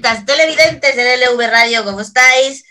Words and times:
televidentes 0.00 0.96
de 0.96 1.16
LV 1.16 1.50
Radio, 1.50 1.84
¿cómo 1.84 2.00
estáis? 2.00 2.64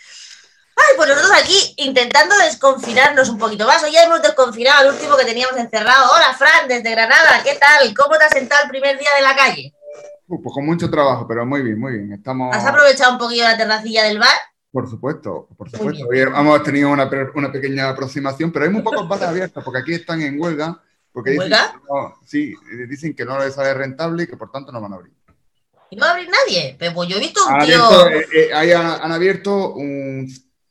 Ay, 0.76 0.96
pues 0.98 1.10
nosotros 1.10 1.32
aquí 1.42 1.74
intentando 1.78 2.36
desconfinarnos 2.38 3.30
un 3.30 3.38
poquito 3.38 3.66
más. 3.66 3.82
Hoy 3.84 3.94
ya 3.94 4.04
hemos 4.04 4.22
desconfinado 4.22 4.80
al 4.82 4.94
último 4.94 5.16
que 5.16 5.26
teníamos 5.26 5.58
encerrado. 5.58 6.12
Hola, 6.14 6.34
Fran, 6.38 6.68
desde 6.68 6.92
Granada, 6.92 7.42
¿qué 7.44 7.56
tal? 7.56 7.94
¿Cómo 7.94 8.18
te 8.18 8.26
has 8.26 8.32
sentado 8.32 8.64
el 8.64 8.70
primer 8.70 8.98
día 8.98 9.10
de 9.16 9.22
la 9.22 9.36
calle? 9.36 9.74
Uh, 10.28 10.42
pues 10.42 10.54
con 10.54 10.66
mucho 10.66 10.90
trabajo, 10.90 11.26
pero 11.28 11.46
muy 11.46 11.62
bien, 11.62 11.80
muy 11.80 11.94
bien. 11.94 12.14
Estamos... 12.14 12.54
¿Has 12.54 12.66
aprovechado 12.66 13.14
un 13.14 13.20
poquillo 13.20 13.44
la 13.44 13.58
terracilla 13.58 14.04
del 14.04 14.20
bar? 14.20 14.38
Por 14.72 14.90
supuesto, 14.90 15.48
por 15.58 15.70
supuesto. 15.70 16.06
Hoy 16.10 16.20
hemos 16.20 16.64
tenido 16.64 16.90
una, 16.90 17.10
una, 17.34 17.52
pequeña 17.52 17.90
aproximación, 17.90 18.52
pero 18.52 18.66
hay 18.66 18.72
muy 18.72 18.82
pocos 18.82 19.08
bares 19.08 19.30
abiertos 19.30 19.64
porque 19.64 19.80
aquí 19.80 19.94
están 19.94 20.22
en 20.22 20.40
huelga. 20.40 20.82
Porque 21.14 21.32
dicen 21.32 21.44
¿Huelga? 21.44 21.72
Que 21.72 21.94
no, 21.94 22.16
sí, 22.26 22.54
dicen 22.90 23.16
que 23.16 23.24
no 23.24 23.40
les 23.40 23.54
sale 23.54 23.74
rentable 23.74 24.24
y 24.24 24.28
que 24.28 24.36
por 24.36 24.52
tanto 24.52 24.74
no 24.74 24.82
van 24.82 24.92
a 24.92 24.96
abrir. 24.98 25.14
¿Y 25.90 25.96
no 25.96 26.02
va 26.02 26.10
a 26.10 26.14
abrir 26.14 26.30
nadie? 26.30 26.76
Pero 26.78 26.94
pues 26.94 27.10
yo 27.10 27.18
he 27.18 27.20
visto 27.20 27.46
un 27.46 27.54
han 27.54 27.66
tío... 27.66 27.84
Abierto, 27.84 28.10
eh, 28.10 28.28
eh, 28.34 28.54
ahí 28.54 28.72
han, 28.72 28.86
han 28.86 29.12
abierto 29.12 29.74
un 29.74 30.28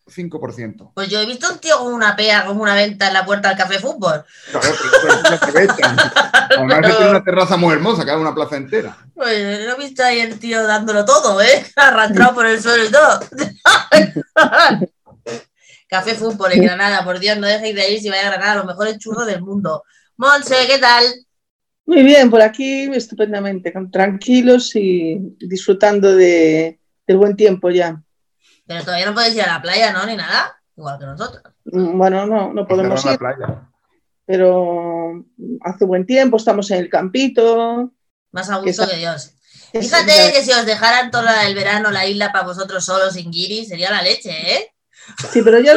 5%. 0.06 0.92
Pues 0.94 1.08
yo 1.08 1.20
he 1.20 1.26
visto 1.26 1.50
un 1.50 1.58
tío 1.58 1.78
con 1.78 1.92
una 1.92 2.14
pea, 2.14 2.44
como 2.44 2.62
una 2.62 2.74
venta 2.74 3.08
en 3.08 3.14
la 3.14 3.24
puerta 3.24 3.48
del 3.48 3.58
café 3.58 3.78
fútbol. 3.78 4.24
Claro, 4.50 4.68
pero 5.02 5.14
eso 5.14 5.34
aprovechan. 5.34 5.96
Además 6.56 6.80
tiene 6.80 7.10
una 7.10 7.24
terraza 7.24 7.56
muy 7.56 7.72
hermosa, 7.72 8.04
que 8.04 8.10
hay 8.10 8.16
una 8.18 8.34
plaza 8.34 8.56
entera. 8.56 8.96
Pues 9.14 9.64
lo 9.64 9.72
he 9.72 9.78
visto 9.78 10.04
ahí 10.04 10.20
el 10.20 10.38
tío 10.38 10.66
dándolo 10.66 11.04
todo, 11.04 11.40
¿eh? 11.40 11.64
Arrastrado 11.76 12.34
por 12.34 12.46
el 12.46 12.62
suelo 12.62 12.84
y 12.84 12.90
todo. 12.90 13.20
café 15.88 16.14
fútbol 16.14 16.52
en 16.52 16.64
Granada, 16.64 17.04
por 17.04 17.18
Dios, 17.18 17.38
no 17.38 17.46
dejéis 17.46 17.74
de 17.74 17.92
ir 17.92 18.00
si 18.00 18.10
vais 18.10 18.24
a 18.24 18.30
Granada, 18.30 18.56
los 18.56 18.66
mejores 18.66 18.98
churros 18.98 19.26
del 19.26 19.42
mundo. 19.42 19.84
Monse, 20.16 20.66
¿qué 20.66 20.78
tal? 20.78 21.04
Muy 21.86 22.02
bien, 22.02 22.30
por 22.30 22.40
aquí 22.40 22.84
estupendamente, 22.94 23.72
tranquilos 23.92 24.74
y 24.74 25.18
disfrutando 25.38 26.14
de, 26.14 26.80
del 27.06 27.16
buen 27.18 27.36
tiempo 27.36 27.70
ya. 27.70 28.02
Pero 28.66 28.82
todavía 28.82 29.06
no 29.06 29.14
podéis 29.14 29.34
ir 29.34 29.42
a 29.42 29.54
la 29.54 29.62
playa, 29.62 29.92
¿no? 29.92 30.06
Ni 30.06 30.16
nada. 30.16 30.58
Igual 30.76 30.98
que 30.98 31.06
nosotros. 31.06 31.42
Mm, 31.66 31.98
bueno, 31.98 32.26
no, 32.26 32.52
no 32.52 32.66
podemos 32.66 33.04
ir. 33.04 33.12
La 33.12 33.18
playa. 33.18 33.70
Pero 34.26 35.24
hace 35.60 35.84
buen 35.84 36.06
tiempo, 36.06 36.38
estamos 36.38 36.70
en 36.70 36.78
el 36.78 36.88
campito. 36.88 37.92
Más 38.32 38.48
a 38.48 38.56
gusto 38.56 38.88
que, 38.88 38.96
Dios. 38.96 39.34
Fíjate 39.72 40.32
que 40.32 40.42
si 40.42 40.52
os 40.52 40.64
dejaran 40.64 41.10
todo 41.10 41.24
el 41.46 41.54
verano 41.54 41.90
la 41.90 42.06
isla 42.06 42.32
para 42.32 42.46
vosotros 42.46 42.84
solos 42.84 43.14
sin 43.14 43.30
guiri, 43.30 43.66
sería 43.66 43.90
la 43.90 44.02
leche, 44.02 44.30
¿eh? 44.30 44.72
Sí, 45.30 45.42
pero 45.42 45.60
yo 45.60 45.72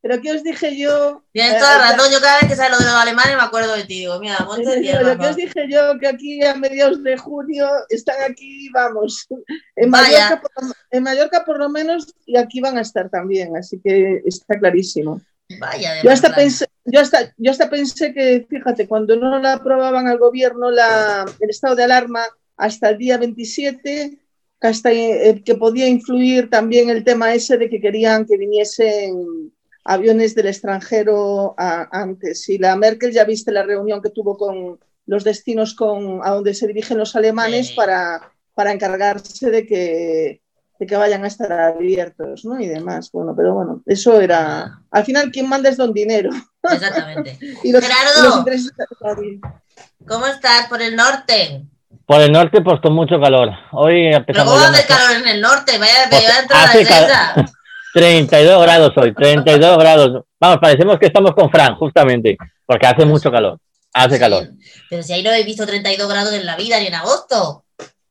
pero 0.00 0.20
¿qué 0.20 0.32
os 0.32 0.44
dije 0.44 0.76
yo? 0.76 1.24
Tienes 1.32 1.54
eh, 1.54 1.58
toda 1.58 1.78
la 1.78 1.92
razón, 1.92 2.12
yo 2.12 2.20
cada 2.20 2.40
vez 2.40 2.50
que 2.50 2.56
sale 2.56 2.70
lo 2.70 2.78
de 2.78 2.84
los 2.84 2.94
alemanes 2.94 3.36
me 3.36 3.42
acuerdo 3.42 3.74
de 3.74 3.84
ti, 3.84 4.00
digo, 4.00 4.18
mira, 4.20 4.38
Monte 4.44 4.80
Lo 5.02 5.18
que 5.18 5.26
os 5.26 5.36
dije 5.36 5.66
yo, 5.68 5.98
que 5.98 6.06
aquí 6.06 6.44
a 6.44 6.54
mediados 6.54 7.02
de 7.02 7.16
junio 7.16 7.66
están 7.88 8.16
aquí, 8.30 8.68
vamos, 8.70 9.26
en 9.76 9.90
Mallorca, 9.90 10.40
por, 10.40 10.76
en 10.90 11.02
Mallorca 11.02 11.44
por 11.44 11.58
lo 11.58 11.68
menos, 11.68 12.14
y 12.26 12.36
aquí 12.36 12.60
van 12.60 12.78
a 12.78 12.82
estar 12.82 13.10
también, 13.10 13.56
así 13.56 13.80
que 13.82 14.22
está 14.24 14.58
clarísimo. 14.58 15.20
Vaya, 15.58 16.02
yo 16.02 16.10
hasta, 16.10 16.34
pensé, 16.34 16.66
yo, 16.84 17.00
hasta, 17.00 17.32
yo 17.38 17.50
hasta 17.50 17.70
pensé 17.70 18.12
que, 18.12 18.46
fíjate, 18.48 18.86
cuando 18.86 19.16
no 19.16 19.38
la 19.38 19.54
aprobaban 19.54 20.06
al 20.06 20.18
gobierno 20.18 20.70
la, 20.70 21.24
el 21.40 21.50
estado 21.50 21.74
de 21.74 21.84
alarma 21.84 22.22
hasta 22.56 22.90
el 22.90 22.98
día 22.98 23.16
27, 23.16 24.18
hasta, 24.60 24.92
eh, 24.92 25.42
que 25.44 25.54
podía 25.54 25.88
influir 25.88 26.50
también 26.50 26.90
el 26.90 27.02
tema 27.02 27.32
ese 27.32 27.56
de 27.56 27.70
que 27.70 27.80
querían 27.80 28.26
que 28.26 28.36
viniesen 28.36 29.52
aviones 29.88 30.34
del 30.34 30.48
extranjero 30.48 31.54
antes. 31.56 32.46
Y 32.50 32.58
la 32.58 32.76
Merkel 32.76 33.10
ya 33.10 33.24
viste 33.24 33.50
la 33.50 33.62
reunión 33.62 34.02
que 34.02 34.10
tuvo 34.10 34.36
con 34.36 34.78
los 35.06 35.24
destinos 35.24 35.74
con, 35.74 36.20
a 36.22 36.30
donde 36.30 36.52
se 36.52 36.66
dirigen 36.66 36.98
los 36.98 37.16
alemanes 37.16 37.72
para, 37.72 38.30
para 38.54 38.72
encargarse 38.72 39.50
de 39.50 39.66
que, 39.66 40.42
de 40.78 40.86
que 40.86 40.96
vayan 40.96 41.24
a 41.24 41.28
estar 41.28 41.50
abiertos 41.50 42.44
¿no? 42.44 42.60
y 42.60 42.66
demás. 42.66 43.10
Bueno, 43.10 43.34
pero 43.34 43.54
bueno, 43.54 43.82
eso 43.86 44.20
era... 44.20 44.82
Al 44.90 45.04
final 45.06 45.30
quien 45.30 45.48
manda 45.48 45.70
es 45.70 45.78
don 45.78 45.94
dinero. 45.94 46.30
Exactamente. 46.70 47.38
Gerardo, 47.62 48.44
¿cómo 50.06 50.26
estás 50.26 50.66
por 50.68 50.82
el 50.82 50.96
norte? 50.96 51.64
Por 52.04 52.20
el 52.20 52.30
norte, 52.30 52.60
pues 52.60 52.78
con 52.82 52.92
mucho 52.92 53.18
calor. 53.18 53.48
Hoy 53.72 54.10
¿Pero 54.26 54.44
cómo 54.44 54.58
hace 54.58 54.86
calor 54.86 55.16
en 55.22 55.28
el 55.28 55.40
norte? 55.40 55.78
Vaya, 55.78 55.92
pues, 56.10 56.28
a 56.28 56.40
entrar 56.42 56.68
a 56.68 57.36
la 57.36 57.52
32 57.94 58.62
grados 58.62 58.92
hoy, 58.96 59.14
32 59.14 59.78
grados. 59.78 60.24
Vamos, 60.40 60.58
parecemos 60.60 60.98
que 60.98 61.06
estamos 61.06 61.32
con 61.34 61.50
Fran, 61.50 61.74
justamente, 61.76 62.36
porque 62.66 62.86
hace 62.86 63.04
mucho 63.04 63.30
calor. 63.30 63.58
Hace 63.92 64.18
calor. 64.18 64.50
Pero 64.90 65.02
si 65.02 65.12
ahí 65.12 65.22
no 65.22 65.32
he 65.32 65.42
visto 65.44 65.66
32 65.66 66.08
grados 66.08 66.32
en 66.34 66.46
la 66.46 66.56
vida 66.56 66.78
ni 66.78 66.86
en 66.86 66.94
agosto. 66.94 67.64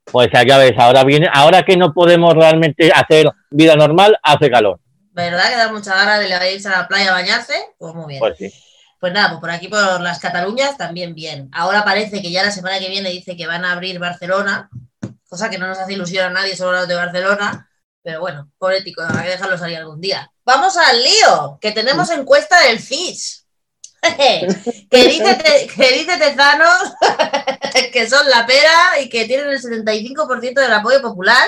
Pues 0.06 0.30
ya 0.32 0.58
ves, 0.58 0.74
ahora 0.78 1.04
viene, 1.04 1.30
ahora 1.32 1.64
que 1.64 1.76
no 1.76 1.94
podemos 1.94 2.34
realmente 2.34 2.92
hacer 2.94 3.30
vida 3.50 3.76
normal, 3.76 4.18
hace 4.24 4.50
calor. 4.50 4.80
¿Verdad 5.12 5.50
que 5.50 5.58
da 5.58 5.72
mucha 5.72 5.96
gana 5.96 6.20
de 6.20 6.54
irse 6.54 6.68
a 6.68 6.72
la 6.72 6.88
playa 6.88 7.10
a 7.10 7.14
bañarse? 7.14 7.54
Pues 7.78 7.94
muy 7.94 8.08
bien. 8.08 8.20
Pues 8.20 8.38
sí. 8.38 8.54
Pues 9.00 9.14
nada, 9.14 9.30
pues 9.30 9.42
por 9.42 9.52
aquí 9.52 9.68
por 9.68 10.02
las 10.02 10.20
Cataluñas 10.20 10.78
también 10.78 11.14
bien. 11.14 11.50
Ahora 11.52 11.84
parece 11.84 12.22
que 12.22 12.32
ya 12.32 12.44
la 12.44 12.52
semana 12.52 12.80
que 12.80 12.90
viene 12.90 13.10
dice 13.10 13.36
que 13.36 13.46
van 13.46 13.64
a 13.64 13.74
abrir 13.74 14.00
Barcelona, 14.00 14.70
cosa 15.30 15.50
que 15.50 15.58
no 15.58 15.68
nos 15.68 15.78
hace 15.78 15.94
ilusión 15.94 16.26
a 16.26 16.30
nadie 16.30 16.56
sobre 16.56 16.78
los 16.78 16.88
de 16.88 16.96
Barcelona, 16.96 17.70
pero 18.08 18.22
bueno, 18.22 18.50
poético, 18.58 19.02
hay 19.04 19.26
que 19.26 19.32
dejarlo 19.32 19.58
salir 19.58 19.76
algún 19.76 20.00
día. 20.00 20.32
Vamos 20.46 20.78
al 20.78 21.04
lío, 21.04 21.58
que 21.60 21.74
tenemos 21.74 22.10
encuesta 22.10 22.58
del 22.62 22.80
FIS. 22.80 23.46
que, 24.18 24.48
dice 24.90 25.68
que 25.76 25.92
dice 25.92 26.18
Tezanos 26.18 26.94
que 27.92 28.10
son 28.10 28.30
la 28.30 28.46
pera 28.46 29.02
y 29.02 29.10
que 29.10 29.26
tienen 29.26 29.50
el 29.50 29.62
75% 29.62 30.54
del 30.54 30.72
apoyo 30.72 31.02
popular, 31.02 31.46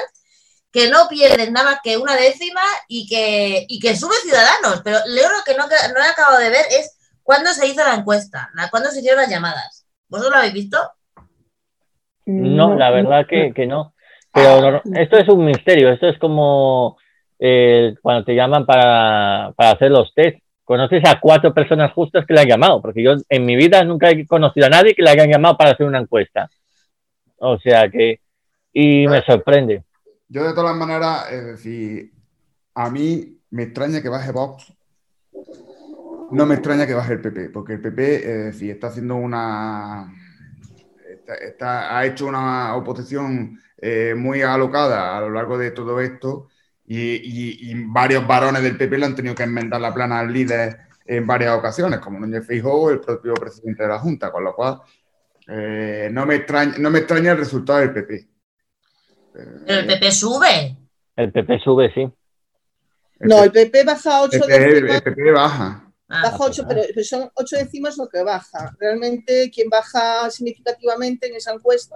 que 0.69 0.89
no 0.89 1.07
pierden 1.07 1.53
nada 1.53 1.71
más 1.71 1.79
que 1.81 1.95
una 1.95 2.17
décima 2.17 2.59
y 2.89 3.07
que, 3.07 3.65
y 3.69 3.79
que 3.79 3.95
sube 3.95 4.15
Ciudadanos. 4.21 4.81
Pero 4.83 4.99
lo 5.07 5.43
que 5.45 5.55
no, 5.55 5.65
no 5.65 6.03
he 6.03 6.09
acabado 6.09 6.39
de 6.39 6.49
ver 6.49 6.65
es 6.71 6.97
cuándo 7.23 7.53
se 7.53 7.67
hizo 7.67 7.85
la 7.85 7.95
encuesta, 7.95 8.51
cuándo 8.69 8.91
se 8.91 8.99
hicieron 8.99 9.21
las 9.21 9.31
llamadas. 9.31 9.85
¿Vosotros 10.09 10.33
lo 10.33 10.39
habéis 10.39 10.55
visto? 10.55 10.91
No, 12.25 12.75
la 12.75 12.91
verdad 12.91 13.25
que, 13.29 13.53
que 13.55 13.65
no. 13.65 13.93
Pero 14.33 14.81
esto 14.95 15.17
es 15.17 15.27
un 15.27 15.45
misterio, 15.45 15.89
esto 15.89 16.07
es 16.07 16.17
como 16.19 16.97
eh, 17.39 17.95
cuando 18.01 18.25
te 18.25 18.35
llaman 18.35 18.65
para, 18.65 19.47
hacer 19.57 19.91
los 19.91 20.13
test. 20.13 20.39
Conoces 20.63 21.01
a 21.07 21.19
cuatro 21.19 21.51
personas 21.51 21.91
justas 21.93 22.27
que 22.27 22.33
le 22.33 22.41
han 22.41 22.47
llamado, 22.47 22.79
porque 22.79 23.01
yo 23.01 23.15
en 23.27 23.45
mi 23.45 23.55
vida 23.55 23.83
nunca 23.83 24.11
he 24.11 24.27
conocido 24.27 24.67
a 24.67 24.69
nadie 24.69 24.93
que 24.93 25.01
le 25.01 25.09
hayan 25.09 25.29
llamado 25.29 25.57
para 25.57 25.71
hacer 25.71 25.87
una 25.87 25.99
encuesta. 25.99 26.47
O 27.37 27.57
sea 27.57 27.89
que, 27.89 28.19
y 28.71 29.07
me 29.07 29.23
sorprende. 29.23 29.83
Yo 30.27 30.43
de 30.43 30.53
todas 30.53 30.75
maneras, 30.75 31.31
es 31.31 31.45
decir, 31.45 32.11
a 32.75 32.91
mí 32.91 33.39
me 33.49 33.63
extraña 33.63 34.01
que 34.01 34.09
baje 34.09 34.31
Vox. 34.31 34.71
No 36.31 36.45
me 36.45 36.53
extraña 36.53 36.85
que 36.85 36.93
baje 36.93 37.13
el 37.13 37.21
PP, 37.21 37.49
porque 37.49 37.73
el 37.73 37.81
PP, 37.81 38.15
es 38.15 38.45
decir, 38.45 38.69
está 38.69 38.87
haciendo 38.87 39.15
una... 39.15 40.13
ha 41.61 42.05
hecho 42.05 42.27
una 42.27 42.75
oposición 42.75 43.57
eh, 43.81 44.13
muy 44.15 44.41
alocada 44.41 45.17
a 45.17 45.21
lo 45.21 45.29
largo 45.29 45.57
de 45.57 45.71
todo 45.71 46.01
esto 46.01 46.47
y, 46.85 47.73
varios 47.85 48.25
varones 48.25 48.63
del 48.63 48.77
PP 48.77 48.97
le 48.97 49.05
han 49.05 49.15
tenido 49.15 49.35
que 49.35 49.43
enmendar 49.43 49.79
la 49.79 49.93
plana 49.93 50.19
al 50.19 50.33
líder 50.33 50.77
en 51.05 51.25
varias 51.25 51.57
ocasiones, 51.57 51.99
como 51.99 52.19
Núñez 52.19 52.45
Feijóo, 52.45 52.89
el 52.89 52.99
propio 52.99 53.33
presidente 53.35 53.83
de 53.83 53.89
la 53.89 53.99
Junta, 53.99 54.31
con 54.31 54.43
lo 54.43 54.55
cual 54.55 54.81
eh, 55.47 56.09
no, 56.11 56.25
me 56.25 56.35
extraña, 56.35 56.75
no 56.77 56.89
me 56.89 56.99
extraña 56.99 57.31
el 57.31 57.37
resultado 57.37 57.79
del 57.79 57.93
PP. 57.93 58.29
Pero 59.33 59.79
el 59.79 59.87
PP 59.87 60.11
sube. 60.11 60.77
El 61.15 61.31
PP 61.31 61.59
sube, 61.59 61.93
sí. 61.93 62.11
no, 63.19 63.43
el 63.43 63.51
PP 63.51 63.83
baja 63.83 64.21
8 64.23 64.39
décimas. 64.47 64.95
El 64.95 65.03
PP 65.03 65.31
baja. 65.31 65.93
Ah, 66.07 66.21
baja 66.23 66.37
8, 66.39 66.65
pero 66.67 67.03
son 67.03 67.29
8 67.33 67.55
décimas 67.57 67.97
lo 67.97 68.09
que 68.09 68.23
baja. 68.23 68.75
Realmente 68.79 69.51
quien 69.53 69.69
baja 69.69 70.29
significativamente 70.31 71.27
en 71.27 71.35
esa 71.35 71.53
encuesta 71.53 71.95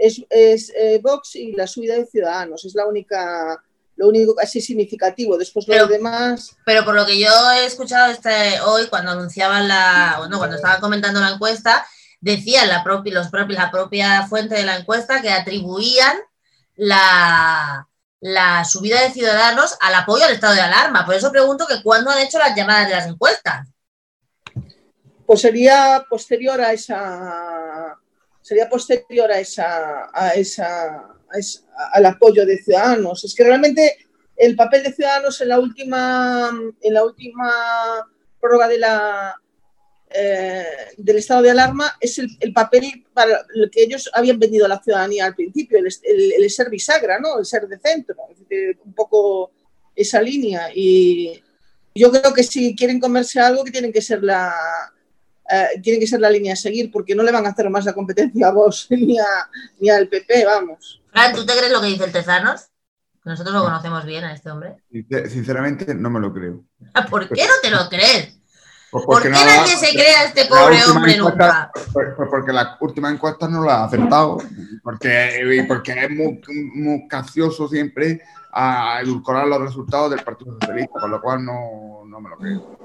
es, 0.00 0.22
es 0.30 0.72
eh, 0.74 1.00
Vox 1.02 1.36
y 1.36 1.52
la 1.52 1.66
subida 1.66 1.94
de 1.94 2.06
Ciudadanos. 2.06 2.64
Es 2.64 2.74
la 2.74 2.86
única, 2.86 3.62
lo 3.96 4.08
único 4.08 4.34
casi 4.34 4.60
significativo. 4.60 5.36
Después 5.36 5.68
lo 5.68 5.86
demás. 5.86 6.56
Pero 6.64 6.84
por 6.84 6.94
lo 6.94 7.06
que 7.06 7.18
yo 7.18 7.30
he 7.52 7.66
escuchado 7.66 8.10
este, 8.10 8.60
hoy, 8.62 8.86
cuando 8.88 9.12
anunciaban 9.12 9.68
la, 9.68 10.16
bueno, 10.18 10.38
cuando 10.38 10.56
estaban 10.56 10.80
comentando 10.80 11.20
la 11.20 11.30
encuesta, 11.30 11.86
decían 12.20 12.68
la 12.68 12.82
propia, 12.82 13.14
los 13.14 13.28
propios, 13.28 13.58
la 13.58 13.70
propia 13.70 14.26
fuente 14.26 14.54
de 14.54 14.64
la 14.64 14.76
encuesta 14.76 15.20
que 15.20 15.30
atribuían 15.30 16.16
la, 16.76 17.86
la 18.20 18.64
subida 18.64 19.02
de 19.02 19.10
Ciudadanos 19.10 19.76
al 19.80 19.94
apoyo 19.94 20.24
al 20.24 20.32
estado 20.32 20.54
de 20.54 20.62
alarma. 20.62 21.04
Por 21.04 21.14
eso 21.14 21.30
pregunto 21.30 21.66
que 21.66 21.82
cuándo 21.82 22.10
han 22.10 22.20
hecho 22.20 22.38
las 22.38 22.56
llamadas 22.56 22.88
de 22.88 22.94
las 22.94 23.06
encuestas. 23.06 23.68
Pues 25.26 25.42
sería 25.42 26.04
posterior 26.08 26.60
a 26.60 26.72
esa 26.72 27.96
sería 28.50 28.68
posterior 28.68 29.30
a 29.30 29.38
esa, 29.38 30.10
a 30.12 30.30
esa, 30.30 31.06
al 31.92 32.04
apoyo 32.04 32.44
de 32.44 32.58
Ciudadanos. 32.58 33.22
Es 33.22 33.32
que 33.32 33.44
realmente 33.44 34.08
el 34.36 34.56
papel 34.56 34.82
de 34.82 34.92
Ciudadanos 34.92 35.40
en 35.40 35.50
la 35.50 35.60
última, 35.60 36.50
en 36.80 36.94
la 36.94 37.04
última 37.04 37.48
prórroga 38.40 38.66
de 38.66 38.78
la, 38.78 39.40
eh, 40.12 40.66
del 40.96 41.18
estado 41.18 41.42
de 41.42 41.52
alarma 41.52 41.96
es 42.00 42.18
el, 42.18 42.52
papel 42.52 43.06
para 43.14 43.46
lo 43.54 43.70
que 43.70 43.84
ellos 43.84 44.10
habían 44.14 44.40
vendido 44.40 44.66
a 44.66 44.70
la 44.70 44.82
ciudadanía 44.82 45.26
al 45.26 45.36
principio, 45.36 45.78
el, 45.78 45.86
el, 46.36 46.50
ser 46.50 46.70
bisagra, 46.70 47.20
¿no? 47.20 47.38
el 47.38 47.46
ser 47.46 47.68
de 47.68 47.78
centro, 47.78 48.16
un 48.84 48.94
poco 48.94 49.52
esa 49.94 50.20
línea. 50.20 50.70
Y 50.74 51.40
yo 51.94 52.10
creo 52.10 52.34
que 52.34 52.42
si 52.42 52.74
quieren 52.74 52.98
comerse 52.98 53.38
algo, 53.38 53.62
que 53.62 53.70
tienen 53.70 53.92
que 53.92 54.02
ser 54.02 54.24
la, 54.24 54.52
eh, 55.52 55.80
tiene 55.82 55.98
que 55.98 56.06
ser 56.06 56.20
la 56.20 56.30
línea 56.30 56.52
a 56.52 56.56
seguir, 56.56 56.90
porque 56.90 57.14
no 57.14 57.22
le 57.22 57.32
van 57.32 57.46
a 57.46 57.50
hacer 57.50 57.68
más 57.70 57.84
la 57.84 57.92
competencia 57.92 58.48
a 58.48 58.52
vos 58.52 58.86
ni, 58.90 59.16
ni 59.78 59.90
al 59.90 60.08
PP, 60.08 60.44
vamos. 60.44 61.02
Fran, 61.10 61.34
¿tú 61.34 61.44
te 61.44 61.52
crees 61.56 61.72
lo 61.72 61.80
que 61.80 61.88
dice 61.88 62.04
el 62.04 62.12
Tezanos? 62.12 62.68
Nosotros 63.24 63.54
lo 63.54 63.62
conocemos 63.62 64.04
bien 64.06 64.24
a 64.24 64.32
este 64.32 64.50
hombre. 64.50 64.76
Sinceramente, 65.28 65.94
no 65.94 66.08
me 66.08 66.20
lo 66.20 66.32
creo. 66.32 66.64
Ah, 66.94 67.06
¿Por 67.06 67.28
qué 67.28 67.46
no 67.46 67.52
te 67.62 67.70
lo 67.70 67.88
crees? 67.88 68.40
Pues 68.90 69.04
¿Por 69.04 69.22
qué 69.22 69.28
nadie 69.28 69.76
se 69.76 69.92
cree 69.92 70.16
a 70.16 70.24
este 70.24 70.46
pobre 70.46 70.82
hombre 70.84 71.16
nunca? 71.16 71.70
Pues, 71.92 72.08
pues 72.16 72.28
porque 72.28 72.52
la 72.52 72.76
última 72.80 73.10
encuesta 73.10 73.46
no 73.46 73.64
la 73.64 73.82
ha 73.82 73.84
acertado, 73.84 74.38
porque, 74.82 75.64
porque 75.68 75.92
es 75.92 76.10
muy, 76.10 76.40
muy 76.74 77.06
capcioso 77.06 77.68
siempre 77.68 78.20
a 78.52 79.00
edulcorar 79.00 79.46
los 79.46 79.60
resultados 79.60 80.10
del 80.10 80.24
Partido 80.24 80.54
Socialista, 80.54 80.98
con 81.00 81.10
lo 81.10 81.20
cual 81.20 81.44
no, 81.44 82.02
no 82.06 82.20
me 82.20 82.30
lo 82.30 82.36
creo. 82.36 82.78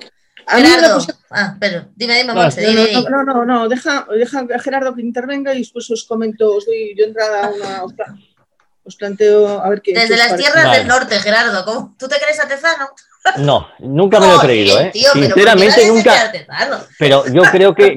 Gerardo, 0.48 1.06
ah, 1.32 1.56
pero 1.60 1.86
dime, 1.96 2.16
dime, 2.18 2.34
no, 2.34 3.24
no, 3.24 3.24
no, 3.24 3.46
no, 3.46 3.70
deja, 3.70 4.06
deja 4.16 4.46
a 4.54 4.60
Gerardo 4.60 4.94
que 4.94 5.02
intervenga 5.02 5.54
y 5.54 5.60
después 5.60 5.90
os 5.90 6.04
comento, 6.04 6.56
os 6.56 6.66
doy 6.66 6.96
yo 6.98 7.06
entrada 7.06 7.48
a 7.48 7.50
una, 7.50 7.84
os, 8.84 8.96
planteo 8.96 9.60
a 9.60 9.70
ver 9.70 9.82
qué. 9.82 9.94
Desde 9.94 10.18
las 10.18 10.36
tierras 10.36 10.72
del 10.78 10.88
norte, 10.88 11.20
Gerardo, 11.20 11.66
¿cómo? 11.66 11.96
¿tú 11.98 12.08
te 12.08 12.18
crees 12.18 12.40
artesano? 12.40 12.90
No, 13.38 13.68
nunca 13.80 14.20
me 14.20 14.28
lo 14.28 14.36
he 14.36 14.40
creído, 14.40 14.80
¿eh? 14.80 14.92
Sinceramente 14.94 15.88
nunca. 15.88 16.32
Pero 17.00 17.26
yo 17.28 17.42
creo 17.52 17.74
que, 17.74 17.96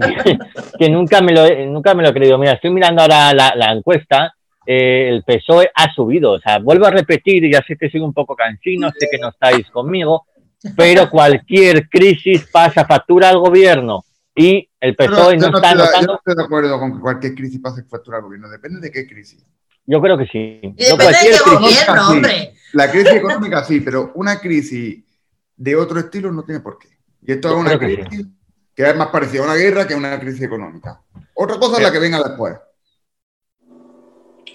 que, 0.79 0.89
nunca, 0.89 1.21
me 1.21 1.33
lo 1.33 1.45
he, 1.45 1.67
nunca 1.67 1.95
me 1.95 2.03
lo 2.03 2.09
he 2.09 2.15
creído. 2.15 2.39
Mira, 2.39 2.53
estoy 2.53 2.71
mirando 2.71 3.03
ahora 3.03 3.35
la, 3.35 3.53
la 3.55 3.73
encuesta. 3.73 4.35
Eh, 4.67 5.09
el 5.09 5.25
PSOE 5.25 5.71
ha 5.75 5.93
subido. 5.95 6.33
O 6.33 6.41
sea, 6.41 6.59
vuelvo 6.59 6.87
a 6.87 6.91
repetir, 6.91 7.45
y 7.45 7.53
ya 7.53 7.63
sé 7.67 7.77
que 7.77 7.91
soy 7.91 8.01
un 8.01 8.13
poco 8.13 8.35
cansino, 8.35 8.91
sé 8.99 9.07
que 9.11 9.19
no 9.19 9.29
estáis 9.29 9.71
conmigo, 9.71 10.27
pero 10.77 11.09
cualquier 11.11 11.89
crisis 11.89 12.49
pasa 12.51 12.85
factura 12.85 13.29
al 13.29 13.39
gobierno 13.39 14.05
y 14.35 14.69
el 14.81 14.95
PSOE 14.95 15.37
no, 15.37 15.47
está 15.47 15.75
notando. 15.75 16.01
Yo 16.01 16.07
no 16.07 16.15
estoy 16.17 16.37
de 16.37 16.43
acuerdo 16.45 16.79
con 16.79 16.95
que 16.95 17.01
cualquier 17.01 17.35
crisis 17.35 17.61
pase 17.61 17.83
factura 17.85 18.19
al 18.19 18.25
gobierno, 18.25 18.49
depende 18.49 18.81
de 18.81 18.91
qué 18.91 19.07
crisis. 19.07 19.45
Yo 19.85 20.01
creo 20.01 20.19
que 20.19 20.27
sí. 20.27 20.61
depende 20.63 21.07
de 21.07 21.39
qué 21.45 21.51
gobierno, 21.51 22.09
hombre. 22.11 22.55
La 22.73 22.91
crisis 22.91 23.13
económica 23.13 23.65
sí, 23.65 23.81
pero 23.81 24.13
una 24.15 24.39
crisis 24.39 25.03
de 25.57 25.77
otro 25.77 25.99
estilo 25.99 26.31
no 26.31 26.45
tiene 26.45 26.61
por 26.61 26.79
qué. 26.79 26.89
Y 27.23 27.33
esto 27.33 27.49
es 27.49 27.55
una 27.55 27.79
crisis 27.79 28.27
que, 28.75 28.89
es 28.89 28.97
más 28.97 29.09
parecida 29.09 29.43
a 29.43 29.47
una 29.47 29.55
guerra 29.55 29.87
que 29.87 29.95
a 29.95 29.97
una 29.97 30.21
crisis 30.21 30.43
económica. 30.43 31.03
Otra 31.35 31.59
cosa 31.59 31.79
es 31.79 31.83
la 31.83 31.93
que 31.93 31.99
venga 31.99 32.23
después. 32.23 32.55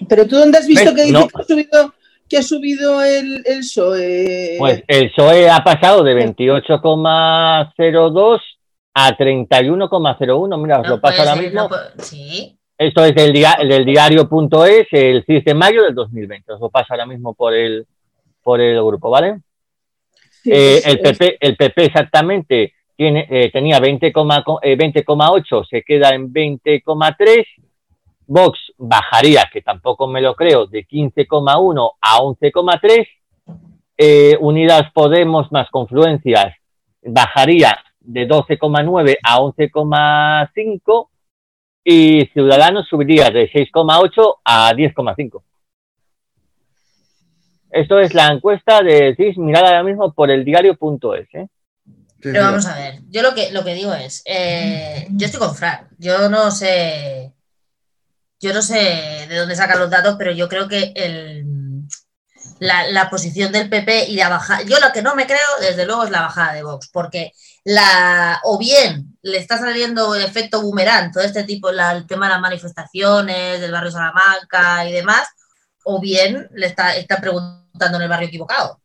Pero 0.08 0.26
tú 0.26 0.36
dónde 0.36 0.58
has 0.58 0.66
visto 0.66 0.94
que 0.94 1.04
dice 1.04 1.28
que 1.28 1.40
ha 1.40 1.44
subido 1.44 1.94
que 2.28 2.38
ha 2.38 2.42
subido 2.42 3.02
el, 3.02 3.42
el 3.46 3.60
PSOE? 3.60 4.56
Pues 4.58 4.82
el 4.86 5.10
PSOE 5.10 5.50
ha 5.50 5.62
pasado 5.62 6.02
de 6.02 6.14
28,02 6.14 8.40
a 8.94 9.16
31,01. 9.16 10.62
Mira, 10.62 10.80
os 10.80 10.88
lo 10.88 11.00
paso 11.00 11.22
ahora 11.22 11.36
mismo. 11.36 11.68
sí. 11.98 12.58
Esto 12.76 13.04
es 13.04 13.14
del, 13.14 13.32
del 13.32 13.84
diario.es, 13.84 14.88
el 14.90 15.24
6 15.24 15.44
de 15.44 15.54
mayo 15.54 15.84
del 15.84 15.94
2020. 15.94 16.54
Os 16.54 16.60
lo 16.60 16.70
paso 16.70 16.88
ahora 16.90 17.06
mismo 17.06 17.32
por 17.32 17.54
el, 17.54 17.86
por 18.42 18.60
el 18.60 18.82
grupo, 18.82 19.10
¿vale? 19.10 19.38
Eh, 20.44 20.82
el, 20.84 21.00
PP, 21.00 21.38
el 21.40 21.56
PP 21.56 21.84
exactamente 21.84 22.74
tiene, 22.96 23.28
eh, 23.30 23.50
tenía 23.52 23.78
20,8, 23.78 24.60
eh, 24.62 25.66
se 25.70 25.82
queda 25.82 26.10
en 26.10 26.32
20,3 26.32 27.44
Vox 28.26 28.58
bajaría, 28.78 29.48
que 29.52 29.62
tampoco 29.62 30.06
me 30.06 30.20
lo 30.20 30.34
creo, 30.34 30.66
de 30.66 30.86
15,1 30.86 31.92
a 32.00 32.18
11,3. 32.18 33.08
Eh, 33.96 34.36
Unidas 34.40 34.90
Podemos 34.92 35.52
más 35.52 35.70
confluencias 35.70 36.54
bajaría 37.02 37.76
de 38.00 38.26
12,9 38.26 39.18
a 39.22 39.38
11,5 39.38 41.08
y 41.84 42.26
Ciudadanos 42.32 42.88
subiría 42.88 43.30
de 43.30 43.50
6,8 43.50 44.36
a 44.44 44.72
10,5. 44.72 45.42
Esto 47.70 47.98
es 47.98 48.14
la 48.14 48.28
encuesta 48.28 48.82
de 48.82 49.14
CIS 49.16 49.36
mirada 49.36 49.68
ahora 49.68 49.82
mismo 49.82 50.12
por 50.12 50.30
el 50.30 50.44
diario.es. 50.44 51.34
¿eh? 51.34 51.48
Pero 52.20 52.40
vamos 52.40 52.66
a 52.66 52.76
ver, 52.76 53.00
yo 53.10 53.20
lo 53.20 53.34
que, 53.34 53.50
lo 53.52 53.64
que 53.64 53.74
digo 53.74 53.92
es, 53.92 54.22
eh, 54.24 55.08
yo 55.10 55.26
estoy 55.26 55.40
con 55.40 55.54
Fran, 55.54 55.88
yo 55.98 56.30
no 56.30 56.50
sé 56.50 57.33
yo 58.44 58.52
no 58.52 58.60
sé 58.60 59.26
de 59.26 59.36
dónde 59.38 59.56
sacan 59.56 59.78
los 59.78 59.88
datos, 59.88 60.16
pero 60.18 60.30
yo 60.30 60.50
creo 60.50 60.68
que 60.68 60.92
la, 62.58 63.08
posición 63.08 63.50
del 63.50 63.70
PP 63.70 64.10
y 64.10 64.16
la 64.16 64.28
bajada, 64.28 64.62
yo 64.64 64.78
lo 64.80 64.92
que 64.92 65.00
no 65.00 65.14
me 65.16 65.26
creo, 65.26 65.38
desde 65.60 65.86
luego, 65.86 66.04
es 66.04 66.10
la 66.10 66.20
bajada 66.20 66.52
de 66.52 66.62
Vox, 66.62 66.90
porque 66.92 67.32
la, 67.64 68.40
o 68.44 68.58
bien 68.58 69.16
le 69.22 69.38
está 69.38 69.58
saliendo 69.58 70.14
el 70.14 70.22
efecto 70.22 70.60
boomerang, 70.60 71.10
todo 71.10 71.24
este 71.24 71.44
tipo, 71.44 71.70
el 71.70 72.06
tema 72.06 72.26
de 72.26 72.32
las 72.32 72.40
manifestaciones 72.42 73.62
del 73.62 73.72
barrio 73.72 73.90
Salamanca 73.90 74.86
y 74.86 74.92
demás, 74.92 75.26
o 75.84 75.98
bien 75.98 76.50
le 76.52 76.66
está, 76.66 76.92
preguntando 77.20 77.96
en 77.96 78.02
el 78.02 78.08
barrio 78.08 78.28
equivocado. 78.28 78.78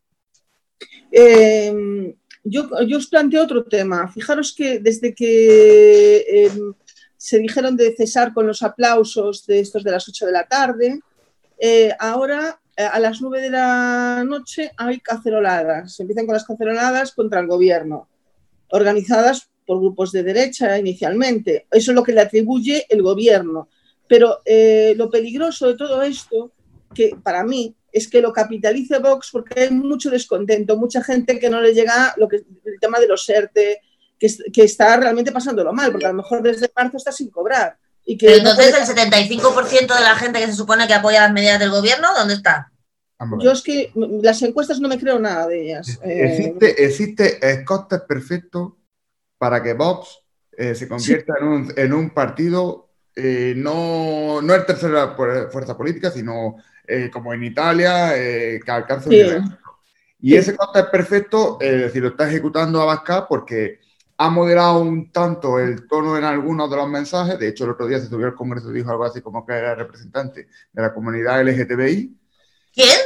Eh, 1.12 2.16
yo, 2.46 2.70
os 2.72 3.08
planteo 3.08 3.44
otro 3.44 3.66
tema. 3.66 4.08
Fijaros 4.08 4.54
que 4.56 4.80
desde 4.80 5.14
que 5.14 6.46
em, 6.46 6.74
se 7.20 7.38
dijeron 7.38 7.76
de 7.76 7.94
cesar 7.94 8.34
con 8.34 8.48
los 8.48 8.64
aplausos 8.64 9.46
de 9.46 9.60
estos 9.60 9.84
de 9.84 9.92
las 9.92 10.08
8 10.08 10.26
de 10.28 10.32
la 10.32 10.48
tarde. 10.48 11.02
Eh, 11.60 11.92
ahora, 12.00 12.62
eh, 12.78 12.84
a 12.84 12.98
las 12.98 13.22
9 13.22 13.42
de 13.42 13.50
la 13.50 14.24
noche, 14.26 14.72
hay 14.78 15.02
caceroladas. 15.02 15.98
Se 15.98 16.04
empiezan 16.04 16.26
con 16.26 16.34
las 16.36 16.46
caceroladas 16.46 17.12
contra 17.12 17.42
el 17.42 17.48
gobierno, 17.48 18.08
organizadas 18.70 19.50
por 19.68 19.80
grupos 19.82 20.14
de 20.14 20.24
derecha 20.24 20.80
inicialmente. 20.80 21.68
Eso 21.70 21.92
es 21.92 21.96
lo 21.96 22.04
que 22.04 22.14
le 22.14 22.22
atribuye 22.22 22.86
el 22.88 23.02
gobierno. 23.02 23.68
Pero 24.08 24.40
eh, 24.46 24.94
lo 24.96 25.10
peligroso 25.10 25.68
de 25.68 25.76
todo 25.76 26.02
esto, 26.02 26.54
que 26.96 27.18
para 27.22 27.44
mí, 27.44 27.76
es 27.92 28.08
que 28.08 28.22
lo 28.22 28.32
capitalice 28.32 29.00
Vox 29.00 29.30
porque 29.30 29.64
hay 29.64 29.72
mucho 29.72 30.10
descontento, 30.10 30.78
mucha 30.78 31.04
gente 31.04 31.38
que 31.38 31.50
no 31.50 31.60
le 31.60 31.74
llega 31.74 32.14
lo 32.16 32.30
que, 32.30 32.38
el 32.38 32.80
tema 32.80 32.98
de 32.98 33.08
los 33.08 33.28
ERTE, 33.28 33.82
que, 34.20 34.64
está 34.64 34.98
realmente 34.98 35.32
pasándolo 35.32 35.74
mal, 35.74 35.92
porque 35.92 36.06
a 36.06 36.10
lo 36.10 36.16
mejor 36.16 36.44
desde 36.44 36.72
marzo 36.76 36.98
está 36.98 37.12
sin 37.12 37.30
cobrar. 37.30 37.78
Y 38.06 38.18
que 38.18 38.28
Pero 38.28 38.38
entonces 38.40 38.76
el 38.76 38.96
75% 38.96 39.96
de 39.96 40.02
la 40.02 40.16
gente 40.16 40.40
que 40.40 40.48
se 40.48 40.54
supone 40.54 40.88
que 40.88 40.94
apoya 40.94 41.22
las 41.22 41.32
medidas 41.32 41.60
del 41.60 41.70
gobierno, 41.70 42.08
¿dónde 42.16 42.34
está? 42.34 42.72
Yo 43.40 43.52
es 43.52 43.62
que 43.62 43.92
las 44.22 44.42
encuestas 44.44 44.80
no 44.80 44.88
me 44.88 44.98
creo 44.98 45.20
nada 45.20 45.48
de 45.48 45.62
ellas. 45.62 46.00
Eh. 46.04 46.26
Existe, 46.26 46.86
existe 46.86 47.66
costes 47.66 48.02
perfectos 48.02 48.74
para 49.38 49.62
que 49.62 49.74
Vox 49.74 50.20
eh, 50.58 50.74
se 50.74 50.88
convierta 50.88 51.34
en, 51.40 51.48
un, 51.48 51.74
en, 51.76 51.94
un, 51.94 52.10
partido 52.12 52.92
eh, 53.16 53.54
no, 53.58 54.42
no 54.42 54.56
el 54.56 54.66
tercera 54.66 55.16
fuerza 55.16 55.78
política, 55.78 56.12
sino 56.12 56.56
como 57.14 57.34
en 57.34 57.44
Italia, 57.44 58.14
que 58.16 58.64
alcance 58.72 59.10
un 59.10 59.60
Y 60.20 60.36
ese 60.36 60.56
coste 60.56 60.80
es 60.80 60.86
perfecto, 60.86 61.60
es 61.62 61.82
decir, 61.82 62.02
lo 62.02 62.10
está 62.10 62.28
ejecutando 62.28 62.82
Abascal 62.82 63.28
porque 63.30 63.80
ha 64.22 64.30
moderado 64.30 64.80
un 64.82 65.12
tanto 65.14 65.60
el 65.60 65.88
tono 65.88 66.18
en 66.18 66.26
algunos 66.26 66.70
de 66.70 66.76
los 66.76 66.90
mensajes. 66.90 67.40
De 67.40 67.48
hecho, 67.48 67.64
el 67.64 67.70
otro 67.70 67.88
día 67.88 68.00
se 68.00 68.08
subió 68.08 68.28
al 68.28 68.36
Congreso 68.36 68.70
y 68.70 68.74
dijo 68.74 68.92
algo 68.92 69.06
así 69.06 69.22
como 69.22 69.46
que 69.46 69.54
era 69.54 69.76
representante 69.76 70.50
de 70.74 70.82
la 70.82 70.94
comunidad 70.94 71.42
LGTBI. 71.42 72.18
¿Quién? 72.74 73.00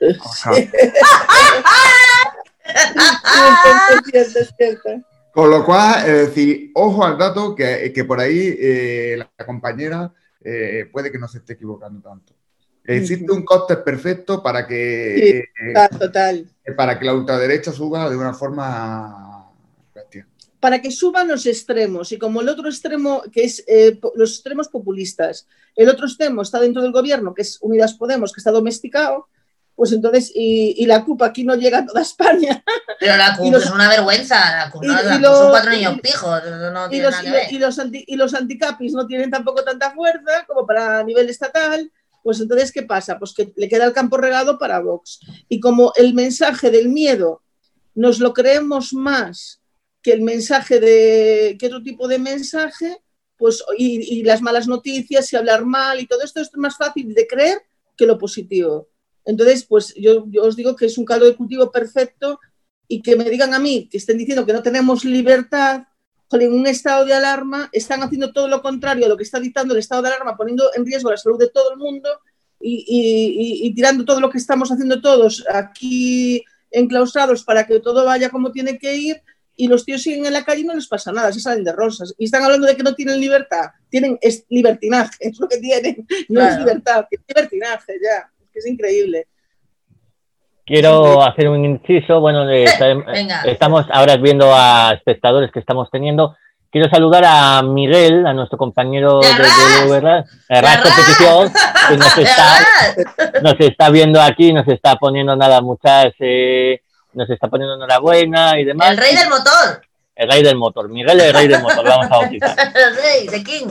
Con 5.34 5.50
lo 5.50 5.62
cual, 5.62 6.08
es 6.08 6.28
decir, 6.28 6.70
ojo 6.74 7.04
al 7.04 7.18
dato 7.18 7.54
que, 7.54 7.92
que 7.94 8.04
por 8.04 8.18
ahí 8.18 8.56
eh, 8.58 9.18
la 9.18 9.28
compañera 9.44 10.10
eh, 10.42 10.88
puede 10.90 11.12
que 11.12 11.18
no 11.18 11.28
se 11.28 11.36
esté 11.38 11.52
equivocando 11.52 12.00
tanto. 12.00 12.32
Existe 12.82 13.30
un 13.30 13.44
coste 13.44 13.76
perfecto 13.76 14.42
para 14.42 14.66
que, 14.66 15.44
sí, 15.54 15.74
total. 15.98 16.48
para 16.74 16.98
que 16.98 17.04
la 17.04 17.12
ultraderecha 17.12 17.72
suba 17.72 18.08
de 18.08 18.16
una 18.16 18.32
forma 18.32 19.35
para 20.66 20.82
que 20.82 20.90
suban 20.90 21.28
los 21.28 21.46
extremos 21.46 22.10
y 22.10 22.18
como 22.18 22.40
el 22.40 22.48
otro 22.48 22.68
extremo, 22.68 23.22
que 23.30 23.44
es 23.44 23.62
eh, 23.68 24.00
los 24.16 24.32
extremos 24.32 24.66
populistas, 24.66 25.46
el 25.76 25.88
otro 25.88 26.06
extremo 26.06 26.42
está 26.42 26.58
dentro 26.58 26.82
del 26.82 26.90
gobierno, 26.90 27.34
que 27.34 27.42
es 27.42 27.58
Unidas 27.60 27.94
Podemos, 27.94 28.32
que 28.32 28.40
está 28.40 28.50
domesticado, 28.50 29.28
pues 29.76 29.92
entonces, 29.92 30.32
y, 30.34 30.84
la 30.86 31.04
CUP 31.04 31.22
aquí 31.22 31.44
no 31.44 31.54
llega 31.54 31.78
a 31.78 31.86
toda 31.86 32.02
España. 32.02 32.64
Pero 32.98 33.16
la 33.16 33.36
CUP 33.36 33.54
es 33.54 33.70
una 33.70 33.88
vergüenza, 33.88 34.64
la 34.64 34.70
CUP, 34.72 34.84
son 34.84 35.50
cuatro 35.50 35.70
niños 35.70 36.00
pijos, 36.00 36.42
no 36.72 36.92
y, 36.92 37.00
los, 37.00 37.14
y, 37.52 37.58
los, 37.60 37.78
anti, 37.78 38.04
y 38.04 38.16
los 38.16 38.34
anticapis 38.34 38.92
no 38.92 39.06
tienen 39.06 39.30
tampoco 39.30 39.62
tanta 39.62 39.92
fuerza 39.92 40.46
como 40.48 40.66
para 40.66 41.04
nivel 41.04 41.30
estatal, 41.30 41.92
pues 42.24 42.40
entonces, 42.40 42.72
¿qué 42.72 42.82
pasa? 42.82 43.20
Pues 43.20 43.32
que 43.34 43.52
le 43.54 43.68
queda 43.68 43.84
el 43.84 43.92
campo 43.92 44.16
regado 44.16 44.58
para 44.58 44.80
Vox. 44.80 45.20
Y 45.48 45.60
como 45.60 45.92
el 45.94 46.12
mensaje 46.12 46.72
del 46.72 46.88
miedo 46.88 47.42
nos 47.94 48.18
lo 48.18 48.34
creemos 48.34 48.92
más 48.92 49.60
que 50.06 50.12
el 50.12 50.22
mensaje 50.22 50.78
de, 50.78 51.56
que 51.58 51.66
otro 51.66 51.82
tipo 51.82 52.06
de 52.06 52.20
mensaje, 52.20 53.02
pues, 53.36 53.60
y, 53.76 54.22
las 54.22 54.40
malas 54.40 54.68
noticias 54.68 55.32
y 55.32 55.36
hablar 55.36 55.64
mal 55.64 55.98
y 55.98 56.06
todo 56.06 56.22
esto 56.22 56.40
es 56.40 56.48
más 56.54 56.76
fácil 56.76 57.12
de 57.12 57.26
creer 57.26 57.58
que 57.96 58.06
lo 58.06 58.16
positivo. 58.16 58.88
Entonces, 59.24 59.64
pues 59.64 59.92
yo, 59.96 60.24
yo 60.28 60.44
os 60.44 60.54
digo 60.54 60.76
que 60.76 60.86
es 60.86 60.96
un 60.96 61.04
caldo 61.04 61.26
de 61.26 61.34
cultivo 61.34 61.72
perfecto 61.72 62.38
y 62.86 63.02
que 63.02 63.16
me 63.16 63.28
digan 63.28 63.52
a 63.52 63.58
mí 63.58 63.88
que 63.90 63.98
estén 63.98 64.16
diciendo 64.16 64.46
que 64.46 64.52
no 64.52 64.62
tenemos 64.62 65.04
libertad, 65.04 65.88
en 66.30 66.52
un 66.52 66.68
estado 66.68 67.04
de 67.04 67.12
alarma, 67.12 67.68
están 67.72 68.00
haciendo 68.04 68.32
todo 68.32 68.46
lo 68.46 68.62
contrario 68.62 69.06
a 69.06 69.08
lo 69.08 69.16
que 69.16 69.24
está 69.24 69.40
dictando 69.40 69.74
el 69.74 69.80
estado 69.80 70.02
de 70.02 70.08
alarma, 70.10 70.36
poniendo 70.36 70.70
en 70.76 70.86
riesgo 70.86 71.10
la 71.10 71.16
salud 71.16 71.40
de 71.40 71.48
todo 71.48 71.72
el 71.72 71.78
mundo 71.78 72.08
y, 72.60 73.74
tirando 73.74 74.04
todo 74.04 74.20
lo 74.20 74.30
que 74.30 74.38
estamos 74.38 74.70
haciendo 74.70 75.00
todos 75.00 75.44
aquí 75.52 76.44
enclaustrados 76.70 77.42
para 77.42 77.66
que 77.66 77.80
todo 77.80 78.04
vaya 78.04 78.30
como 78.30 78.52
tiene 78.52 78.78
que 78.78 78.94
ir 78.94 79.22
y 79.56 79.68
los 79.68 79.84
tíos 79.84 80.02
siguen 80.02 80.26
en 80.26 80.32
la 80.32 80.44
calle 80.44 80.60
y 80.60 80.64
no 80.64 80.74
les 80.74 80.86
pasa 80.86 81.12
nada, 81.12 81.32
se 81.32 81.40
salen 81.40 81.64
de 81.64 81.72
rosas. 81.72 82.14
Y 82.18 82.26
están 82.26 82.44
hablando 82.44 82.66
de 82.66 82.76
que 82.76 82.82
no 82.82 82.94
tienen 82.94 83.20
libertad, 83.20 83.70
tienen 83.88 84.18
es 84.20 84.44
libertinaje, 84.48 85.16
es 85.20 85.40
lo 85.40 85.48
que 85.48 85.58
tienen, 85.58 86.06
no 86.28 86.42
es 86.42 86.58
libertad, 86.58 87.06
es 87.10 87.20
libertinaje 87.26 87.94
ya, 88.02 88.30
es 88.42 88.50
que 88.50 88.58
es 88.58 88.66
increíble. 88.66 89.26
Quiero 90.64 91.22
hacer 91.22 91.48
un 91.48 91.64
inciso, 91.64 92.20
bueno, 92.20 92.48
eh, 92.50 92.64
estamos 93.46 93.86
ahora 93.90 94.16
viendo 94.16 94.52
a 94.52 94.92
espectadores 94.94 95.50
que 95.52 95.60
estamos 95.60 95.88
teniendo. 95.90 96.36
Quiero 96.70 96.90
saludar 96.90 97.24
a 97.24 97.62
Miguel, 97.62 98.26
a 98.26 98.34
nuestro 98.34 98.58
compañero 98.58 99.20
de, 99.20 99.28
de, 99.28 100.04
de 100.04 100.82
Competición, 100.82 101.52
que 101.88 101.96
nos 101.96 102.18
está, 102.18 103.40
nos 103.42 103.60
está 103.60 103.90
viendo 103.90 104.20
aquí, 104.20 104.52
nos 104.52 104.66
está 104.66 104.96
poniendo 104.96 105.36
nada, 105.36 105.60
muchas, 105.60 106.12
eh, 106.18 106.80
nos 107.16 107.30
está 107.30 107.48
poniendo 107.48 107.74
enhorabuena 107.74 108.60
y 108.60 108.64
demás. 108.64 108.90
El 108.90 108.98
rey 108.98 109.16
del 109.16 109.28
motor. 109.28 109.82
El 110.14 110.30
rey 110.30 110.42
del 110.42 110.56
motor, 110.56 110.88
Miguel 110.88 111.20
el 111.20 111.34
rey 111.34 111.48
del 111.48 111.62
motor, 111.62 111.84
vamos 111.84 112.06
a 112.06 112.18
bautizar. 112.18 112.56
el 112.74 112.96
rey, 112.96 113.28
de 113.28 113.42
King. 113.42 113.66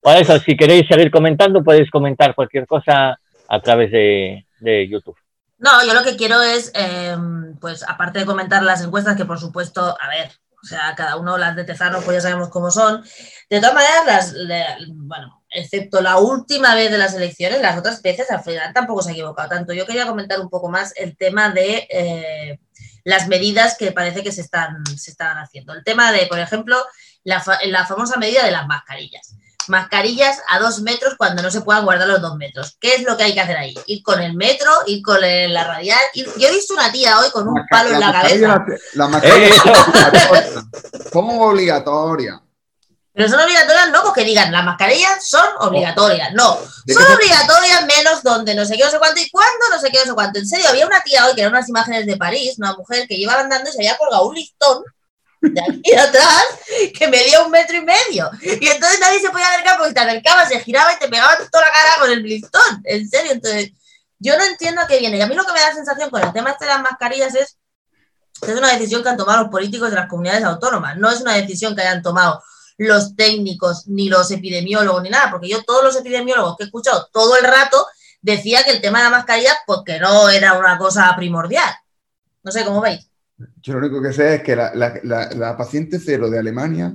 Por 0.00 0.16
eso, 0.16 0.38
si 0.38 0.56
queréis 0.56 0.86
seguir 0.88 1.10
comentando, 1.10 1.62
podéis 1.62 1.90
comentar 1.90 2.34
cualquier 2.34 2.66
cosa 2.66 3.18
a 3.48 3.60
través 3.60 3.90
de, 3.90 4.46
de 4.60 4.88
YouTube. 4.88 5.16
No, 5.58 5.84
yo 5.86 5.94
lo 5.94 6.02
que 6.02 6.16
quiero 6.16 6.42
es, 6.42 6.70
em, 6.74 7.56
pues 7.58 7.82
aparte 7.88 8.20
de 8.20 8.26
comentar 8.26 8.62
las 8.62 8.82
encuestas, 8.82 9.16
que 9.16 9.24
por 9.24 9.38
supuesto, 9.38 9.96
a 10.00 10.08
ver, 10.08 10.30
o 10.62 10.66
sea, 10.66 10.94
cada 10.94 11.16
uno 11.16 11.38
las 11.38 11.56
de 11.56 11.64
Tezano, 11.64 12.00
pues 12.00 12.16
ya 12.16 12.20
sabemos 12.20 12.48
cómo 12.50 12.70
son. 12.70 13.02
De 13.48 13.60
todas 13.60 13.74
maneras, 13.74 14.32
las, 14.34 14.86
bueno, 14.88 15.42
excepto 15.56 16.00
la 16.00 16.18
última 16.18 16.74
vez 16.74 16.90
de 16.90 16.98
las 16.98 17.14
elecciones, 17.14 17.60
las 17.60 17.78
otras 17.78 18.02
veces 18.02 18.30
al 18.30 18.42
final 18.42 18.72
tampoco 18.72 19.02
se 19.02 19.10
ha 19.10 19.12
equivocado 19.12 19.48
tanto. 19.48 19.72
Yo 19.72 19.86
quería 19.86 20.06
comentar 20.06 20.40
un 20.40 20.50
poco 20.50 20.68
más 20.68 20.92
el 20.96 21.16
tema 21.16 21.50
de 21.50 21.86
eh, 21.90 22.60
las 23.04 23.28
medidas 23.28 23.76
que 23.76 23.92
parece 23.92 24.22
que 24.22 24.32
se 24.32 24.42
están, 24.42 24.84
se 24.96 25.10
están 25.10 25.38
haciendo. 25.38 25.72
El 25.72 25.84
tema 25.84 26.12
de, 26.12 26.26
por 26.26 26.38
ejemplo, 26.38 26.76
la, 27.24 27.42
la 27.64 27.86
famosa 27.86 28.18
medida 28.18 28.44
de 28.44 28.52
las 28.52 28.66
mascarillas 28.66 29.36
mascarillas 29.68 30.40
a 30.48 30.58
dos 30.58 30.80
metros 30.82 31.14
cuando 31.16 31.42
no 31.42 31.50
se 31.50 31.60
puedan 31.60 31.84
guardar 31.84 32.08
los 32.08 32.20
dos 32.20 32.36
metros. 32.36 32.76
¿Qué 32.80 32.94
es 32.94 33.02
lo 33.02 33.16
que 33.16 33.24
hay 33.24 33.34
que 33.34 33.40
hacer 33.40 33.56
ahí? 33.56 33.74
Ir 33.86 34.02
con 34.02 34.20
el 34.20 34.34
metro, 34.34 34.70
ir 34.86 35.02
con 35.02 35.20
la 35.20 35.64
radial. 35.64 35.98
Yo 36.14 36.48
he 36.48 36.52
visto 36.52 36.74
una 36.74 36.92
tía 36.92 37.18
hoy 37.18 37.30
con 37.30 37.48
un 37.48 37.66
palo 37.68 37.90
en 37.90 38.00
la 38.00 38.12
cabeza. 38.12 38.64
La, 38.94 39.08
mascarilla 39.08 39.62
obligatoria. 41.12 42.40
Pero 43.16 43.30
son 43.30 43.40
obligatorias 43.40 43.90
no 43.90 44.02
porque 44.02 44.24
digan, 44.24 44.52
las 44.52 44.62
mascarillas 44.62 45.26
son 45.26 45.46
obligatorias. 45.60 46.34
No, 46.34 46.58
son 46.86 47.12
obligatorias 47.14 47.86
menos 47.86 48.22
donde 48.22 48.54
no 48.54 48.66
sé 48.66 48.76
qué, 48.76 48.84
no 48.84 48.90
sé 48.90 48.98
cuánto 48.98 49.18
y 49.22 49.30
cuándo 49.30 49.70
no 49.70 49.80
sé 49.80 49.88
qué, 49.90 50.00
no 50.00 50.04
sé 50.04 50.12
cuánto. 50.12 50.38
En 50.38 50.46
serio, 50.46 50.68
había 50.68 50.86
una 50.86 51.02
tía 51.02 51.26
hoy 51.26 51.34
que 51.34 51.40
eran 51.40 51.54
unas 51.54 51.66
imágenes 51.66 52.04
de 52.04 52.18
París, 52.18 52.56
una 52.58 52.74
mujer 52.74 53.08
que 53.08 53.14
iba 53.14 53.32
andando 53.40 53.70
y 53.70 53.72
se 53.72 53.78
había 53.78 53.96
colgado 53.96 54.26
un 54.26 54.34
listón 54.34 54.84
de 55.40 55.62
aquí 55.62 55.94
atrás 55.94 56.44
que 56.98 57.08
medía 57.08 57.40
un 57.40 57.50
metro 57.50 57.78
y 57.78 57.86
medio. 57.86 58.30
Y 58.42 58.68
entonces 58.68 59.00
nadie 59.00 59.18
se 59.18 59.30
podía 59.30 59.48
acercar 59.48 59.78
porque 59.78 59.94
te 59.94 60.00
acercaba, 60.00 60.46
se 60.46 60.60
giraba 60.60 60.92
y 60.92 60.98
te 60.98 61.08
pegaba 61.08 61.38
toda 61.50 61.64
la 61.64 61.72
cara 61.72 61.94
con 62.00 62.10
el 62.10 62.22
listón. 62.22 62.82
En 62.84 63.08
serio, 63.08 63.32
entonces 63.32 63.70
yo 64.18 64.36
no 64.36 64.44
entiendo 64.44 64.82
a 64.82 64.86
qué 64.86 64.98
viene. 64.98 65.16
Y 65.16 65.22
a 65.22 65.26
mí 65.26 65.34
lo 65.34 65.46
que 65.46 65.54
me 65.54 65.60
da 65.60 65.72
sensación 65.72 66.10
con 66.10 66.22
el 66.22 66.34
tema 66.34 66.50
este 66.50 66.66
de 66.66 66.70
las 66.70 66.82
mascarillas 66.82 67.34
es 67.34 67.56
que 68.42 68.52
es 68.52 68.58
una 68.58 68.72
decisión 68.72 69.02
que 69.02 69.08
han 69.08 69.16
tomado 69.16 69.44
los 69.44 69.50
políticos 69.50 69.88
de 69.88 69.96
las 69.96 70.06
comunidades 70.06 70.44
autónomas. 70.44 70.98
No 70.98 71.10
es 71.10 71.22
una 71.22 71.32
decisión 71.32 71.74
que 71.74 71.80
hayan 71.80 72.02
tomado 72.02 72.42
los 72.78 73.16
técnicos, 73.16 73.86
ni 73.88 74.08
los 74.08 74.30
epidemiólogos, 74.30 75.02
ni 75.02 75.10
nada, 75.10 75.30
porque 75.30 75.48
yo 75.48 75.62
todos 75.62 75.82
los 75.82 75.96
epidemiólogos 75.96 76.56
que 76.56 76.64
he 76.64 76.66
escuchado 76.66 77.08
todo 77.12 77.36
el 77.36 77.44
rato 77.44 77.86
decía 78.20 78.64
que 78.64 78.72
el 78.72 78.80
tema 78.80 78.98
de 78.98 79.04
la 79.04 79.10
mascarilla, 79.10 79.52
porque 79.66 79.98
pues 79.98 80.00
no 80.00 80.28
era 80.28 80.58
una 80.58 80.76
cosa 80.78 81.12
primordial. 81.16 81.72
No 82.42 82.52
sé 82.52 82.64
cómo 82.64 82.80
veis. 82.80 83.08
Yo 83.62 83.74
lo 83.74 83.78
único 83.80 84.02
que 84.02 84.12
sé 84.12 84.36
es 84.36 84.42
que 84.42 84.56
la, 84.56 85.54
paciente 85.56 85.98
cero 85.98 86.30
de 86.30 86.38
Alemania. 86.38 86.94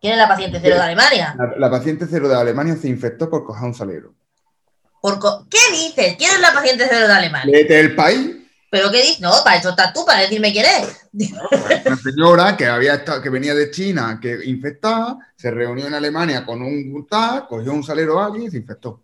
¿Quién 0.00 0.14
es 0.14 0.18
la 0.18 0.28
paciente 0.28 0.58
cero 0.60 0.76
de 0.76 0.82
Alemania? 0.82 1.36
La, 1.56 1.70
paciente 1.70 2.06
cero 2.08 2.28
de 2.28 2.36
Alemania 2.36 2.76
se 2.76 2.88
infectó 2.88 3.28
por 3.28 3.42
un 3.42 3.74
salero. 3.74 4.14
¿Por 5.00 5.18
¿Qué 5.48 5.58
dices? 5.72 6.16
¿Quién 6.16 6.30
es 6.32 6.40
la 6.40 6.52
paciente 6.52 6.86
cero 6.88 7.06
de 7.06 7.12
Alemania? 7.12 7.66
¿Del 7.66 7.94
país? 7.94 8.36
¿Pero 8.70 8.90
qué 8.90 9.02
dices? 9.02 9.20
No, 9.20 9.32
para 9.44 9.56
eso 9.56 9.70
estás 9.70 9.92
tú, 9.92 10.04
para 10.06 10.20
decirme 10.20 10.52
quién 10.52 10.64
es. 10.64 11.08
Una 11.84 11.96
señora 11.96 12.56
que, 12.56 12.66
había 12.66 13.04
que 13.04 13.28
venía 13.28 13.52
de 13.52 13.70
China, 13.70 14.18
que 14.22 14.38
infectaba, 14.44 15.18
se 15.36 15.50
reunió 15.50 15.88
en 15.88 15.94
Alemania 15.94 16.46
con 16.46 16.62
un 16.62 17.06
tal, 17.10 17.48
cogió 17.48 17.72
un 17.72 17.82
salero 17.82 18.20
a 18.20 18.26
alguien 18.26 18.44
y 18.44 18.50
se 18.50 18.58
infectó. 18.58 19.02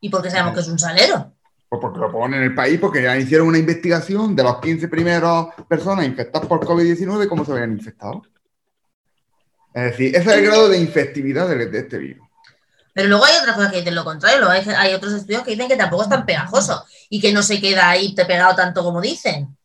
¿Y 0.00 0.08
por 0.08 0.22
qué 0.22 0.30
sabemos 0.30 0.54
que 0.54 0.60
es 0.60 0.68
un 0.68 0.78
salero? 0.78 1.32
Pues 1.68 1.82
porque 1.82 1.98
lo 1.98 2.10
ponen 2.10 2.40
en 2.40 2.46
el 2.46 2.54
país, 2.54 2.78
porque 2.80 3.02
ya 3.02 3.16
hicieron 3.16 3.48
una 3.48 3.58
investigación 3.58 4.34
de 4.34 4.42
los 4.44 4.60
15 4.60 4.88
primeros 4.88 5.48
personas 5.68 6.06
infectadas 6.06 6.48
por 6.48 6.64
COVID-19, 6.64 7.28
cómo 7.28 7.44
se 7.44 7.52
habían 7.52 7.72
infectado. 7.72 8.22
Es 9.74 9.82
decir, 9.82 10.16
ese 10.16 10.30
es 10.30 10.36
el 10.36 10.46
grado 10.46 10.68
de 10.68 10.78
infectividad 10.78 11.48
de, 11.48 11.78
este 11.78 11.98
virus. 11.98 12.27
Pero 12.98 13.10
luego 13.10 13.26
hay 13.26 13.36
otras 13.40 13.54
cosas 13.54 13.70
que 13.70 13.78
dicen 13.78 13.94
lo 13.94 14.04
contrario. 14.04 14.50
Hay, 14.50 14.68
hay 14.76 14.92
otros 14.92 15.12
estudios 15.12 15.44
que 15.44 15.52
dicen 15.52 15.68
que 15.68 15.76
tampoco 15.76 16.02
es 16.02 16.08
tan 16.08 16.26
pegajoso 16.26 16.84
y 17.08 17.20
que 17.20 17.32
no 17.32 17.44
se 17.44 17.60
queda 17.60 17.88
ahí 17.88 18.12
te 18.12 18.24
pegado 18.24 18.56
tanto 18.56 18.82
como 18.82 19.00
dicen 19.00 19.56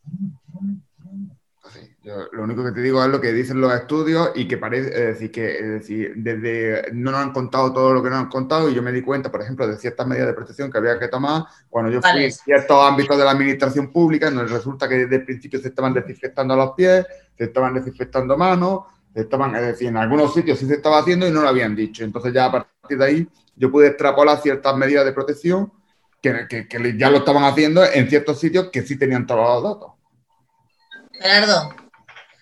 lo 2.04 2.44
único 2.44 2.64
que 2.66 2.72
te 2.72 2.82
digo 2.82 3.04
es 3.04 3.10
lo 3.10 3.22
que 3.22 3.32
dicen 3.32 3.62
los 3.62 3.74
estudios 3.74 4.32
y 4.36 4.48
que 4.48 4.58
parece, 4.58 4.90
es 4.90 5.08
decir, 5.14 5.32
que 5.32 5.58
es 5.58 5.70
decir, 5.70 6.14
desde 6.18 6.92
no 6.92 7.12
nos 7.12 7.22
han 7.22 7.32
contado 7.32 7.72
todo 7.72 7.94
lo 7.94 8.04
que 8.04 8.10
nos 8.10 8.20
han 8.20 8.30
contado 8.30 8.70
y 8.70 8.74
yo 8.74 8.82
me 8.82 8.92
di 8.92 9.02
cuenta, 9.02 9.32
por 9.32 9.42
ejemplo, 9.42 9.66
de 9.66 9.78
ciertas 9.78 10.06
medidas 10.06 10.28
de 10.28 10.34
protección 10.34 10.70
que 10.70 10.78
había 10.78 11.00
que 11.00 11.08
tomar 11.08 11.44
cuando 11.70 11.90
yo 11.92 12.02
fui 12.02 12.26
en 12.26 12.32
ciertos 12.32 12.86
ámbitos 12.86 13.18
de 13.18 13.24
la 13.24 13.32
administración 13.32 13.92
pública, 13.92 14.30
donde 14.30 14.52
resulta 14.52 14.90
que 14.90 14.96
desde 14.96 15.16
el 15.16 15.26
principio 15.26 15.62
se 15.62 15.70
estaban 15.70 15.94
desinfectando 15.94 16.56
los 16.58 16.72
pies, 16.72 17.06
se 17.38 17.46
estaban 17.46 17.74
desinfectando 17.74 18.38
manos, 18.38 18.82
estaban, 19.16 19.56
es 19.56 19.62
decir, 19.62 19.88
en 19.88 19.98
algunos 19.98 20.34
sitios 20.34 20.60
sí 20.60 20.66
se 20.66 20.76
estaba 20.76 21.00
haciendo 21.00 21.28
y 21.28 21.32
no 21.32 21.42
lo 21.42 21.50
habían 21.50 21.76
dicho. 21.76 22.04
Entonces 22.04 22.34
ya 22.34 22.46
a 22.46 22.52
partir 22.52 22.98
de 22.98 23.06
ahí 23.06 23.28
yo 23.56 23.72
pude 23.72 23.88
extrapolar 23.88 24.42
ciertas 24.42 24.76
medidas 24.76 25.06
de 25.06 25.14
protección 25.14 25.72
que, 26.22 26.48
que, 26.48 26.68
que 26.68 26.98
ya 26.98 27.10
lo 27.10 27.18
estaban 27.18 27.44
haciendo 27.44 27.84
en 27.84 28.10
ciertos 28.10 28.40
sitios 28.40 28.70
que 28.72 28.82
sí 28.82 28.98
tenían 28.98 29.28
todos 29.28 29.64
los 29.64 29.74
datos. 29.74 29.92
Gerardo, 31.20 31.76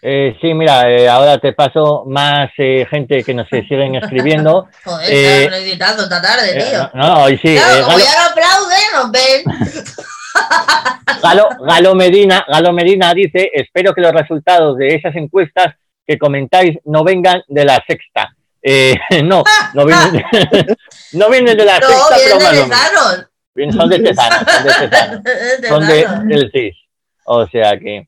eh, 0.04 0.36
sí, 0.42 0.54
mira, 0.56 0.90
eh, 0.90 1.08
ahora 1.08 1.38
te 1.38 1.54
paso 1.54 2.06
más 2.08 2.50
eh, 2.58 2.88
gente 2.90 3.24
que 3.24 3.36
nos 3.36 3.48
siguen 3.50 3.94
escribiendo. 3.96 4.68
Joder, 4.84 5.10
eh, 5.12 5.48
claro, 5.48 5.64
editando 5.64 6.04
esta 6.04 6.22
tarde, 6.22 6.56
tío. 6.56 6.90
no, 6.96 7.30
y 7.30 7.38
sí. 7.38 7.56
Claro, 7.56 7.86
como 7.86 8.00
ya 8.00 8.06
no 8.06 8.32
aplaude, 8.32 8.76
nos 8.96 9.12
ven. 9.12 9.44
Galo, 11.22 11.50
Galo, 11.60 11.94
Medina, 11.94 12.44
Galo 12.48 12.74
Medina 12.74 13.14
dice, 13.14 13.52
espero 13.54 13.94
que 13.94 14.02
los 14.02 14.12
resultados 14.12 14.76
de 14.78 14.96
esas 14.96 15.16
encuestas 15.16 15.76
que 16.12 16.20
comentáis 16.20 16.78
no 16.86 17.04
vengan 17.04 17.42
de 17.48 17.66
la 17.66 17.84
sexta. 17.88 18.36
no, 19.24 19.44
no 19.74 19.86
vienen, 19.86 20.12
de, 20.12 20.78
no 21.14 21.30
vienen 21.30 21.58
de 21.58 21.66
la 21.66 21.80
no, 21.80 21.88
sexta, 21.88 22.16
pero 22.16 22.68
más 22.68 22.92
son 23.76 23.90
de 23.90 24.00
Tesanos, 24.00 24.40
son 24.48 24.64
de 24.64 24.88
Tesanos. 24.88 25.22
son 25.68 25.88
de, 25.88 26.36
del 26.36 26.52
CIS. 26.52 26.76
O 27.26 27.48
sea 27.48 27.78
que... 27.80 28.08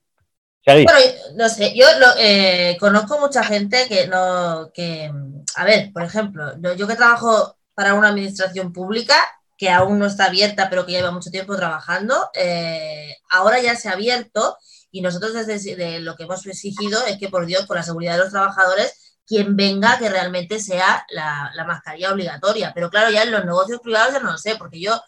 Bueno, 0.66 0.92
no 1.36 1.50
sé, 1.50 1.74
yo 1.76 1.86
eh, 2.18 2.78
conozco 2.80 3.20
mucha 3.20 3.44
gente 3.44 3.86
que 3.90 4.08
no, 4.08 4.72
que, 4.74 5.12
a 5.56 5.66
ver, 5.66 5.92
por 5.92 6.04
ejemplo, 6.04 6.54
yo 6.78 6.88
que 6.88 6.96
trabajo 6.96 7.58
para 7.74 7.96
una 7.96 8.08
administración 8.08 8.72
pública 8.72 9.16
que 9.58 9.70
aún 9.70 10.00
no 10.00 10.06
está 10.06 10.26
abierta, 10.26 10.70
pero 10.70 10.86
que 10.86 10.94
lleva 10.94 11.12
mucho 11.12 11.32
tiempo 11.32 11.58
trabajando, 11.58 12.30
eh, 12.34 13.18
ahora 13.30 13.60
ya 13.60 13.76
se 13.76 13.90
ha 13.90 13.94
abierto 13.94 14.58
y 14.94 15.02
nosotros 15.02 15.34
desde 15.34 16.00
lo 16.02 16.16
que 16.16 16.24
hemos 16.24 16.46
exigido 16.46 17.04
es 17.06 17.18
que, 17.18 17.28
por 17.28 17.48
Dios, 17.48 17.66
por 17.66 17.78
la 17.78 17.84
seguridad 17.84 18.14
de 18.14 18.20
los 18.20 18.30
trabajadores, 18.30 19.18
quien 19.26 19.56
venga 19.56 19.98
que 19.98 20.08
realmente 20.08 20.60
sea 20.60 21.04
la, 21.10 21.52
la 21.56 21.66
mascarilla 21.66 22.14
obligatoria. 22.14 22.72
Pero 22.76 22.92
claro, 22.92 23.10
ya 23.10 23.24
en 23.24 23.32
los 23.32 23.44
negocios 23.44 23.80
privados 23.82 24.14
ya 24.14 24.20
no 24.20 24.34
lo 24.34 24.38
sé, 24.38 24.56
porque 24.56 24.80
yo 24.80 25.02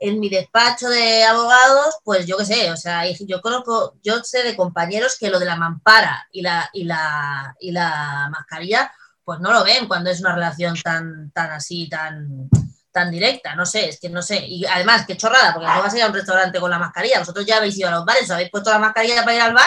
en 0.00 0.18
mi 0.18 0.28
despacho 0.28 0.88
de 0.88 1.22
abogados, 1.22 1.98
pues 2.02 2.26
yo 2.26 2.36
qué 2.36 2.46
sé, 2.46 2.72
o 2.72 2.76
sea, 2.76 3.04
yo 3.10 3.40
conozco, 3.40 3.96
yo 4.02 4.24
sé 4.24 4.42
de 4.42 4.56
compañeros 4.56 5.16
que 5.18 5.30
lo 5.30 5.38
de 5.38 5.46
la 5.46 5.54
mampara 5.54 6.26
y 6.32 6.42
la, 6.42 6.68
y 6.72 6.82
la, 6.82 7.54
y 7.60 7.70
la 7.70 8.28
mascarilla, 8.32 8.92
pues 9.22 9.38
no 9.38 9.52
lo 9.52 9.62
ven 9.62 9.86
cuando 9.86 10.10
es 10.10 10.20
una 10.20 10.34
relación 10.34 10.74
tan, 10.82 11.30
tan 11.30 11.52
así, 11.52 11.88
tan, 11.88 12.48
tan 12.92 13.10
directa, 13.10 13.54
no 13.54 13.66
sé, 13.66 13.88
es 13.88 14.00
que 14.00 14.08
no 14.08 14.22
sé. 14.22 14.44
Y 14.46 14.64
además, 14.66 15.04
qué 15.06 15.16
chorrada, 15.16 15.54
porque 15.54 15.68
no 15.68 15.82
vas 15.82 15.94
a 15.94 15.96
ir 15.96 16.02
a 16.02 16.08
un 16.08 16.14
restaurante 16.14 16.58
con 16.60 16.70
la 16.70 16.78
mascarilla. 16.78 17.20
Vosotros 17.20 17.46
ya 17.46 17.58
habéis 17.58 17.78
ido 17.78 17.88
a 17.88 17.92
los 17.92 18.04
bares, 18.04 18.24
¿os 18.24 18.30
habéis 18.30 18.50
puesto 18.50 18.70
la 18.70 18.78
mascarilla 18.78 19.22
para 19.22 19.36
ir 19.36 19.42
al 19.42 19.54
bar? 19.54 19.66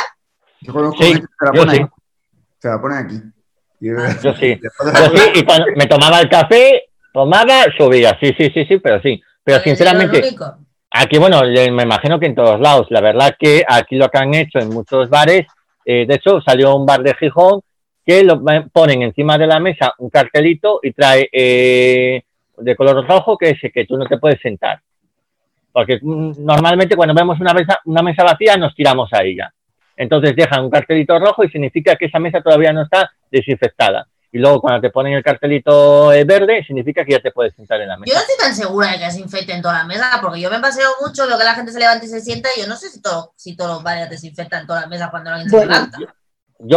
Yo 0.61 0.73
conozco 0.73 1.03
sí, 1.03 1.13
Se 2.59 2.67
la 2.67 2.81
ponen 2.81 2.97
aquí. 2.97 3.21
Ah. 3.97 4.15
Yo 4.21 4.33
sí. 4.35 4.59
Yo 4.61 5.17
sí, 5.17 5.31
y 5.35 5.43
cuando 5.43 5.65
me 5.75 5.87
tomaba 5.87 6.19
el 6.19 6.29
café, 6.29 6.89
tomaba, 7.13 7.63
subía. 7.77 8.17
Sí, 8.19 8.33
sí, 8.37 8.51
sí, 8.53 8.65
sí, 8.65 8.77
pero 8.77 9.01
sí. 9.01 9.21
Pero 9.43 9.59
sinceramente. 9.61 10.35
Aquí, 10.93 11.17
bueno, 11.17 11.41
me 11.41 11.83
imagino 11.83 12.19
que 12.19 12.27
en 12.27 12.35
todos 12.35 12.59
lados. 12.59 12.87
La 12.89 13.01
verdad 13.01 13.35
que 13.39 13.63
aquí 13.67 13.95
lo 13.95 14.09
que 14.09 14.17
han 14.17 14.33
hecho 14.33 14.59
en 14.59 14.69
muchos 14.69 15.09
bares, 15.09 15.47
eh, 15.85 16.05
de 16.05 16.15
hecho, 16.15 16.41
salió 16.41 16.75
un 16.75 16.85
bar 16.85 17.01
de 17.01 17.15
Gijón 17.15 17.61
que 18.05 18.23
lo 18.23 18.41
ponen 18.71 19.03
encima 19.03 19.37
de 19.37 19.47
la 19.47 19.59
mesa 19.59 19.93
un 19.99 20.09
cartelito 20.09 20.79
y 20.83 20.91
trae 20.91 21.29
eh, 21.31 22.23
de 22.61 22.75
color 22.75 23.07
rojo 23.07 23.37
que 23.37 23.49
es 23.51 23.59
que 23.73 23.85
tú 23.85 23.97
no 23.97 24.05
te 24.05 24.17
puedes 24.17 24.39
sentar. 24.41 24.81
Porque 25.71 25.99
mm, 26.01 26.33
normalmente 26.43 26.95
cuando 26.95 27.13
vemos 27.15 27.39
una 27.39 27.53
mesa, 27.53 27.79
una 27.85 28.01
mesa 28.01 28.23
vacía 28.23 28.57
nos 28.57 28.75
tiramos 28.75 29.11
a 29.13 29.23
ella. 29.23 29.53
Entonces 29.95 30.35
dejan 30.35 30.63
un 30.63 30.69
cartelito 30.71 31.17
rojo 31.19 31.43
y 31.43 31.49
significa 31.49 31.95
que 31.95 32.05
esa 32.05 32.19
mesa 32.19 32.41
todavía 32.41 32.73
no 32.73 32.83
está 32.83 33.11
desinfectada. 33.29 34.07
Y 34.33 34.39
luego 34.39 34.61
cuando 34.61 34.79
te 34.79 34.89
ponen 34.89 35.13
el 35.13 35.23
cartelito 35.23 36.13
eh, 36.13 36.23
verde, 36.23 36.63
significa 36.65 37.03
que 37.03 37.11
ya 37.11 37.19
te 37.19 37.31
puedes 37.31 37.53
sentar 37.53 37.81
en 37.81 37.89
la 37.89 37.95
Yo 37.95 37.99
mesa. 37.99 38.13
no 38.13 38.19
estoy 38.21 38.37
tan 38.39 38.55
segura 38.55 38.91
de 38.93 38.99
que 38.99 39.11
se 39.11 39.19
infecten 39.19 39.61
toda 39.61 39.79
la 39.79 39.83
mesa, 39.85 40.19
porque 40.21 40.39
yo 40.39 40.49
me 40.49 40.59
paseo 40.59 40.89
mucho, 41.05 41.27
veo 41.27 41.37
que 41.37 41.43
la 41.43 41.53
gente 41.53 41.73
se 41.73 41.79
levanta 41.79 42.05
y 42.05 42.07
se 42.07 42.21
sienta, 42.21 42.47
y 42.55 42.61
yo 42.61 42.67
no 42.67 42.77
sé 42.77 42.89
si, 42.89 43.01
todo, 43.01 43.33
si 43.35 43.57
todos 43.57 43.71
los 43.71 43.83
bares 43.83 44.09
desinfectan 44.09 44.65
toda 44.65 44.81
la 44.81 44.87
mesa 44.87 45.09
cuando 45.11 45.31
alguien 45.31 45.49
se 45.49 45.59
levanta. 45.65 45.97
Yo 45.99 46.07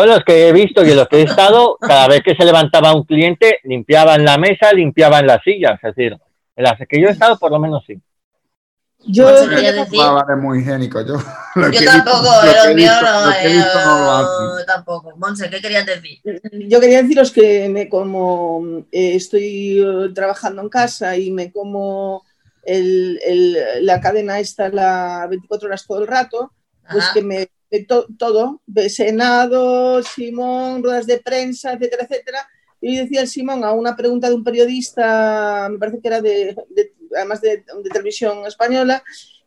los 0.07 0.25
que 0.25 0.49
he 0.49 0.53
visto 0.53 0.85
y 0.85 0.91
en 0.91 0.97
los 0.97 1.09
que 1.09 1.19
he 1.19 1.23
estado, 1.23 1.77
cada 1.81 2.09
vez 2.09 2.23
que 2.23 2.35
se 2.35 2.45
levantaba 2.45 2.95
un 2.95 3.05
cliente, 3.05 3.59
limpiaban 3.65 4.25
la 4.25 4.39
mesa, 4.39 4.73
limpiaban 4.73 5.27
las 5.27 5.43
sillas. 5.43 5.79
Es 5.83 5.95
decir, 5.95 6.17
en 6.57 6.65
las 6.65 6.75
que 6.89 7.01
yo 7.01 7.09
he 7.09 7.13
estado, 7.13 7.39
por 7.39 7.51
lo 7.51 7.59
menos 7.59 7.83
sí. 7.87 8.01
Yo, 9.07 9.25
Pues, 9.25 9.41
quería- 9.43 9.57
quería 9.57 9.73
decir- 9.85 10.37
muy 10.39 10.61
higiénico. 10.61 11.03
Yo, 11.03 11.17
lo 11.57 11.71
Yo 11.71 11.85
tampoco, 11.85 12.25
los 12.25 12.75
míos 12.75 12.95
no, 13.03 13.27
lo 13.27 13.33
que 13.33 13.43
he 13.43 13.53
visto 13.53 13.79
no 13.85 13.99
lo 13.99 14.11
hacen. 14.13 14.59
yo 14.59 14.65
tampoco. 14.65 15.17
Monse, 15.19 15.51
¿qué 15.51 15.61
querías 15.61 15.85
decir? 15.85 16.21
yo 16.69 16.81
quería 16.81 17.03
deciros 17.03 17.31
que 17.31 17.69
me 17.69 17.89
como 17.91 18.63
eh, 18.91 19.15
estoy 19.17 19.79
eh, 19.83 20.09
trabajando 20.15 20.63
en 20.63 20.71
casa 20.71 21.19
y 21.19 21.31
me 21.31 21.53
como 21.53 22.25
el- 22.65 23.21
el- 23.27 23.85
la 23.85 24.01
cadena 24.01 24.41
esta 24.41 24.71
la 24.71 25.27
24 25.29 25.67
horas 25.69 25.87
todo 25.87 26.01
el 26.01 26.07
rato, 26.07 26.51
pues 26.91 27.05
Ajá. 27.05 27.13
que 27.13 27.23
me 27.23 27.49
me 27.75 27.85
to- 27.87 28.07
todo, 28.19 28.63
Senado, 28.89 30.03
Simón, 30.03 30.83
ruedas 30.83 31.07
de 31.07 31.19
prensa, 31.19 31.73
etcétera, 31.73 32.05
etcétera. 32.09 32.49
Y 32.81 32.97
decía 32.97 33.23
el 33.23 33.29
Simón 33.29 33.65
a 33.65 33.73
una 33.73 33.97
pregunta 33.97 34.29
de 34.29 34.35
un 34.35 34.45
periodista, 34.45 35.69
me 35.71 35.79
parece 35.79 36.01
que 36.01 36.09
era 36.09 36.21
de, 36.21 36.55
de- 36.71 36.93
además 37.17 37.41
de, 37.41 37.65
televisión 37.91 38.47
española, 38.47 39.03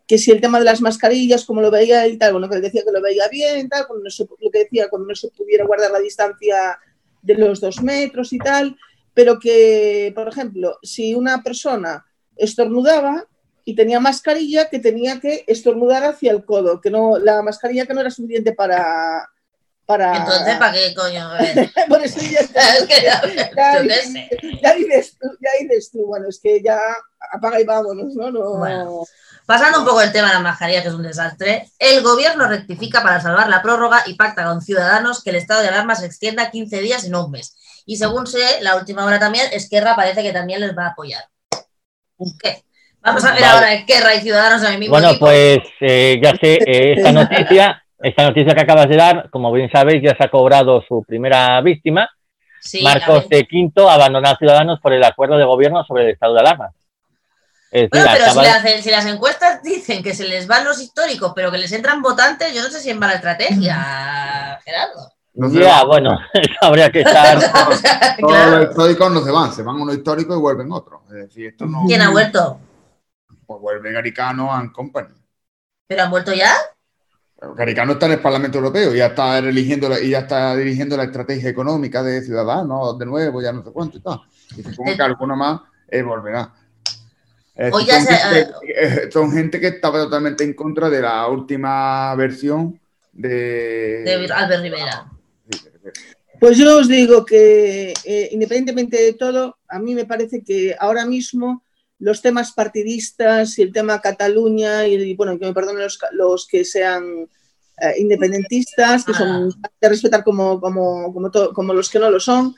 que 0.08 0.18
si 0.18 0.32
el 0.32 0.42
tema 0.42 0.60
de 0.60 0.66
las 0.66 0.82
mascarillas, 0.82 1.46
como 1.46 1.62
lo 1.62 1.70
veía 1.70 2.08
y 2.08 2.18
tal, 2.18 2.32
bueno, 2.34 2.50
que 2.50 2.60
decía 2.62 2.84
que 2.84 2.92
lo 2.92 3.02
veía 3.02 3.28
bien, 3.30 3.70
tal, 3.70 3.86
cuando 3.88 4.06
no 4.06 4.10
se- 4.10 4.24
lo 4.24 4.50
que 4.52 4.60
decía, 4.60 4.90
cuando 4.90 5.08
no 5.10 5.16
se 5.16 5.30
pudiera 5.30 5.66
guardar 5.66 5.92
la 5.92 6.00
distancia 6.00 6.80
de 7.22 7.36
los 7.36 7.60
dos 7.60 7.82
metros 7.84 8.34
y 8.34 8.38
tal, 8.40 8.76
pero 9.14 9.40
que, 9.40 10.12
por 10.16 10.28
ejemplo, 10.28 10.78
si 10.82 11.14
una 11.14 11.44
persona 11.44 12.06
estornudaba 12.36 13.28
y 13.68 13.76
tenía 13.76 14.00
mascarilla, 14.00 14.70
que 14.70 14.80
tenía 14.80 15.20
que 15.20 15.44
estornudar 15.46 16.06
hacia 16.06 16.32
el 16.32 16.46
codo, 16.46 16.80
que 16.80 16.90
no, 16.90 17.18
la 17.18 17.42
mascarilla 17.42 17.86
que 17.86 17.94
no 17.94 18.00
era 18.00 18.10
suficiente 18.10 18.54
para... 18.54 19.30
para... 19.86 20.16
Entonces, 20.16 20.56
¿para 20.56 20.72
qué 20.72 20.96
coño? 20.96 21.30
Por 21.90 22.02
eso 22.02 22.22
ya, 22.22 22.48
ya, 24.62 24.74
dices 24.74 25.18
tú, 25.20 25.28
ya 25.42 25.50
dices 25.60 25.92
tú, 25.92 26.06
bueno, 26.06 26.30
es 26.30 26.40
que 26.42 26.64
ya 26.64 26.80
apaga 27.34 27.60
y 27.60 27.66
vámonos, 27.66 28.16
¿no? 28.16 28.32
no 28.32 28.58
Bueno. 28.58 29.04
Pasando 29.46 29.80
un 29.80 29.86
poco 29.86 30.02
el 30.02 30.14
tema 30.14 30.30
de 30.30 30.36
las 30.36 30.44
mascarillas, 30.44 30.84
que 30.84 30.88
es 30.88 30.96
un 30.96 31.04
desastre, 31.04 31.70
el 31.78 32.02
gobierno 32.04 32.48
rectifica 32.48 33.04
para 33.04 33.20
salvar 33.20 33.50
la 33.50 33.62
prórroga 33.62 34.04
y 34.06 34.14
pacta 34.14 34.46
con 34.46 34.62
Ciudadanos 34.62 35.22
que 35.22 35.32
el 35.32 35.36
estado 35.36 35.62
de 35.62 35.68
alarma 35.68 35.94
se 35.96 36.06
extienda 36.06 36.52
15 36.52 36.80
días 36.80 37.04
y 37.04 37.10
no 37.10 37.26
un 37.26 37.32
mes. 37.32 37.58
Y 37.86 37.98
según 37.98 38.28
sé, 38.28 38.62
la 38.62 38.78
última 38.78 39.04
hora 39.04 39.20
también, 39.20 39.46
Esquerra 39.52 39.94
parece 39.94 40.24
que 40.24 40.32
también 40.32 40.62
les 40.62 40.74
va 40.74 40.86
a 40.86 40.90
apoyar. 40.92 41.26
¿Qué? 42.42 42.64
Vamos 43.08 43.24
a 43.24 43.32
ver 43.32 43.42
Vale. 43.42 43.54
ahora 43.54 43.74
Esquerra 43.74 44.16
y 44.16 44.22
Ciudadanos 44.22 44.64
en 44.64 44.74
el 44.74 44.80
mismo 44.80 44.92
Bueno, 44.94 45.10
equipo. 45.12 45.26
pues 45.28 45.60
eh, 45.80 46.20
ya 46.22 46.32
sé, 46.36 46.56
eh, 46.56 46.94
esta 46.98 47.12
noticia, 47.14 47.84
esta 48.00 48.24
noticia 48.28 48.54
que 48.54 48.62
acabas 48.62 48.90
de 48.90 48.98
dar, 48.98 49.30
como 49.30 49.50
bien 49.54 49.70
sabéis, 49.72 50.04
ya 50.04 50.16
se 50.18 50.26
ha 50.26 50.30
cobrado 50.30 50.84
su 50.88 51.04
primera 51.08 51.60
víctima. 51.62 52.10
Sí, 52.60 52.84
Marcos 52.84 53.30
de 53.30 53.46
Quinto 53.46 53.90
abandonó 53.90 54.28
a 54.28 54.36
Ciudadanos 54.36 54.82
por 54.82 54.92
el 54.92 55.04
acuerdo 55.04 55.38
de 55.38 55.46
gobierno 55.46 55.86
sobre 55.86 56.04
el 56.04 56.10
estado 56.10 56.34
de 56.34 56.40
alarma. 56.42 56.72
Es 57.72 57.90
decir, 57.90 57.90
Bueno, 57.92 58.10
pero 58.14 58.32
si 58.32 58.40
las, 58.42 58.84
si 58.84 58.92
las 58.92 59.06
encuestas 59.06 59.64
dicen 59.64 60.04
que 60.04 60.14
se 60.14 60.28
les 60.28 60.48
van 60.48 60.66
los 60.66 60.82
históricos, 60.82 61.32
pero 61.36 61.50
que 61.50 61.58
les 61.60 61.72
entran 61.72 62.02
votantes, 62.02 62.54
yo 62.54 62.62
no 62.62 62.70
sé 62.70 62.82
si 62.82 62.90
es 62.90 62.98
mala 62.98 63.14
estrategia, 63.14 64.60
Gerardo. 64.66 65.14
No 65.36 65.50
ya, 65.52 65.84
bueno, 65.84 66.18
eso 66.34 66.52
habría 66.62 66.90
que 66.90 67.02
estar. 67.02 67.38
O 67.38 67.72
sea, 67.74 68.18
Todos 68.20 68.48
los 68.50 68.70
históricos 68.70 69.12
no 69.12 69.22
se 69.24 69.32
van, 69.32 69.54
se 69.54 69.64
van 69.64 69.76
unos 69.80 69.96
históricos 69.96 70.36
y 70.36 70.40
vuelven 70.42 70.72
otros. 70.72 71.02
Es 71.10 71.14
decir, 71.28 71.48
esto 71.48 71.66
no. 71.66 71.84
¿Quién 71.88 72.02
ha 72.02 72.10
vuelto? 72.10 72.60
Pues 73.48 73.62
vuelve 73.62 73.92
Garicano 73.94 74.54
and 74.54 74.72
Company. 74.74 75.16
¿Pero 75.88 76.04
han 76.04 76.12
vuelto 76.12 76.34
ya? 76.34 76.54
Garicano 77.56 77.94
está 77.94 78.08
en 78.08 78.14
el 78.14 78.20
Parlamento 78.20 78.58
Europeo 78.58 78.94
y 78.94 78.98
ya 78.98 79.08
está 79.08 79.38
eligiendo 79.38 79.88
la- 79.88 80.00
y 80.00 80.10
ya 80.10 80.20
está 80.20 80.56
dirigiendo 80.56 80.98
la 80.98 81.04
estrategia 81.04 81.50
económica 81.50 82.04
de 82.04 82.22
Ciudadanos 82.22 82.98
de 82.98 83.06
nuevo, 83.06 83.42
ya 83.42 83.54
no 83.54 83.64
sé 83.64 83.72
cuánto 83.72 83.98
y 83.98 84.02
tal. 84.02 84.22
Y 84.58 84.64
supongo 84.64 84.96
que 84.96 85.02
alguno 85.04 85.36
más 85.36 85.62
eh, 85.88 86.02
volverá. 86.02 86.54
Eh, 87.56 87.72
son, 87.72 87.86
ya 87.86 88.02
gente, 88.02 88.50
eh, 88.76 89.10
son 89.12 89.32
gente 89.32 89.60
que 89.60 89.68
estaba 89.68 90.00
totalmente 90.00 90.44
en 90.44 90.54
contra 90.54 90.90
de 90.90 91.02
la 91.02 91.28
última 91.28 92.14
versión 92.16 92.80
de. 93.14 94.04
De 94.04 94.28
Albert 94.34 94.62
Rivera. 94.62 95.12
Pues 96.40 96.58
yo 96.58 96.78
os 96.78 96.88
digo 96.88 97.26
que 97.26 97.94
eh, 98.04 98.30
independientemente 98.32 99.02
de 99.02 99.14
todo, 99.14 99.58
a 99.68 99.80
mí 99.80 99.96
me 99.96 100.06
parece 100.06 100.44
que 100.44 100.76
ahora 100.80 101.06
mismo 101.06 101.64
los 102.00 102.22
temas 102.22 102.52
partidistas 102.52 103.58
y 103.58 103.64
el 103.64 103.74
tema 103.74 104.02
Cataluña 104.02 104.86
y 104.88 105.16
bueno, 105.16 105.38
que 105.40 105.46
me 105.46 105.54
perdonen 105.54 105.84
los, 105.84 106.00
los 106.12 106.48
que 106.48 106.64
sean 106.64 107.28
eh, 107.82 107.94
independentistas, 108.00 109.04
que 109.04 109.14
son 109.14 109.50
de 109.82 109.90
respetar 109.90 110.24
como, 110.24 110.60
como, 110.62 111.12
como, 111.14 111.32
to- 111.32 111.54
como 111.54 111.74
los 111.74 111.90
que 111.90 112.00
no 112.00 112.10
lo 112.12 112.20
son, 112.20 112.56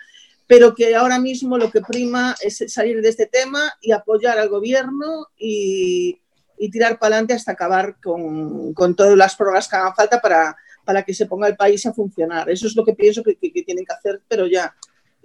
pero 0.48 0.74
que 0.76 0.96
ahora 0.96 1.20
mismo 1.20 1.58
lo 1.58 1.70
que 1.72 1.82
prima 1.82 2.36
es 2.42 2.64
salir 2.68 3.02
de 3.02 3.10
este 3.10 3.28
tema 3.28 3.72
y 3.82 3.92
apoyar 3.92 4.38
al 4.40 4.50
gobierno 4.50 5.28
y, 5.38 6.20
y 6.58 6.70
tirar 6.72 7.00
para 7.00 7.16
adelante 7.16 7.34
hasta 7.34 7.52
acabar 7.54 7.96
con, 8.02 8.74
con 8.74 8.96
todas 8.96 9.16
las 9.16 9.36
prórrogas 9.36 9.68
que 9.70 9.76
hagan 9.78 9.96
falta 9.96 10.20
para, 10.20 10.56
para 10.84 11.04
que 11.04 11.14
se 11.14 11.28
ponga 11.28 11.48
el 11.48 11.56
país 11.56 11.86
a 11.86 11.94
funcionar. 11.94 12.50
Eso 12.50 12.68
es 12.68 12.76
lo 12.76 12.84
que 12.84 12.94
pienso 12.94 13.24
que, 13.24 13.36
que- 13.36 13.54
que 13.54 13.64
tienen 13.64 13.86
que 13.86 13.94
hacer, 13.94 14.22
pero 14.28 14.48
ya. 14.48 14.74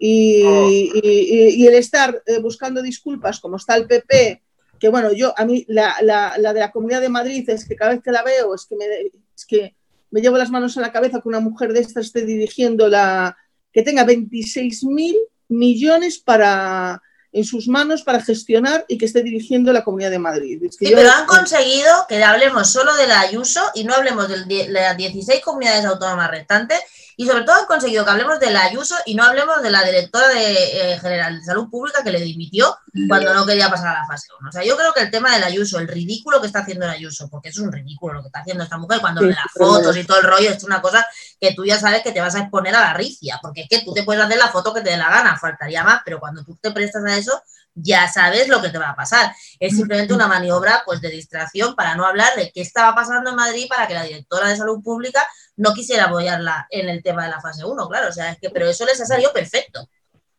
Y, 0.07 0.43
y- 0.43 0.91
y- 1.03 1.55
y 1.63 1.67
el 1.67 1.75
estar 1.75 2.23
eh, 2.27 2.39
buscando 2.39 2.83
disculpas, 2.83 3.41
como 3.41 3.57
está 3.57 3.75
el 3.77 3.87
PP, 3.87 4.43
que 4.79 4.89
bueno, 4.89 5.13
yo 5.15 5.33
a 5.37 5.45
mí 5.47 5.65
la, 5.69 5.97
la- 6.03 6.35
la 6.37 6.53
de 6.53 6.61
la 6.61 6.71
Comunidad 6.73 7.01
de 7.01 7.09
Madrid 7.09 7.49
es 7.49 7.67
que 7.67 7.75
cada 7.75 7.93
vez 7.93 8.03
que 8.03 8.11
la 8.13 8.23
veo 8.23 8.55
es 8.55 8.67
que 8.67 8.77
me, 8.77 8.85
es 8.85 9.47
que 9.47 9.75
me 10.11 10.21
llevo 10.21 10.37
las 10.37 10.51
manos 10.51 10.77
en 10.77 10.83
la 10.83 10.93
cabeza 10.93 11.21
que 11.23 11.29
una 11.29 11.41
mujer 11.41 11.73
de 11.73 11.81
esta 11.81 12.01
esté 12.01 12.25
dirigiendo 12.27 12.89
la, 12.89 13.35
que 13.73 13.83
tenga 13.83 14.05
26 14.05 14.85
mil 14.85 15.17
millones 15.49 16.19
para 16.19 17.01
en 17.33 17.45
sus 17.45 17.67
manos 17.67 18.03
para 18.03 18.21
gestionar 18.23 18.85
y 18.87 18.97
que 18.97 19.07
esté 19.07 19.23
dirigiendo 19.23 19.73
la 19.73 19.83
Comunidad 19.83 20.11
de 20.11 20.21
Madrid. 20.21 20.63
Es 20.65 20.77
que 20.77 20.85
Sí, 20.87 20.91
yo- 20.93 20.97
pero 20.99 21.11
han 21.11 21.27
conseguido 21.27 21.91
que 22.09 22.23
hablemos 22.23 22.71
solo 22.71 22.95
de 22.95 23.07
la 23.09 23.21
Ayuso 23.21 23.61
y 23.75 23.83
no 23.85 23.95
hablemos 23.95 24.29
de 24.29 24.69
las 24.69 24.97
16 24.97 25.41
comunidades 25.43 25.85
autónomas 25.85 26.31
restantes. 26.31 26.79
Y 27.17 27.27
sobre 27.27 27.45
todo 27.45 27.57
han 27.57 27.67
conseguido 27.67 28.05
que 28.05 28.11
hablemos 28.11 28.41
de 28.41 28.51
la 28.51 28.65
Ayuso 28.65 28.97
y 29.07 29.15
no 29.15 29.25
hablemos 29.25 29.63
de 29.63 29.71
la 29.71 29.83
directora 29.85 30.29
de, 30.29 30.93
eh, 30.93 30.99
general 30.99 31.39
de 31.39 31.45
salud 31.45 31.69
pública 31.71 32.03
que 32.03 32.11
le 32.11 32.21
dimitió 32.21 32.77
cuando 33.09 33.33
no 33.35 33.47
quería 33.47 33.71
pasar 33.71 33.97
a 33.97 34.01
la 34.01 34.07
fase 34.07 34.29
1. 34.41 34.49
O 34.49 34.53
sea, 34.53 34.65
yo 34.65 34.77
creo 34.77 34.93
que 34.93 35.01
el 35.01 35.11
tema 35.11 35.33
del 35.35 35.45
Ayuso, 35.45 35.79
el 35.79 35.89
ridículo 35.89 36.41
que 36.41 36.47
está 36.47 36.61
haciendo 36.61 36.87
el 36.87 36.93
Ayuso, 36.93 37.29
porque 37.29 37.49
eso 37.49 37.61
es 37.61 37.67
un 37.67 37.73
ridículo 37.73 38.15
lo 38.15 38.23
que 38.23 38.29
está 38.29 38.41
haciendo 38.41 38.65
esta 38.65 38.79
mujer 38.79 39.01
cuando 39.01 39.21
Sí, 39.21 39.29
las 39.29 39.53
fotos 39.55 39.97
y 39.97 40.05
todo 40.05 40.19
el 40.19 40.25
rollo 40.25 40.51
es 40.51 40.65
una 40.65 40.81
cosa 40.81 41.07
que 41.41 41.53
tú 41.55 41.65
ya 41.65 41.79
sabes 41.79 42.03
que 42.03 42.13
te 42.13 42.21
vas 42.21 42.35
a 42.35 42.41
exponer 42.41 42.75
a 42.75 42.81
la 42.81 42.95
ricia, 42.95 43.39
porque 43.43 43.63
es 43.63 43.69
que 43.69 43.83
tú 43.85 43.93
te 43.93 44.03
puedes 44.03 44.23
hacer 44.23 44.39
la 44.39 44.49
foto 44.49 44.75
que 44.75 44.81
te 44.81 44.91
dé 44.91 44.97
la 44.97 45.11
gana, 45.11 45.37
faltaría 45.37 45.85
más, 45.85 46.03
pero 46.05 46.21
cuando 46.21 46.45
tú 46.45 46.57
te 46.61 46.71
prestas 46.71 47.05
a 47.05 47.17
eso, 47.17 47.43
ya 47.75 48.09
sabes 48.09 48.49
lo 48.49 48.63
que 48.63 48.71
te 48.71 48.79
va 48.79 48.91
a 48.91 48.97
pasar. 48.97 49.35
Es 49.59 49.77
simplemente 49.77 50.15
una 50.15 50.29
maniobra 50.29 50.83
pues 50.87 51.01
de 51.01 51.11
distracción 51.11 51.75
para 51.75 51.95
no 51.95 52.07
hablar 52.07 52.35
de 52.37 52.51
qué 52.53 52.61
estaba 52.61 52.95
pasando 52.95 53.31
en 53.31 53.37
Madrid 53.37 53.67
para 53.69 53.87
que 53.87 53.95
la 53.95 54.05
directora 54.05 54.49
de 54.49 54.57
salud 54.57 54.83
pública 54.83 55.23
no 55.57 55.73
quisiera 55.75 56.05
apoyarla 56.05 56.67
en 56.71 56.89
el 56.89 57.03
tema 57.03 57.25
de 57.25 57.31
la 57.31 57.41
fase 57.41 57.65
1, 57.65 57.89
claro, 57.89 58.09
o 58.09 58.13
sea, 58.13 58.33
es 58.33 58.39
que 58.39 58.51
pero 58.51 58.67
eso 58.67 58.85
les 58.85 59.01
ha 59.01 59.07
salido 59.07 59.33
perfecto. 59.33 59.89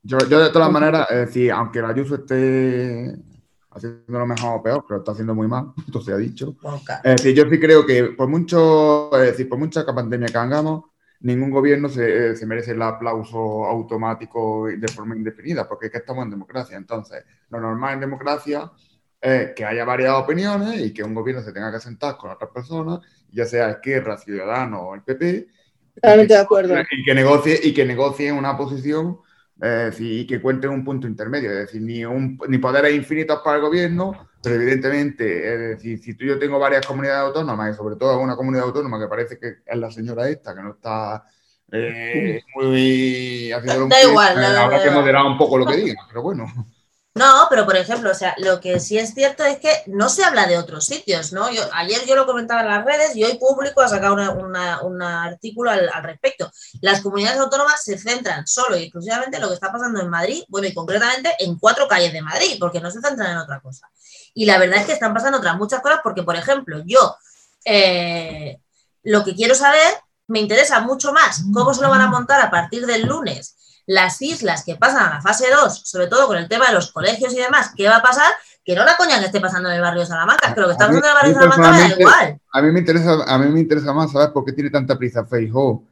Yo, 0.04 0.18
yo 0.30 0.40
de 0.40 0.50
todas 0.50 0.72
maneras, 0.72 1.08
es 1.10 1.28
decir, 1.28 1.52
aunque 1.52 1.82
la 1.82 1.90
Ayuso 1.90 2.16
esté 2.16 3.16
haciendo 3.72 4.20
lo 4.20 4.26
mejor 4.26 4.60
o 4.60 4.64
peor, 4.64 4.86
pero 4.88 5.00
está 5.00 5.12
haciendo 5.12 5.34
muy 5.36 5.48
mal, 5.48 5.74
esto 5.86 6.02
se 6.02 6.14
ha 6.14 6.18
dicho. 6.18 6.56
Boca. 6.62 7.02
Es 7.04 7.18
decir, 7.18 7.36
yo 7.36 7.50
sí 7.50 7.60
creo 7.60 7.86
que 7.86 8.04
por 8.06 8.28
mucho, 8.28 9.10
es 9.18 9.32
decir, 9.32 9.50
por 9.50 9.58
mucha 9.58 9.86
pandemia 9.86 10.28
que 10.28 10.38
hagamos, 10.38 10.86
ningún 11.22 11.52
gobierno 11.52 11.90
se, 11.90 12.32
eh, 12.32 12.36
se 12.36 12.46
merece 12.46 12.72
el 12.72 12.82
aplauso 12.82 13.66
automático 13.66 14.70
y 14.70 14.78
de 14.78 14.88
forma 14.88 15.16
indefinida, 15.16 15.68
porque 15.68 15.88
es 15.88 15.92
que 15.92 16.00
estamos 16.00 16.24
en 16.24 16.32
democracia. 16.32 16.78
Entonces, 16.78 17.24
lo 17.50 17.60
normal 17.60 17.96
en 17.96 18.00
democracia 18.02 18.72
es 19.20 19.54
que 19.56 19.66
haya 19.66 19.86
varias 19.86 20.14
opiniones 20.14 20.80
y 20.80 20.94
que 20.94 21.04
un 21.04 21.14
gobierno 21.14 21.42
se 21.42 21.54
tenga 21.54 21.72
que 21.72 21.80
sentar 21.80 22.18
con 22.18 22.32
otras 22.32 22.52
personas, 22.52 23.00
ya 23.32 23.46
sea 23.46 23.72
Esquerra, 23.72 24.18
Ciudadanos 24.18 24.82
o 24.84 24.96
el 24.96 25.02
PP, 25.02 25.48
Totalmente 25.96 26.34
de 26.34 26.40
acuerdo. 26.40 26.76
Y 26.92 27.04
que 27.06 27.16
negocie, 27.16 27.60
y 27.64 27.74
que 27.74 27.86
negocie 27.86 28.32
una 28.32 28.58
posición 28.58 29.20
y 30.00 30.28
que 30.28 30.42
cuente 30.42 30.68
un 30.68 30.84
punto 30.84 31.08
intermedio. 31.08 31.52
Es 31.52 31.58
decir, 31.68 31.82
ni, 31.82 32.04
un, 32.06 32.40
ni 32.48 32.58
poderes 32.58 32.94
infinitos 32.94 33.42
para 33.44 33.58
el 33.58 33.62
gobierno, 33.64 34.28
pero 34.42 34.56
evidentemente, 34.56 35.54
es 35.54 35.60
decir, 35.78 36.00
si 36.00 36.14
tú 36.16 36.26
yo 36.26 36.38
tengo 36.38 36.60
varias 36.60 36.86
comunidades 36.86 37.28
autónomas 37.28 37.74
y 37.74 37.78
sobre 37.78 37.96
todo 37.96 38.20
una 38.20 38.36
comunidad 38.36 38.66
autónoma 38.66 39.00
que 39.00 39.08
parece 39.08 39.40
que 39.40 39.56
es 39.66 39.78
la 39.78 39.90
señora 39.90 40.30
esta, 40.30 40.54
que 40.54 40.62
no 40.62 40.72
está 40.72 41.24
eh, 41.72 42.42
muy 42.56 43.52
haciendo 43.52 43.88
Da 43.88 44.04
igual, 44.04 44.44
eh, 44.44 44.46
habrá 44.46 44.84
que 44.84 44.92
moderar 44.92 45.26
un 45.26 45.38
poco 45.38 45.58
lo 45.58 45.66
que 45.66 45.78
diga, 45.78 46.02
pero 46.08 46.22
bueno. 46.22 46.46
No, 47.16 47.48
pero 47.50 47.64
por 47.66 47.78
ejemplo, 47.78 48.12
o 48.12 48.14
sea, 48.14 48.36
lo 48.40 48.60
que 48.60 48.78
sí 48.82 48.98
es 48.98 49.14
cierto 49.14 49.46
es 49.46 49.58
que 49.60 49.72
no 49.86 50.10
se 50.10 50.26
habla 50.26 50.48
de 50.48 50.58
otros 50.58 50.86
sitios, 50.86 51.32
¿no? 51.32 51.50
Yo, 51.50 51.62
ayer 51.72 52.06
yo 52.06 52.14
lo 52.14 52.26
comentaba 52.26 52.60
en 52.60 52.68
las 52.68 52.84
redes 52.84 53.16
y 53.16 53.24
hoy 53.24 53.38
Público 53.38 53.80
ha 53.80 53.88
sacado 53.88 54.16
un 54.16 55.02
artículo 55.02 55.72
al, 55.72 55.90
respecto. 56.04 56.52
Las 56.82 57.00
comunidades 57.00 57.40
autónomas 57.40 57.82
se 57.86 57.98
centran 57.98 58.46
solo 58.46 58.76
y 58.76 58.84
exclusivamente 58.84 59.38
en 59.38 59.44
lo 59.44 59.48
que 59.48 59.54
está 59.54 59.72
pasando 59.72 60.02
en 60.02 60.10
Madrid, 60.10 60.44
bueno, 60.50 60.68
y 60.68 60.74
concretamente 60.74 61.34
en 61.40 61.58
cuatro 61.58 61.88
calles 61.88 62.12
de 62.12 62.22
Madrid, 62.22 62.58
porque 62.60 62.82
no 62.82 62.92
se 62.92 63.00
centran 63.00 63.32
en 63.32 63.38
otra 63.38 63.62
cosa. 63.62 63.90
Y 64.34 64.46
la 64.46 64.58
verdad 64.58 64.80
es 64.80 64.86
que 64.86 64.92
están 64.92 65.14
pasando 65.14 65.38
otras 65.38 65.56
muchas 65.56 65.80
cosas 65.80 66.02
porque, 66.04 66.24
por 66.24 66.36
ejemplo, 66.36 66.84
yo 66.86 67.16
eh, 67.64 68.60
lo 69.04 69.24
que 69.24 69.36
quiero 69.36 69.56
saber, 69.56 70.02
me 70.28 70.42
interesa 70.42 70.82
mucho 70.82 71.14
más 71.14 71.46
cómo 71.54 71.74
se 71.74 71.82
lo 71.82 71.90
van 71.90 72.02
a 72.02 72.10
montar 72.10 72.42
a 72.42 72.52
partir 72.52 72.86
del 72.86 73.04
lunes 73.04 73.56
las 73.88 74.22
islas 74.22 74.64
que 74.64 74.76
pasan 74.76 75.08
a 75.08 75.16
la 75.16 75.22
fase 75.22 75.48
2, 75.50 75.82
sobre 75.84 76.08
todo 76.08 76.28
con 76.28 76.38
el 76.38 76.48
tema 76.48 76.68
de 76.68 76.74
los 76.74 76.92
colegios 76.92 77.34
y 77.34 77.38
demás, 77.38 77.72
¿qué 77.76 77.88
va 77.88 77.98
a 77.98 78.02
pasar? 78.02 78.32
Que 78.64 78.76
no 78.76 78.84
la 78.84 78.98
coña 78.98 79.20
que 79.20 79.26
esté 79.26 79.40
pasando 79.40 79.70
en 79.70 79.76
el 79.76 79.82
barrio 79.82 80.02
de 80.02 80.08
Salamanca, 80.08 80.54
que 80.54 80.62
lo 80.62 80.68
que 80.68 80.74
está 80.74 80.88
pasando 80.88 81.06
en 81.06 81.12
el 81.12 81.16
barrio 81.16 81.34
de 81.34 81.40
Salamanca 81.40 81.78
da 81.78 82.00
igual. 82.00 82.40
A 82.52 82.62
mí, 82.62 82.72
me 82.72 82.80
interesa, 82.80 83.24
a 83.28 83.38
mí 83.38 83.52
me 83.52 83.60
interesa 83.60 83.94
más 83.94 84.12
saber 84.12 84.34
por 84.34 84.44
qué 84.44 84.54
tiene 84.54 84.72
tanta 84.72 84.98
prisa 84.98 85.26
Feijóo 85.26 85.84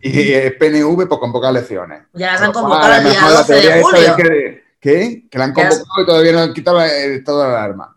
y 0.00 0.50
PNV 0.50 1.06
por 1.08 1.20
convocar 1.20 1.50
elecciones. 1.50 2.02
Ya 2.14 2.32
las 2.32 2.42
han 2.42 2.52
convocado 2.52 2.94
el 2.94 3.04
día 3.04 3.20
12 3.20 3.54
de 3.54 3.82
julio. 3.82 4.16
Que, 4.16 4.64
¿Qué? 4.80 5.28
Que 5.30 5.38
la 5.38 5.44
han 5.44 5.52
convocado 5.52 6.02
y 6.02 6.06
todavía 6.06 6.32
no 6.32 6.40
han 6.40 6.52
quitado 6.52 6.80
el 6.82 7.12
estado 7.12 7.42
de 7.42 7.48
alarma. 7.48 7.96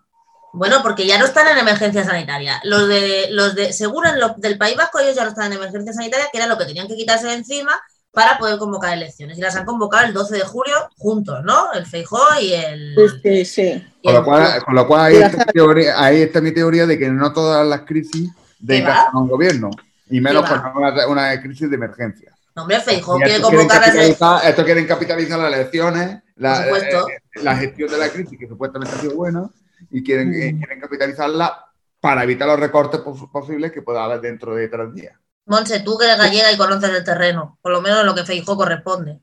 Bueno, 0.53 0.81
porque 0.81 1.05
ya 1.05 1.17
no 1.17 1.25
están 1.25 1.47
en 1.47 1.57
emergencia 1.57 2.03
sanitaria. 2.03 2.59
Los 2.63 2.87
de, 2.87 3.27
los 3.31 3.55
de, 3.55 3.71
seguro 3.73 4.09
en 4.09 4.19
lo, 4.19 4.35
del 4.37 4.57
País 4.57 4.75
Vasco 4.75 4.99
ellos 4.99 5.15
ya 5.15 5.23
no 5.23 5.29
están 5.29 5.51
en 5.51 5.57
emergencia 5.57 5.93
sanitaria, 5.93 6.27
que 6.31 6.37
era 6.37 6.47
lo 6.47 6.57
que 6.57 6.65
tenían 6.65 6.87
que 6.87 6.95
quitarse 6.95 7.27
de 7.27 7.33
encima 7.33 7.79
para 8.11 8.37
poder 8.37 8.57
convocar 8.57 8.93
elecciones. 8.93 9.37
Y 9.37 9.41
las 9.41 9.55
han 9.55 9.65
convocado 9.65 10.05
el 10.05 10.13
12 10.13 10.35
de 10.35 10.41
julio 10.41 10.75
juntos, 10.97 11.43
¿no? 11.43 11.71
El 11.73 11.85
Feijó 11.85 12.19
y 12.41 12.53
el... 12.53 12.95
Sí, 13.21 13.45
sí. 13.45 13.87
Con, 14.03 14.13
lo 14.13 14.23
cual, 14.23 14.63
con 14.63 14.75
lo 14.75 14.87
cual, 14.87 15.01
ahí, 15.01 15.17
está 15.17 15.45
teoría, 15.45 16.03
ahí 16.03 16.21
está 16.21 16.41
mi 16.41 16.51
teoría 16.51 16.85
de 16.85 16.97
que 16.97 17.09
no 17.09 17.31
todas 17.33 17.65
las 17.67 17.81
crisis 17.81 18.31
de 18.59 18.83
a 18.85 19.11
un 19.13 19.27
gobierno, 19.27 19.69
y 20.09 20.19
menos 20.19 20.49
con 20.49 20.59
una, 20.75 21.07
una, 21.07 21.41
crisis 21.41 21.69
de 21.69 21.75
emergencia. 21.75 22.35
hombre, 22.55 22.79
Feijó 22.79 23.17
quiere 23.17 23.41
convocar 23.41 23.81
las 23.81 23.95
elecciones. 23.95 24.43
Esto 24.43 24.65
quieren 24.65 24.87
capitalizar 24.87 25.39
las 25.39 25.53
elecciones, 25.53 26.23
la, 26.35 26.67
eh, 26.67 27.21
la, 27.35 27.55
gestión 27.55 27.89
de 27.89 27.97
la 27.97 28.09
crisis, 28.09 28.37
que 28.37 28.47
supuestamente 28.47 28.95
ha 28.95 28.99
sido 28.99 29.15
buena, 29.15 29.49
y 29.91 30.03
quieren, 30.03 30.33
eh, 30.33 30.53
mm. 30.53 30.57
quieren 30.57 30.79
capitalizarla 30.81 31.65
para 31.99 32.23
evitar 32.23 32.47
los 32.47 32.59
recortes 32.59 33.01
posibles 33.01 33.71
que 33.71 33.81
pueda 33.81 34.03
haber 34.03 34.21
dentro 34.21 34.55
de 34.55 34.67
tres 34.67 34.93
días. 34.93 35.19
Monse, 35.49 35.79
tú 35.79 35.97
que 35.97 36.05
eres 36.05 36.19
gallega 36.19 36.51
y 36.51 36.57
conoces 36.57 36.91
el 36.91 37.03
terreno, 37.03 37.57
por 37.61 37.71
lo 37.71 37.81
menos 37.81 38.05
lo 38.05 38.13
que 38.13 38.23
Feijó 38.23 38.55
corresponde. 38.55 39.19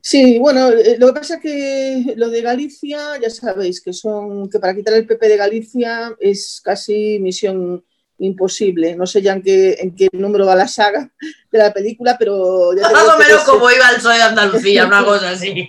Sí, 0.00 0.38
bueno, 0.38 0.68
eh, 0.70 0.96
lo 0.98 1.08
que 1.08 1.12
pasa 1.20 1.34
es 1.34 1.40
que 1.40 2.14
lo 2.16 2.30
de 2.30 2.42
Galicia, 2.42 3.18
ya 3.20 3.28
sabéis 3.28 3.80
que 3.80 3.92
son 3.92 4.48
que 4.48 4.60
para 4.60 4.74
quitar 4.74 4.94
el 4.94 5.06
PP 5.06 5.28
de 5.28 5.36
Galicia 5.36 6.14
es 6.20 6.60
casi 6.64 7.18
misión 7.18 7.84
imposible. 8.18 8.94
No 8.94 9.04
sé 9.04 9.20
ya 9.20 9.32
en 9.32 9.42
qué, 9.42 9.76
en 9.80 9.96
qué 9.96 10.08
número 10.12 10.46
va 10.46 10.54
la 10.54 10.68
saga 10.68 11.10
de 11.50 11.58
la 11.58 11.72
película, 11.72 12.16
pero... 12.16 12.72
Ya 12.74 12.82
Más 12.92 13.08
o 13.08 13.18
menos 13.18 13.42
como 13.42 13.68
iba 13.68 13.90
el 13.90 14.00
Soy 14.00 14.18
de 14.18 14.22
Andalucía, 14.22 14.86
una 14.86 15.04
cosa 15.04 15.30
así. 15.30 15.68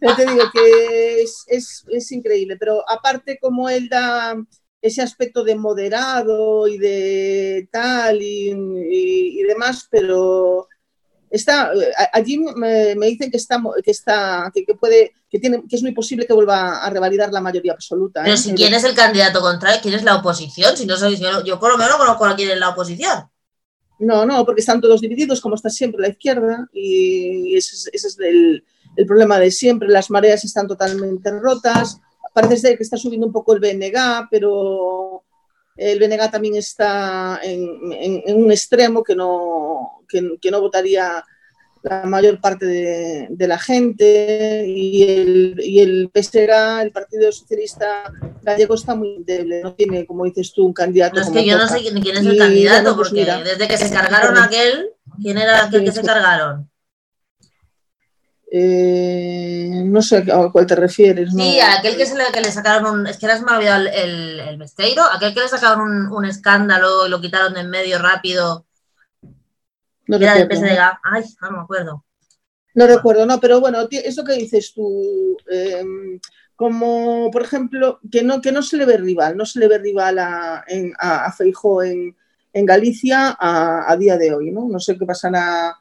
Ya 0.00 0.16
te 0.16 0.26
digo 0.26 0.50
que 0.52 1.22
es, 1.22 1.44
es, 1.46 1.84
es 1.88 2.10
increíble, 2.10 2.56
pero 2.56 2.82
aparte 2.90 3.38
como 3.40 3.68
él 3.68 3.88
da 3.88 4.34
ese 4.86 5.02
aspecto 5.02 5.44
de 5.44 5.56
moderado 5.56 6.66
y 6.68 6.78
de 6.78 7.68
tal 7.70 8.22
y, 8.22 8.50
y, 8.50 9.42
demás, 9.42 9.86
pero 9.90 10.68
está 11.30 11.70
allí 12.12 12.38
me, 12.38 12.94
me, 12.94 13.06
dicen 13.06 13.30
que 13.30 13.36
está 13.36 13.60
que 13.82 13.90
está 13.90 14.50
que, 14.54 14.74
puede 14.74 15.12
que 15.28 15.38
tiene 15.38 15.62
que 15.68 15.76
es 15.76 15.82
muy 15.82 15.92
posible 15.92 16.26
que 16.26 16.32
vuelva 16.32 16.78
a 16.78 16.90
revalidar 16.90 17.32
la 17.32 17.40
mayoría 17.40 17.72
absoluta. 17.72 18.22
Pero 18.22 18.34
¿eh? 18.34 18.38
si 18.38 18.54
quién 18.54 18.74
es 18.74 18.84
el 18.84 18.94
candidato 18.94 19.40
contrario, 19.40 19.80
quién 19.82 19.94
es 19.94 20.04
la 20.04 20.16
oposición, 20.16 20.76
si 20.76 20.86
no 20.86 20.96
soy 20.96 21.16
yo, 21.16 21.44
yo 21.44 21.58
por 21.58 21.70
lo 21.70 21.78
menos 21.78 21.92
no 21.92 21.98
conozco 21.98 22.24
a 22.26 22.36
quién 22.36 22.50
es 22.50 22.58
la 22.58 22.70
oposición. 22.70 23.28
No, 23.98 24.26
no, 24.26 24.44
porque 24.44 24.60
están 24.60 24.80
todos 24.80 25.00
divididos, 25.00 25.40
como 25.40 25.54
está 25.54 25.70
siempre 25.70 26.02
la 26.02 26.08
izquierda, 26.08 26.68
y 26.72 27.56
ese 27.56 27.74
es, 27.74 27.90
ese 27.94 28.08
es 28.08 28.18
el, 28.18 28.64
el, 28.96 29.06
problema 29.06 29.38
de 29.38 29.50
siempre. 29.50 29.88
Las 29.88 30.10
mareas 30.10 30.44
están 30.44 30.66
totalmente 30.66 31.30
rotas, 31.30 31.98
parece 32.36 32.58
ser 32.58 32.76
que 32.76 32.82
está 32.82 32.98
subiendo 32.98 33.26
un 33.26 33.32
poco 33.32 33.54
el 33.54 33.60
BNG, 33.60 34.28
pero 34.30 35.24
el 35.74 35.98
BNG 35.98 36.30
también 36.30 36.56
está 36.56 37.40
en, 37.42 37.62
un 38.26 38.52
extremo 38.52 39.02
que 39.02 39.16
no, 39.16 40.02
que, 40.06 40.50
no 40.50 40.60
votaría 40.60 41.24
la 41.80 42.02
mayor 42.04 42.38
parte 42.38 42.66
de, 42.66 43.46
la 43.48 43.58
gente. 43.58 44.66
Y 44.68 45.02
el, 45.04 45.56
y 45.64 45.80
el 45.80 46.10
Partido 46.10 47.32
Socialista 47.32 48.12
Gallego, 48.42 48.74
está 48.74 48.94
muy 48.94 49.16
débil, 49.24 49.62
no 49.62 49.72
tiene, 49.72 50.04
como 50.04 50.24
dices 50.26 50.52
tú, 50.52 50.66
un 50.66 50.74
candidato. 50.74 51.18
es 51.18 51.30
que 51.30 51.42
yo 51.42 51.56
no 51.56 51.66
sé 51.66 51.80
quién, 51.80 51.96
es 52.18 52.26
el 52.26 52.36
candidato, 52.36 52.96
pues 52.96 53.08
porque 53.08 53.24
desde 53.24 53.66
que 53.66 53.78
se 53.78 53.90
cargaron 53.90 54.36
aquel, 54.36 54.90
¿quién 55.22 55.38
era 55.38 55.64
aquel 55.64 55.84
que 55.84 55.92
se 55.92 56.02
cargaron? 56.02 56.68
Eh, 58.48 59.82
no 59.84 60.00
sé 60.02 60.18
a 60.18 60.50
cuál 60.50 60.66
te 60.66 60.76
refieres. 60.76 61.32
Sí, 61.32 61.58
aquel 61.60 61.96
que, 61.96 62.06
se 62.06 62.16
le, 62.16 62.24
que 62.32 62.40
le 62.40 62.52
sacaron 62.52 63.00
un. 63.00 63.06
Es 63.06 63.18
que 63.18 63.26
ahora 63.26 63.38
se 63.38 63.44
me 63.44 63.52
ha 63.52 63.56
olvidado 63.56 63.86
el, 63.86 64.40
el, 64.40 64.56
Besteiro. 64.56 65.02
Aquel 65.02 65.34
que 65.34 65.40
le 65.40 65.48
sacaron 65.48 66.12
un, 66.12 66.24
escándalo 66.24 67.06
y 67.06 67.10
lo 67.10 67.20
quitaron 67.20 67.54
de 67.54 67.60
en 67.60 67.70
medio 67.70 67.98
rápido. 67.98 68.66
No 70.06 70.16
era 70.16 70.34
del 70.34 70.48
PSDG. 70.48 70.98
Ay, 71.02 71.24
no 71.42 71.50
me 71.50 71.58
acuerdo. 71.58 72.04
No 72.74 72.86
recuerdo, 72.86 73.26
no, 73.26 73.40
pero 73.40 73.58
bueno, 73.58 73.88
eso 73.90 74.22
que 74.22 74.34
dices 74.34 74.72
tú. 74.74 75.36
Em, 75.50 76.20
como 76.54 77.30
por 77.30 77.42
ejemplo, 77.42 78.00
que 78.10 78.22
no, 78.22 78.40
que 78.40 78.52
no 78.52 78.62
se 78.62 78.76
le 78.76 78.86
ve 78.86 78.96
rival, 78.96 79.36
no 79.36 79.44
se 79.44 79.58
le 79.58 79.66
ve 79.66 79.78
rival 79.78 80.18
a, 80.18 80.64
en, 80.68 80.92
a, 80.98 81.32
Feijo 81.32 81.82
en, 81.82 82.16
en 82.52 82.66
Galicia 82.66 83.36
a, 83.38 83.90
a, 83.90 83.96
día 83.96 84.16
de 84.16 84.32
hoy, 84.32 84.52
¿no? 84.52 84.68
No 84.68 84.78
sé 84.78 84.96
qué 84.96 85.04
pasará 85.04 85.76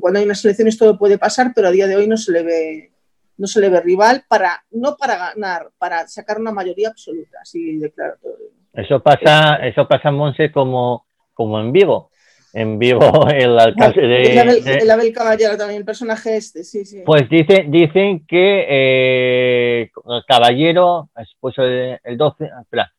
cuando 0.00 0.18
hay 0.18 0.24
unas 0.24 0.44
elecciones 0.44 0.78
todo 0.78 0.98
puede 0.98 1.18
pasar, 1.18 1.52
pero 1.54 1.68
a 1.68 1.70
día 1.70 1.86
de 1.86 1.96
hoy 1.96 2.08
no 2.08 2.16
se 2.16 2.32
le 2.32 2.42
ve, 2.42 2.92
no 3.36 3.46
se 3.46 3.60
le 3.60 3.68
ve 3.68 3.80
rival 3.80 4.24
para, 4.28 4.64
no 4.70 4.96
para 4.96 5.16
ganar, 5.16 5.70
para 5.78 6.06
sacar 6.08 6.38
una 6.38 6.52
mayoría 6.52 6.88
absoluta, 6.88 7.38
así 7.42 7.78
de 7.78 7.92
claro 7.92 8.16
todo. 8.22 8.36
Eso 8.72 9.00
pasa, 9.00 9.56
eso 9.56 9.86
pasa 9.86 10.08
en 10.08 10.16
Monse 10.16 10.50
como, 10.50 11.06
como 11.32 11.60
en 11.60 11.72
vivo. 11.72 12.10
En 12.52 12.78
vivo 12.78 13.00
el 13.34 13.58
alcalde 13.58 14.02
de, 14.06 14.80
el, 14.80 14.90
Abel, 14.90 15.12
Caballero 15.12 15.56
también, 15.56 15.80
el 15.80 15.84
personaje 15.84 16.36
este, 16.36 16.64
sí, 16.64 16.84
sí. 16.84 17.02
Pues 17.04 17.28
dice, 17.28 17.66
dicen 17.68 18.24
que 18.26 18.66
eh, 18.68 19.90
el 20.06 20.24
Caballero, 20.26 21.10
pues 21.40 21.58
el, 21.58 21.98
el 22.02 22.16
12, 22.16 22.50
espera, 22.62 22.92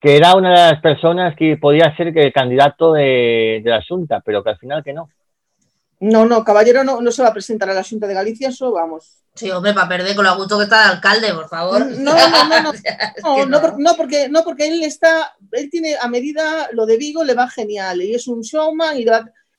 que 0.00 0.16
era 0.16 0.34
una 0.34 0.50
de 0.50 0.72
las 0.72 0.80
personas 0.80 1.34
que 1.36 1.56
podía 1.56 1.94
ser 1.96 2.16
el 2.16 2.32
candidato 2.32 2.92
de, 2.92 3.60
de 3.64 3.70
la 3.70 3.82
Junta, 3.86 4.22
pero 4.24 4.42
que 4.42 4.50
al 4.50 4.58
final 4.58 4.84
que 4.84 4.92
no. 4.92 5.08
No, 6.00 6.26
no, 6.26 6.44
Caballero 6.44 6.84
no, 6.84 7.00
no 7.00 7.10
se 7.10 7.22
va 7.22 7.28
a 7.28 7.32
presentar 7.32 7.70
a 7.70 7.74
la 7.74 7.84
Junta 7.84 8.06
de 8.06 8.14
Galicia, 8.14 8.48
eso 8.48 8.70
vamos. 8.72 9.24
Sí, 9.34 9.50
hombre, 9.50 9.72
para 9.72 9.88
perder 9.88 10.16
con 10.16 10.24
lo 10.24 10.36
gusto 10.36 10.58
que 10.58 10.64
está 10.64 10.84
el 10.84 10.90
alcalde, 10.96 11.32
por 11.32 11.48
favor. 11.48 11.86
No, 11.86 12.12
no, 12.12 12.48
no, 12.48 12.62
no. 12.62 13.46
no, 13.78 13.96
porque, 13.96 14.28
no, 14.28 14.42
porque 14.42 14.68
él 14.68 14.82
está, 14.82 15.32
él 15.52 15.70
tiene 15.70 15.96
a 16.00 16.08
medida 16.08 16.68
lo 16.72 16.86
de 16.86 16.96
Vigo 16.96 17.22
le 17.22 17.34
va 17.34 17.48
genial 17.48 18.02
y 18.02 18.14
es 18.14 18.26
un 18.26 18.40
showman 18.40 18.98
y 18.98 19.06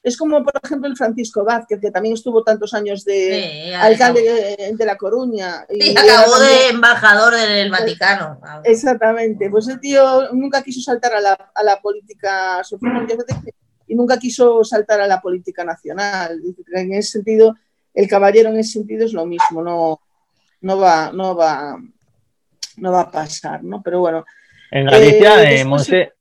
es 0.02 0.18
como 0.18 0.44
por 0.44 0.54
ejemplo 0.64 0.90
el 0.90 0.96
Francisco 0.96 1.44
Vázquez, 1.44 1.80
que 1.82 1.92
también 1.92 2.14
estuvo 2.14 2.44
tantos 2.44 2.74
años 2.74 3.04
de 3.04 3.74
alcalde 3.76 4.58
de, 4.78 4.86
La 4.86 4.98
Coruña. 4.98 5.66
Y, 5.70 5.98
acabó 5.98 6.40
de 6.40 6.70
embajador 6.70 7.36
del 7.36 7.70
Vaticano. 7.70 8.40
Exactamente, 8.64 9.50
pues 9.50 9.68
el 9.68 9.80
tío 9.80 10.32
nunca 10.34 10.62
quiso 10.62 10.82
saltar 10.82 11.16
a 11.16 11.22
la, 11.22 11.52
a 11.54 11.64
la 11.64 11.82
política 11.82 12.64
social 12.64 13.08
y 13.90 13.96
nunca 13.96 14.18
quiso 14.20 14.64
saltar 14.64 15.02
a 15.02 15.08
la 15.08 15.20
política 15.20 15.66
nacional. 15.66 16.40
En 16.74 16.94
ese 16.94 17.14
sentido, 17.14 17.56
el 17.94 18.08
caballero 18.08 18.50
en 18.50 18.58
ese 18.58 18.74
sentido 18.74 19.06
es 19.06 19.14
lo 19.14 19.26
mismo, 19.26 19.64
no, 19.64 20.00
no, 20.62 20.78
va, 20.78 21.12
no, 21.12 21.36
va, 21.36 21.78
no 22.78 22.92
va 22.92 23.02
a 23.02 23.12
pasar, 23.12 23.64
¿no? 23.64 23.82
Pero 23.82 24.00
bueno. 24.00 24.26
En 24.72 24.86
Galicia, 24.86 25.52
eh, 25.52 25.66
Monse, 25.66 26.14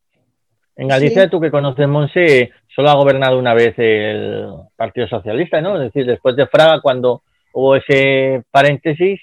en 0.76 0.88
Galicia, 0.88 1.28
tú 1.28 1.40
que 1.40 1.50
conoces 1.50 1.86
Monse, 1.86 2.50
solo 2.74 2.88
ha 2.88 2.94
gobernado 2.94 3.38
una 3.38 3.52
vez 3.52 3.74
el 3.76 4.48
Partido 4.74 5.06
Socialista, 5.06 5.60
¿no? 5.60 5.76
Es 5.76 5.92
decir, 5.92 6.06
después 6.06 6.34
de 6.36 6.46
Fraga, 6.46 6.80
cuando 6.80 7.22
hubo 7.52 7.76
ese 7.76 8.44
paréntesis. 8.50 9.20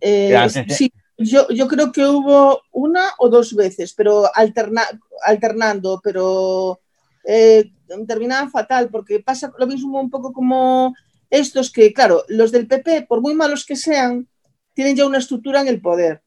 Eh, 0.00 0.34
sí, 0.68 0.90
yo, 1.18 1.48
yo, 1.48 1.68
creo 1.68 1.92
que 1.92 2.04
hubo 2.04 2.62
una 2.72 3.10
o 3.18 3.28
dos 3.28 3.54
veces, 3.54 3.92
pero 3.94 4.24
alterna, 4.34 4.82
alternando, 5.24 6.00
pero 6.02 6.80
eh, 7.26 7.72
terminaban 8.06 8.50
fatal, 8.50 8.88
porque 8.88 9.20
pasa 9.20 9.52
lo 9.58 9.66
mismo 9.66 10.00
un 10.00 10.10
poco 10.10 10.32
como 10.32 10.94
estos 11.30 11.70
que, 11.72 11.92
claro, 11.92 12.24
los 12.28 12.52
del 12.52 12.68
PP, 12.68 13.02
por 13.02 13.20
muy 13.20 13.34
malos 13.34 13.64
que 13.66 13.76
sean, 13.76 14.28
tienen 14.74 14.96
ya 14.96 15.06
una 15.06 15.18
estructura 15.18 15.60
en 15.60 15.68
el 15.68 15.80
poder. 15.80 16.22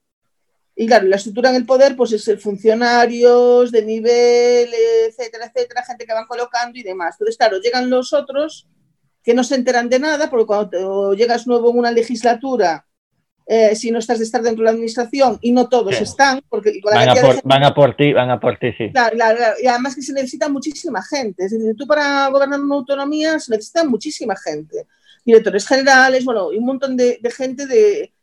Y 0.75 0.87
claro, 0.87 1.07
la 1.07 1.17
estructura 1.17 1.49
en 1.49 1.57
el 1.57 1.65
poder, 1.65 1.95
pues 1.95 2.11
es 2.13 2.27
el 2.27 2.39
funcionarios 2.39 3.71
de 3.71 3.83
nivel, 3.83 4.69
etcétera, 5.07 5.45
etcétera, 5.45 5.85
gente 5.85 6.05
que 6.05 6.13
van 6.13 6.25
colocando 6.25 6.77
y 6.77 6.83
demás. 6.83 7.15
Entonces, 7.15 7.37
claro, 7.37 7.59
llegan 7.59 7.89
los 7.89 8.13
otros 8.13 8.67
que 9.23 9.33
no 9.33 9.43
se 9.43 9.55
enteran 9.55 9.89
de 9.89 9.99
nada, 9.99 10.29
porque 10.29 10.45
cuando 10.45 11.13
llegas 11.13 11.47
nuevo 11.47 11.69
en 11.71 11.79
una 11.79 11.91
legislatura, 11.91 12.87
eh, 13.51 13.75
si 13.75 13.89
no 13.89 13.97
estás 13.97 14.19
de 14.19 14.25
estar 14.25 14.43
dentro 14.43 14.61
de 14.61 14.65
la 14.65 14.71
administración, 14.73 15.39
y 15.41 15.51
no 15.51 15.67
todos 15.69 15.99
están, 15.99 16.39
porque 16.49 16.79
van, 16.83 17.09
a 17.09 17.15
por, 17.15 17.41
van, 17.43 17.63
a 17.63 17.73
por, 17.73 17.95
ti, 17.95 18.13
van 18.13 18.29
a 18.29 18.39
por 18.39 18.59
ti, 18.59 18.71
sí. 18.77 18.91
Claro, 18.91 19.15
claro, 19.15 19.55
y 19.59 19.65
además 19.65 19.95
que 19.95 20.03
se 20.03 20.13
necesita 20.13 20.49
muchísima 20.49 21.01
gente. 21.01 21.45
Es 21.45 21.51
decir, 21.51 21.75
tú 21.75 21.87
para 21.87 22.27
gobernar 22.27 22.59
una 22.59 22.75
autonomía 22.75 23.39
se 23.39 23.51
necesita 23.51 23.83
muchísima 23.85 24.35
gente. 24.35 24.85
Directores 25.25 25.65
generales, 25.65 26.23
bueno, 26.25 26.53
y 26.53 26.59
un 26.59 26.65
montón 26.65 26.95
de, 26.95 27.17
de 27.19 27.31
gente 27.31 27.65
de, 27.65 28.13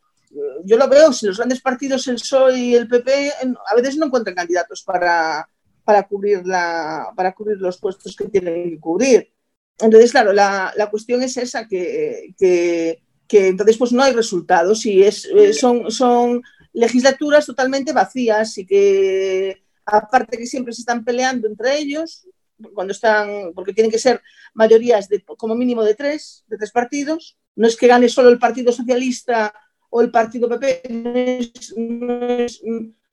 yo 0.65 0.77
lo 0.77 0.89
veo, 0.89 1.13
si 1.13 1.27
los 1.27 1.39
grandes 1.39 1.61
partidos, 1.61 2.07
el 2.07 2.15
PSOE 2.15 2.59
y 2.59 2.75
el 2.77 2.87
PP, 2.87 3.33
a 3.69 3.75
veces 3.75 3.97
no 3.97 4.07
encuentran 4.07 4.37
candidatos 4.37 4.83
para, 4.83 5.49
para, 5.83 6.05
cubrir, 6.05 6.47
la, 6.47 7.11
para 7.17 7.33
cubrir 7.33 7.57
los 7.59 7.79
puestos 7.79 8.15
que 8.15 8.29
tienen 8.29 8.71
que 8.71 8.79
cubrir. 8.79 9.33
Entonces, 9.79 10.13
claro, 10.13 10.33
la, 10.33 10.73
la 10.77 10.89
cuestión 10.89 11.21
es 11.25 11.37
esa, 11.37 11.67
que, 11.67 12.33
que, 12.39 13.03
que, 13.27 13.49
entonces 13.49 13.77
pues 13.77 13.93
no 13.93 14.03
hay 14.03 14.13
resultados 14.13 14.87
y 14.87 15.03
es, 15.03 15.25
eh, 15.27 15.53
son, 15.53 15.91
son 15.91 16.43
legislaturas 16.73 17.47
totalmente 17.47 17.93
vacías 17.93 18.57
y 18.59 18.67
que 18.67 19.63
aparte 19.85 20.37
que 20.37 20.47
siempre 20.47 20.73
se 20.73 20.83
están 20.83 21.05
peleando 21.05 21.49
entre 21.49 21.79
ellos, 21.79 22.27
cuando 22.75 22.93
están, 22.93 23.53
porque 23.55 23.73
tienen 23.73 23.91
que 23.91 23.99
ser 23.99 24.23
mayorías 24.55 25.09
de 25.09 25.23
como 25.23 25.55
mínimo 25.55 25.83
de 25.83 25.95
tres, 25.95 26.45
de 26.49 26.57
tres 26.57 26.71
partidos, 26.71 27.37
no 27.55 27.67
es 27.67 27.77
que 27.77 27.87
gane 27.87 28.09
solo 28.09 28.29
el 28.29 28.39
Partido 28.39 28.73
Socialista 28.73 29.53
o 29.91 30.01
el 30.01 30.11
Partido 30.11 30.49
PP 30.49 30.83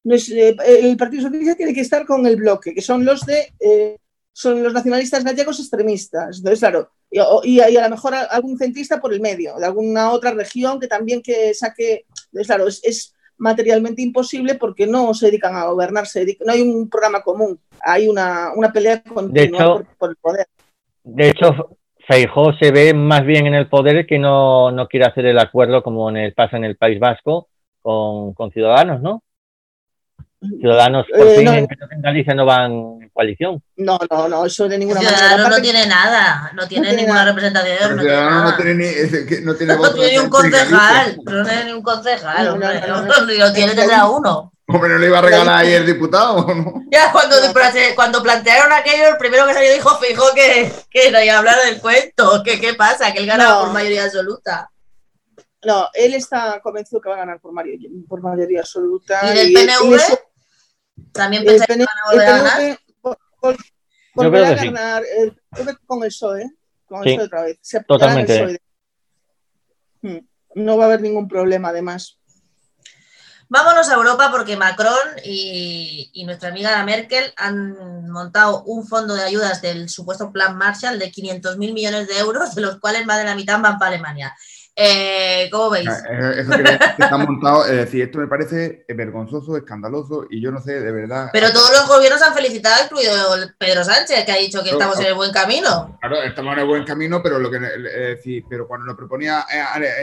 no 0.03 0.15
es, 0.15 0.29
eh, 0.29 0.55
el 0.81 0.97
Partido 0.97 1.23
Socialista 1.23 1.55
tiene 1.55 1.73
que 1.73 1.81
estar 1.81 2.05
con 2.05 2.25
el 2.25 2.35
bloque, 2.35 2.73
que 2.73 2.81
son 2.81 3.05
los 3.05 3.25
de 3.25 3.53
eh, 3.59 3.97
son 4.33 4.63
los 4.63 4.73
nacionalistas 4.73 5.23
gallegos 5.23 5.59
extremistas. 5.59 6.37
Entonces, 6.37 6.59
claro, 6.59 6.89
y, 7.09 7.59
a 7.59 7.83
lo 7.83 7.89
mejor 7.89 8.15
algún 8.15 8.57
centrista 8.57 8.99
por 8.99 9.13
el 9.13 9.21
medio, 9.21 9.55
de 9.57 9.65
alguna 9.65 10.11
otra 10.11 10.31
región 10.31 10.79
que 10.79 10.87
también 10.87 11.21
que 11.21 11.53
saque. 11.53 12.05
Entonces, 12.25 12.47
claro, 12.47 12.67
es, 12.67 13.15
materialmente 13.35 14.01
imposible 14.01 14.55
porque 14.55 14.85
no 14.87 15.13
se 15.13 15.25
dedican 15.25 15.55
a 15.55 15.65
gobernar, 15.65 16.05
no 16.45 16.53
hay 16.53 16.61
un 16.61 16.87
programa 16.87 17.21
común, 17.21 17.59
hay 17.81 18.07
una, 18.07 18.53
pelea 18.71 19.03
continua 19.03 19.73
por, 19.73 19.85
por, 19.97 20.09
el 20.11 20.15
poder. 20.17 20.47
De 21.03 21.29
hecho, 21.29 21.75
Feijó 22.07 22.53
se 22.53 22.71
ve 22.71 22.93
más 22.93 23.25
bien 23.25 23.47
en 23.47 23.55
el 23.55 23.67
poder 23.67 24.05
que 24.05 24.19
no, 24.19 24.71
no 24.71 24.87
quiere 24.87 25.07
hacer 25.07 25.25
el 25.25 25.39
acuerdo 25.39 25.83
como 25.83 26.09
en 26.09 26.17
el, 26.17 26.33
pasa 26.33 26.57
en 26.57 26.63
el 26.63 26.77
País 26.77 26.99
Vasco 26.99 27.49
con, 27.81 28.33
con 28.33 28.51
Ciudadanos, 28.51 29.01
¿no? 29.01 29.23
Ciudadanos 30.59 31.05
por 31.07 31.27
eh, 31.27 31.35
fin 31.37 31.47
en, 31.47 31.67
Galicia 31.99 32.33
no 32.33 32.45
van 32.45 32.71
en 33.01 33.09
coalición. 33.09 33.63
No, 33.77 33.99
no, 34.09 34.27
no, 34.27 34.45
eso 34.45 34.67
de 34.67 34.77
ninguna 34.77 35.01
manera. 35.01 35.17
Ciudadanos 35.17 35.49
no 35.49 35.61
tiene 35.61 35.87
nada, 35.87 36.51
no 36.53 36.67
tiene, 36.67 36.93
ninguna 36.93 37.25
representación. 37.25 37.95
No, 37.95 38.01
Ciudadanos 38.01 38.51
no 38.51 38.57
tiene 38.57 38.73
ni, 38.73 39.41
no 39.43 39.55
tiene, 39.55 39.75
no 39.75 39.93
tiene 39.93 40.11
ni 40.11 40.17
un 40.19 40.29
concejal, 40.29 41.17
no 41.23 41.45
tiene 41.45 41.65
ni 41.65 41.71
un 41.71 41.81
concejal, 41.81 42.47
hombre, 42.49 43.37
lo 43.37 43.53
tiene 43.53 43.73
tendrá 43.73 44.07
uno. 44.07 44.53
Hombre, 44.67 44.89
no 44.89 44.97
le 44.97 45.07
iba 45.07 45.19
a 45.19 45.21
regalar 45.21 45.57
ahí 45.57 45.73
el 45.73 45.85
diputado, 45.85 46.53
¿no? 46.53 46.85
Ya, 46.91 47.11
cuando, 47.11 47.35
cuando 47.95 48.23
plantearon 48.23 48.71
aquello, 48.71 49.09
el 49.09 49.17
primero 49.17 49.45
que 49.45 49.53
salió 49.53 49.73
dijo, 49.73 49.97
fijo 49.97 50.23
que, 50.33 50.71
que 50.89 51.11
no 51.11 51.21
iba 51.21 51.35
a 51.35 51.39
hablar 51.39 51.57
del 51.65 51.81
cuento, 51.81 52.41
que 52.43 52.61
qué 52.61 52.73
pasa, 52.73 53.11
que 53.11 53.19
él 53.19 53.25
ganaba 53.25 53.61
por 53.61 53.73
mayoría 53.73 54.05
absoluta. 54.05 54.69
No, 55.65 55.89
él 55.93 56.13
está 56.13 56.59
convencido 56.61 57.01
que 57.01 57.09
va 57.09 57.15
a 57.15 57.19
ganar 57.19 57.39
por, 57.39 57.53
mayoría, 57.53 57.89
por 58.07 58.21
mayoría 58.21 58.61
absoluta. 58.61 59.21
¿Y 59.23 59.37
del 59.37 59.53
PNV? 59.53 59.99
¿También 61.13 61.45
pensáis 61.45 61.67
que 61.67 61.77
van 61.77 61.87
a 61.87 62.11
volver 62.11 62.27
a 62.27 62.37
ganar? 62.37 62.79
Yo 64.15 64.31
creo 64.31 64.31
que 64.31 64.55
ganar 64.55 65.03
el, 65.17 65.39
con 65.85 66.03
el 66.03 66.09
PSOE, 66.09 66.51
con 66.85 67.07
el 67.07 67.15
PSOE 67.15 67.25
otra 67.25 67.41
vez. 67.43 67.57
totalmente. 67.87 68.61
Hmm, 70.01 70.17
no 70.55 70.77
va 70.77 70.83
a 70.83 70.87
haber 70.87 71.01
ningún 71.01 71.27
problema, 71.27 71.69
además. 71.69 72.19
Vámonos 73.49 73.89
a 73.89 73.95
Europa 73.95 74.31
porque 74.31 74.57
Macron 74.57 74.97
y, 75.23 76.23
nuestra 76.25 76.49
amiga 76.49 76.83
Merkel 76.83 77.33
han 77.37 78.09
montado 78.09 78.63
un 78.63 78.87
fondo 78.87 79.13
de 79.13 79.23
ayudas 79.23 79.61
del 79.61 79.89
supuesto 79.89 80.31
plan 80.31 80.57
Marshall 80.57 80.97
de 80.97 81.11
500 81.11 81.57
mil 81.57 81.73
millones 81.73 82.07
de 82.07 82.17
euros, 82.17 82.55
de 82.55 82.61
los 82.61 82.79
cuales 82.79 83.05
más 83.05 83.19
de 83.19 83.25
la 83.25 83.35
mitad 83.35 83.59
van 83.59 83.77
para 83.77 83.93
Alemania. 83.93 84.35
Eh, 84.75 85.49
¿Cómo 85.51 85.69
veis? 85.69 85.87
Ah, 85.87 86.01
eh, 86.09 86.33
eso 86.37 86.51
que 86.51 86.63
está 86.63 87.17
montado, 87.17 87.65
es 87.65 87.77
decir, 87.77 88.01
esto 88.03 88.17
me 88.17 88.27
parece 88.27 88.85
vergonzoso, 88.89 89.55
escandaloso 89.55 90.25
y 90.29 90.41
yo 90.41 90.51
no 90.51 90.59
sé, 90.59 90.79
de 90.79 90.91
verdad. 90.91 91.29
Pero 91.31 91.51
todos 91.51 91.71
los 91.71 91.87
gobiernos 91.87 92.21
han 92.23 92.33
felicitado, 92.33 92.83
incluido 92.83 93.13
Pedro 93.59 93.83
Sánchez, 93.83 94.25
que 94.25 94.31
ha 94.31 94.37
dicho 94.37 94.63
que 94.63 94.71
estamos 94.71 94.99
en 94.99 95.07
el 95.07 95.13
buen 95.13 95.31
camino. 95.31 95.97
Claro, 95.99 96.23
estamos 96.23 96.53
en 96.53 96.59
el 96.59 96.65
buen 96.65 96.85
camino, 96.85 97.21
pero 97.21 97.37
lo 97.37 97.51
que 97.51 97.59
decir, 97.59 98.45
pero 98.49 98.67
cuando 98.67 98.87
lo 98.87 98.95
proponía 98.95 99.45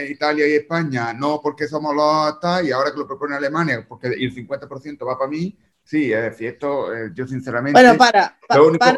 Italia 0.09 0.47
y 0.47 0.53
España, 0.53 1.13
no 1.13 1.41
porque 1.41 1.67
somos 1.67 1.93
los 1.93 2.27
hasta, 2.27 2.63
y 2.63 2.71
ahora 2.71 2.91
que 2.91 2.99
lo 2.99 3.07
propone 3.07 3.35
Alemania, 3.35 3.85
porque 3.87 4.07
el 4.07 4.33
50% 4.33 5.05
va 5.05 5.17
para 5.17 5.29
mí, 5.29 5.57
sí, 5.83 6.13
es 6.13 6.21
decir, 6.23 6.47
esto 6.47 6.93
eh, 6.95 7.11
yo 7.13 7.27
sinceramente. 7.27 7.79
Bueno, 7.79 7.97
para, 7.97 8.37
para, 8.47 8.97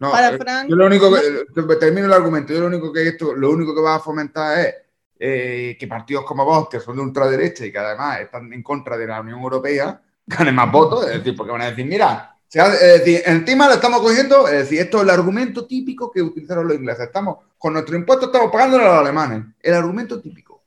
no, 0.00 0.10
para 0.10 0.30
eh, 0.30 0.38
Frank, 0.38 0.68
yo 0.68 0.76
lo 0.76 0.86
único 0.86 1.12
que, 1.12 1.76
termino 1.76 2.06
el 2.06 2.12
argumento, 2.12 2.54
yo 2.54 2.60
lo 2.60 2.66
único 2.68 2.90
que 2.90 3.06
esto, 3.06 3.34
lo 3.34 3.50
único 3.50 3.74
que 3.74 3.82
va 3.82 3.96
a 3.96 4.00
fomentar 4.00 4.58
es 4.58 4.74
eh, 5.18 5.76
que 5.78 5.86
partidos 5.86 6.24
como 6.24 6.42
vos, 6.44 6.70
que 6.70 6.80
son 6.80 6.96
de 6.96 7.02
ultraderecha 7.02 7.66
y 7.66 7.70
que 7.70 7.78
además 7.78 8.20
están 8.20 8.50
en 8.50 8.62
contra 8.62 8.96
de 8.96 9.06
la 9.06 9.20
Unión 9.20 9.40
Europea, 9.40 10.00
ganen 10.26 10.54
más 10.54 10.72
votos, 10.72 11.06
es 11.06 11.18
decir, 11.18 11.36
porque 11.36 11.52
van 11.52 11.60
a 11.60 11.70
decir, 11.70 11.84
mira, 11.84 12.34
es 12.50 12.80
decir, 12.80 13.22
encima 13.26 13.68
lo 13.68 13.74
estamos 13.74 14.00
cogiendo, 14.00 14.48
es 14.48 14.60
decir, 14.60 14.80
esto 14.80 14.96
es 14.96 15.02
el 15.04 15.10
argumento 15.10 15.66
típico 15.66 16.10
que 16.10 16.22
utilizaron 16.22 16.66
los 16.66 16.76
ingleses, 16.76 17.04
estamos, 17.04 17.36
con 17.58 17.74
nuestro 17.74 17.94
impuesto 17.94 18.26
estamos 18.26 18.50
pagando 18.50 18.78
a 18.78 18.84
los 18.84 18.98
alemanes, 19.00 19.44
el 19.60 19.74
argumento 19.74 20.18
típico. 20.18 20.62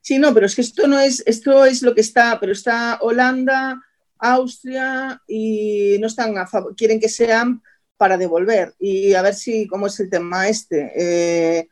Sí, 0.00 0.16
no, 0.18 0.32
pero 0.32 0.46
es 0.46 0.54
que 0.54 0.62
esto 0.62 0.86
no 0.86 0.98
es, 1.00 1.24
esto 1.26 1.64
es 1.64 1.82
lo 1.82 1.92
que 1.92 2.02
está, 2.02 2.38
pero 2.38 2.52
está 2.52 2.98
Holanda, 3.02 3.82
Austria 4.16 5.20
y 5.26 5.96
no 6.00 6.06
están 6.06 6.38
a 6.38 6.46
favor, 6.46 6.76
quieren 6.76 7.00
que 7.00 7.08
sean 7.08 7.60
para 7.98 8.16
devolver. 8.16 8.74
Y 8.78 9.12
a 9.12 9.20
ver 9.20 9.34
si, 9.34 9.66
cómo 9.66 9.88
es 9.88 10.00
el 10.00 10.08
tema 10.08 10.48
este. 10.48 10.92
Eh, 10.96 11.68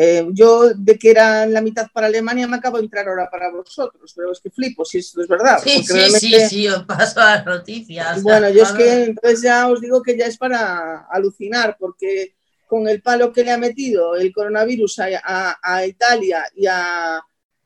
eh, 0.00 0.28
yo, 0.32 0.74
de 0.74 0.98
que 0.98 1.10
era 1.10 1.46
la 1.46 1.60
mitad 1.60 1.88
para 1.92 2.06
Alemania, 2.06 2.46
me 2.46 2.58
acabo 2.58 2.76
de 2.76 2.84
entrar 2.84 3.08
ahora 3.08 3.28
para 3.30 3.50
vosotros, 3.50 4.12
pero 4.14 4.30
es 4.30 4.40
que 4.40 4.50
flipo 4.50 4.84
si 4.84 4.98
esto 4.98 5.22
es 5.22 5.28
verdad. 5.28 5.60
Sí, 5.62 5.82
sí, 5.82 6.10
sí, 6.10 6.34
sí, 6.48 6.68
os 6.68 6.84
paso 6.84 7.18
las 7.18 7.44
noticias. 7.44 8.22
Bueno, 8.22 8.48
yo 8.50 8.62
es 8.62 8.72
que 8.72 9.04
entonces 9.04 9.42
ya 9.42 9.68
os 9.68 9.80
digo 9.80 10.02
que 10.02 10.16
ya 10.16 10.26
es 10.26 10.36
para 10.36 11.06
alucinar, 11.10 11.76
porque 11.80 12.36
con 12.68 12.86
el 12.86 13.02
palo 13.02 13.32
que 13.32 13.42
le 13.42 13.50
ha 13.50 13.58
metido 13.58 14.14
el 14.14 14.32
coronavirus 14.32 15.00
a, 15.24 15.86
Italia 15.86 16.44
y 16.54 16.66
a, 16.66 17.20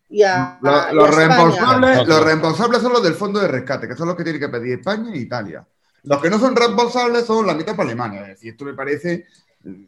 y 0.09 0.22
a, 0.22 0.59
los, 0.92 1.14
responsables, 1.14 2.07
los 2.07 2.25
responsables 2.25 2.81
son 2.81 2.92
los 2.92 3.03
del 3.03 3.14
fondo 3.14 3.40
de 3.40 3.48
rescate, 3.48 3.88
que 3.88 3.96
son 3.96 4.09
los 4.09 4.16
que 4.16 4.25
tienen 4.25 4.40
que 4.40 4.48
pedir 4.48 4.79
España 4.79 5.12
e 5.12 5.18
Italia. 5.18 5.66
Los 6.04 6.20
que 6.20 6.30
no 6.30 6.38
son 6.38 6.56
responsables 6.56 7.26
son 7.26 7.46
la 7.46 7.54
mitad 7.54 7.76
para 7.76 7.88
Alemania. 7.88 8.22
Es 8.22 8.28
decir, 8.28 8.52
esto 8.52 8.64
me 8.64 8.74
parece. 8.74 9.26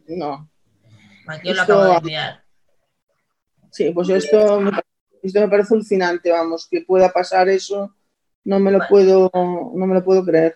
No. 0.08 0.48
Aquí 1.26 1.52
lo 1.52 1.62
acabo 1.62 1.84
de 1.84 1.94
enviar. 1.96 2.44
Sí, 3.70 3.90
pues 3.90 4.08
esto 4.08 4.60
me, 4.60 4.70
esto 5.22 5.40
me 5.40 5.48
parece 5.48 5.74
alucinante, 5.74 6.30
vamos, 6.30 6.68
que 6.70 6.82
pueda 6.82 7.10
pasar 7.10 7.48
eso. 7.48 7.94
No 8.44 8.60
me 8.60 8.70
lo 8.70 8.80
puedo, 8.88 9.30
no 9.34 9.86
me 9.86 9.94
lo 9.94 10.04
puedo 10.04 10.24
creer. 10.24 10.54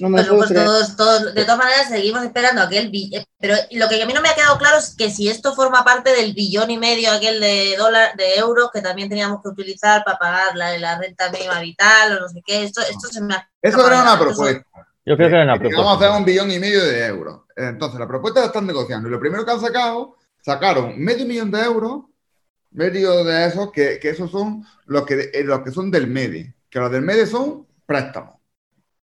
No 0.00 0.08
me 0.08 0.22
pues 0.24 0.52
todos, 0.52 0.96
todos, 0.96 1.34
de 1.34 1.42
todas 1.42 1.58
maneras 1.58 1.88
seguimos 1.88 2.24
esperando 2.24 2.62
aquel 2.62 2.90
eh, 2.94 3.24
pero 3.38 3.54
lo 3.72 3.88
que 3.88 4.02
a 4.02 4.06
mí 4.06 4.12
no 4.12 4.20
me 4.20 4.28
ha 4.28 4.34
quedado 4.34 4.58
claro 4.58 4.78
es 4.78 4.94
que 4.96 5.10
si 5.10 5.28
esto 5.28 5.54
forma 5.54 5.84
parte 5.84 6.10
del 6.10 6.32
billón 6.32 6.70
y 6.70 6.78
medio 6.78 7.10
aquel 7.10 7.40
de 7.40 7.76
dólar, 7.76 8.16
de 8.16 8.36
euros 8.36 8.70
que 8.72 8.82
también 8.82 9.08
teníamos 9.08 9.42
que 9.42 9.48
utilizar 9.48 10.04
para 10.04 10.18
pagar 10.18 10.56
la, 10.56 10.76
la 10.78 10.98
renta 10.98 11.30
mínima 11.30 11.60
vital 11.60 12.16
o 12.16 12.20
no 12.20 12.28
sé 12.28 12.42
qué, 12.44 12.64
esto, 12.64 12.80
esto 12.82 13.08
se 13.08 13.20
me 13.20 13.34
ha 13.34 13.48
Eso 13.60 13.86
era 13.86 14.02
una 14.02 14.18
propuesta. 14.18 14.64
Yo 15.04 15.16
creo 15.16 15.28
que 15.28 15.34
era 15.34 15.44
una 15.44 15.58
propuesta. 15.58 15.82
Vamos 15.82 16.02
a 16.02 16.04
hacer 16.04 16.18
un 16.18 16.24
billón 16.24 16.50
y 16.50 16.58
medio 16.58 16.84
de 16.84 17.06
euros. 17.06 17.42
Entonces, 17.54 18.00
la 18.00 18.08
propuesta 18.08 18.40
la 18.40 18.46
están 18.46 18.66
negociando. 18.66 19.08
Y 19.08 19.12
lo 19.12 19.20
primero 19.20 19.44
que 19.44 19.52
han 19.52 19.60
sacado, 19.60 20.16
sacaron 20.40 20.98
medio 20.98 21.26
millón 21.26 21.50
de 21.50 21.60
euros, 21.60 22.04
medio 22.72 23.24
de 23.24 23.46
esos, 23.46 23.70
que, 23.70 24.00
que 24.00 24.10
esos 24.10 24.30
son 24.30 24.64
los 24.86 25.06
que, 25.06 25.30
eh, 25.32 25.44
los 25.44 25.60
que 25.60 25.70
son 25.70 25.90
del 25.90 26.08
MEDI. 26.08 26.52
Que 26.68 26.80
los 26.80 26.90
del 26.90 27.02
MEDI 27.02 27.26
son 27.26 27.66
préstamos 27.86 28.35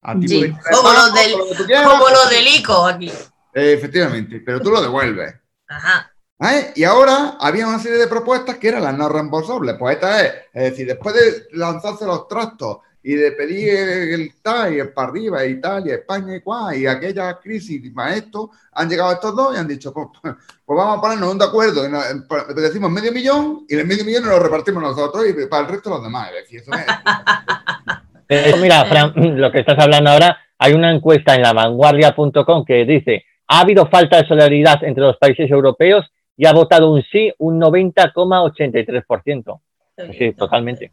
como, 0.02 0.92
los 0.92 2.30
del, 2.30 2.46
ICO 2.46 2.86
aquí. 2.86 3.12
efectivamente, 3.52 4.40
pero 4.44 4.60
tú 4.60 4.70
lo 4.70 4.80
devuelves. 4.80 5.34
Ajá. 5.68 6.10
¿Eh? 6.40 6.72
Y 6.74 6.84
ahora 6.84 7.36
había 7.38 7.68
una 7.68 7.78
serie 7.78 7.98
de 7.98 8.06
propuestas 8.06 8.56
que 8.56 8.68
eran 8.68 8.82
las 8.82 8.96
no 8.96 9.10
reembolsables. 9.10 9.76
Pues 9.78 9.96
esta 9.96 10.24
es, 10.24 10.32
es 10.54 10.62
decir, 10.70 10.86
después 10.86 11.14
de 11.14 11.48
lanzarse 11.52 12.06
los 12.06 12.26
trastos 12.28 12.78
y 13.02 13.14
de 13.14 13.32
pedir 13.32 13.70
el 13.70 14.34
tal 14.42 14.74
y 14.74 14.80
el 14.80 14.92
para 14.92 15.08
arriba, 15.08 15.44
Italia, 15.44 15.94
España 15.94 16.36
y 16.36 16.40
cuá, 16.40 16.74
y 16.76 16.86
aquella 16.86 17.38
crisis 17.38 17.82
y 17.84 17.90
más 17.90 18.16
esto, 18.16 18.50
han 18.72 18.88
llegado 18.88 19.12
estos 19.12 19.34
dos 19.34 19.54
y 19.54 19.58
han 19.58 19.68
dicho, 19.68 19.92
pues, 19.92 20.08
pues 20.22 20.36
vamos 20.66 20.98
a 20.98 21.00
ponernos 21.00 21.32
un 21.32 21.38
de 21.38 21.44
acuerdo, 21.44 21.86
y 21.86 21.90
pues, 22.28 22.54
decimos 22.54 22.90
medio 22.90 23.12
millón 23.12 23.64
y 23.68 23.74
el 23.74 23.86
medio 23.86 24.04
millón 24.04 24.24
nos 24.24 24.32
lo 24.32 24.38
repartimos 24.40 24.82
nosotros 24.82 25.24
y 25.28 25.46
para 25.46 25.66
el 25.66 25.72
resto 25.72 25.90
los 25.90 26.02
demás. 26.02 26.30
Eso 26.50 26.70
mira, 28.60 28.84
Fran, 28.84 29.12
lo 29.40 29.50
que 29.50 29.60
estás 29.60 29.78
hablando 29.78 30.10
ahora, 30.10 30.38
hay 30.58 30.74
una 30.74 30.92
encuesta 30.92 31.34
en 31.34 31.42
la 31.42 31.52
vanguardia.com 31.52 32.64
que 32.64 32.84
dice, 32.84 33.24
ha 33.48 33.60
habido 33.60 33.88
falta 33.88 34.18
de 34.18 34.28
solidaridad 34.28 34.84
entre 34.84 35.02
los 35.02 35.16
países 35.16 35.50
europeos 35.50 36.06
y 36.36 36.46
ha 36.46 36.52
votado 36.52 36.92
un 36.92 37.02
sí 37.02 37.32
un 37.38 37.60
90,83%. 37.60 39.60
Sí, 40.16 40.32
totalmente. 40.32 40.92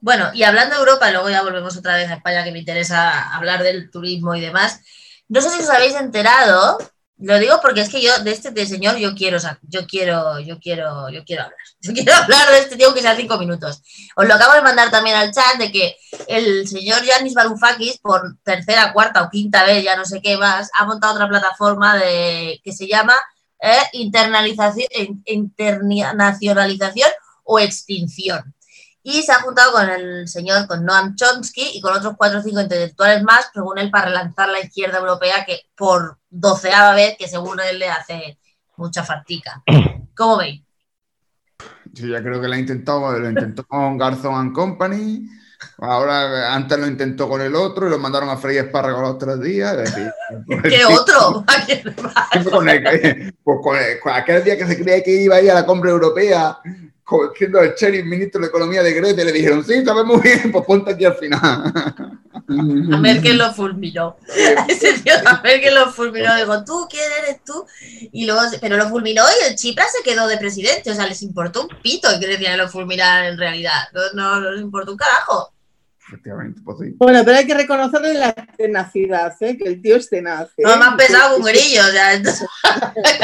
Bueno, 0.00 0.30
y 0.32 0.42
hablando 0.44 0.74
de 0.74 0.80
Europa, 0.80 1.10
luego 1.10 1.28
ya 1.28 1.42
volvemos 1.42 1.76
otra 1.76 1.96
vez 1.96 2.10
a 2.10 2.14
España, 2.14 2.42
que 2.42 2.52
me 2.52 2.58
interesa 2.58 3.36
hablar 3.36 3.62
del 3.62 3.90
turismo 3.90 4.34
y 4.34 4.40
demás. 4.40 4.82
No 5.28 5.40
sé 5.40 5.50
si 5.50 5.60
os 5.60 5.70
habéis 5.70 5.94
enterado, 5.94 6.78
lo 7.20 7.38
digo 7.38 7.60
porque 7.60 7.82
es 7.82 7.88
que 7.88 8.00
yo 8.00 8.18
de 8.24 8.32
este 8.32 8.66
señor 8.66 8.96
yo 8.96 9.14
quiero, 9.14 9.38
yo 9.62 9.86
quiero, 9.86 10.40
yo 10.40 10.58
quiero, 10.58 11.10
yo 11.10 11.24
quiero 11.24 11.44
hablar. 11.44 11.58
Yo 11.82 11.94
quiero 11.94 12.14
hablar 12.14 12.50
de 12.50 12.58
este 12.58 12.76
tío 12.76 12.92
que 12.92 13.00
sea 13.00 13.16
cinco 13.16 13.38
minutos. 13.38 13.82
Os 14.14 14.28
lo 14.28 14.34
acabo 14.34 14.52
de 14.52 14.60
mandar 14.60 14.90
también 14.90 15.16
al 15.16 15.32
chat 15.32 15.56
de 15.58 15.72
que 15.72 15.96
el 16.28 16.68
señor 16.68 17.02
Yanis 17.02 17.32
Varoufakis, 17.32 17.98
por 17.98 18.36
tercera, 18.42 18.92
cuarta 18.92 19.22
o 19.22 19.30
quinta 19.30 19.64
vez, 19.64 19.82
ya 19.82 19.96
no 19.96 20.04
sé 20.04 20.20
qué 20.20 20.36
más, 20.36 20.68
ha 20.74 20.84
montado 20.84 21.14
otra 21.14 21.26
plataforma 21.26 21.96
de, 21.96 22.60
que 22.62 22.72
se 22.72 22.86
llama 22.86 23.14
eh, 23.62 23.82
internalización, 23.94 24.88
internacionalización 25.24 27.10
o 27.44 27.58
extinción 27.58 28.54
y 29.02 29.22
se 29.22 29.32
ha 29.32 29.40
juntado 29.40 29.72
con 29.72 29.88
el 29.88 30.28
señor, 30.28 30.66
con 30.66 30.84
Noam 30.84 31.14
Chomsky 31.16 31.70
y 31.74 31.80
con 31.80 31.94
otros 31.94 32.14
cuatro 32.16 32.40
o 32.40 32.42
cinco 32.42 32.60
intelectuales 32.60 33.22
más, 33.22 33.50
según 33.52 33.78
él, 33.78 33.90
para 33.90 34.06
relanzar 34.06 34.48
la 34.50 34.60
izquierda 34.60 34.98
europea, 34.98 35.44
que 35.46 35.62
por 35.74 36.19
doceava 36.30 36.94
vez, 36.94 37.16
que 37.18 37.28
según 37.28 37.60
él 37.60 37.78
le 37.78 37.88
hace 37.88 38.38
mucha 38.76 39.04
fatiga. 39.04 39.62
¿Cómo 40.16 40.38
veis? 40.38 40.62
Yo 41.92 42.06
ya 42.06 42.22
creo 42.22 42.40
que 42.40 42.48
lo 42.48 42.54
ha 42.54 42.58
intentado, 42.58 43.18
lo 43.18 43.28
intentó 43.28 43.64
con 43.66 43.98
Garzón 43.98 44.34
and 44.34 44.54
Company, 44.54 45.28
ahora 45.78 46.54
antes 46.54 46.78
lo 46.78 46.86
intentó 46.86 47.28
con 47.28 47.40
el 47.40 47.56
otro 47.56 47.86
y 47.86 47.90
lo 47.90 47.98
mandaron 47.98 48.28
a 48.28 48.36
freír 48.36 48.60
espárragos 48.60 49.02
los 49.02 49.18
tres 49.18 49.40
días. 49.40 49.76
¿Qué 50.62 50.84
otro? 50.84 51.44
pues 53.44 53.58
con, 53.62 53.76
con, 54.02 54.12
aquel 54.12 54.44
día 54.44 54.56
que 54.56 54.66
se 54.66 54.80
creía 54.80 55.02
que 55.02 55.22
iba 55.22 55.36
a 55.36 55.42
ir 55.42 55.50
a 55.50 55.54
la 55.54 55.66
compra 55.66 55.90
europea 55.90 56.58
siendo 57.36 57.60
el 57.60 57.74
sheriff 57.74 58.04
ministro 58.04 58.40
de 58.40 58.48
Economía 58.48 58.82
de 58.82 58.92
Grete, 58.92 59.24
le 59.24 59.32
dijeron, 59.32 59.64
sí, 59.64 59.84
sabemos 59.84 60.16
muy 60.16 60.20
bien, 60.20 60.52
pues 60.52 60.64
ponte 60.64 60.92
aquí 60.92 61.04
al 61.04 61.16
final. 61.16 61.72
A 62.50 62.98
Merkel 62.98 63.38
lo 63.38 63.52
fulminó. 63.52 64.16
Ese 64.68 64.98
tío 65.00 65.12
a 65.24 65.40
Merkel 65.40 65.74
lo 65.74 65.90
fulminó. 65.92 66.34
Digo, 66.36 66.64
¿tú 66.64 66.88
quién 66.90 67.04
eres 67.22 67.44
tú? 67.44 67.64
Y 68.12 68.26
luego, 68.26 68.40
pero 68.60 68.76
lo 68.76 68.88
fulminó 68.88 69.22
y 69.22 69.50
el 69.50 69.56
Chipra 69.56 69.84
se 69.86 70.02
quedó 70.02 70.26
de 70.26 70.36
presidente. 70.36 70.90
O 70.90 70.94
sea, 70.94 71.06
les 71.06 71.22
importó 71.22 71.62
un 71.62 71.68
pito 71.80 72.08
que 72.18 72.26
decían 72.26 72.52
que 72.52 72.62
lo 72.62 72.68
fulminaran 72.68 73.26
en 73.26 73.38
realidad. 73.38 73.88
No, 74.14 74.40
no 74.40 74.50
les 74.50 74.62
importó 74.62 74.92
un 74.92 74.98
carajo. 74.98 75.52
Efectivamente, 76.08 76.60
pues 76.64 76.78
sí. 76.80 76.94
Bueno, 76.96 77.22
pero 77.24 77.38
hay 77.38 77.46
que 77.46 77.54
reconocerle 77.54 78.14
la 78.14 78.32
tenacidad, 78.32 79.32
¿eh? 79.40 79.56
que 79.56 79.68
el 79.68 79.80
tío 79.80 79.94
es 79.94 80.08
tenaz. 80.08 80.48
¿eh? 80.56 80.62
No, 80.64 80.76
más 80.76 80.96
pesado 80.96 81.36
un 81.36 81.44
grillo. 81.44 81.82
O 81.82 81.92
sea, 81.92 82.20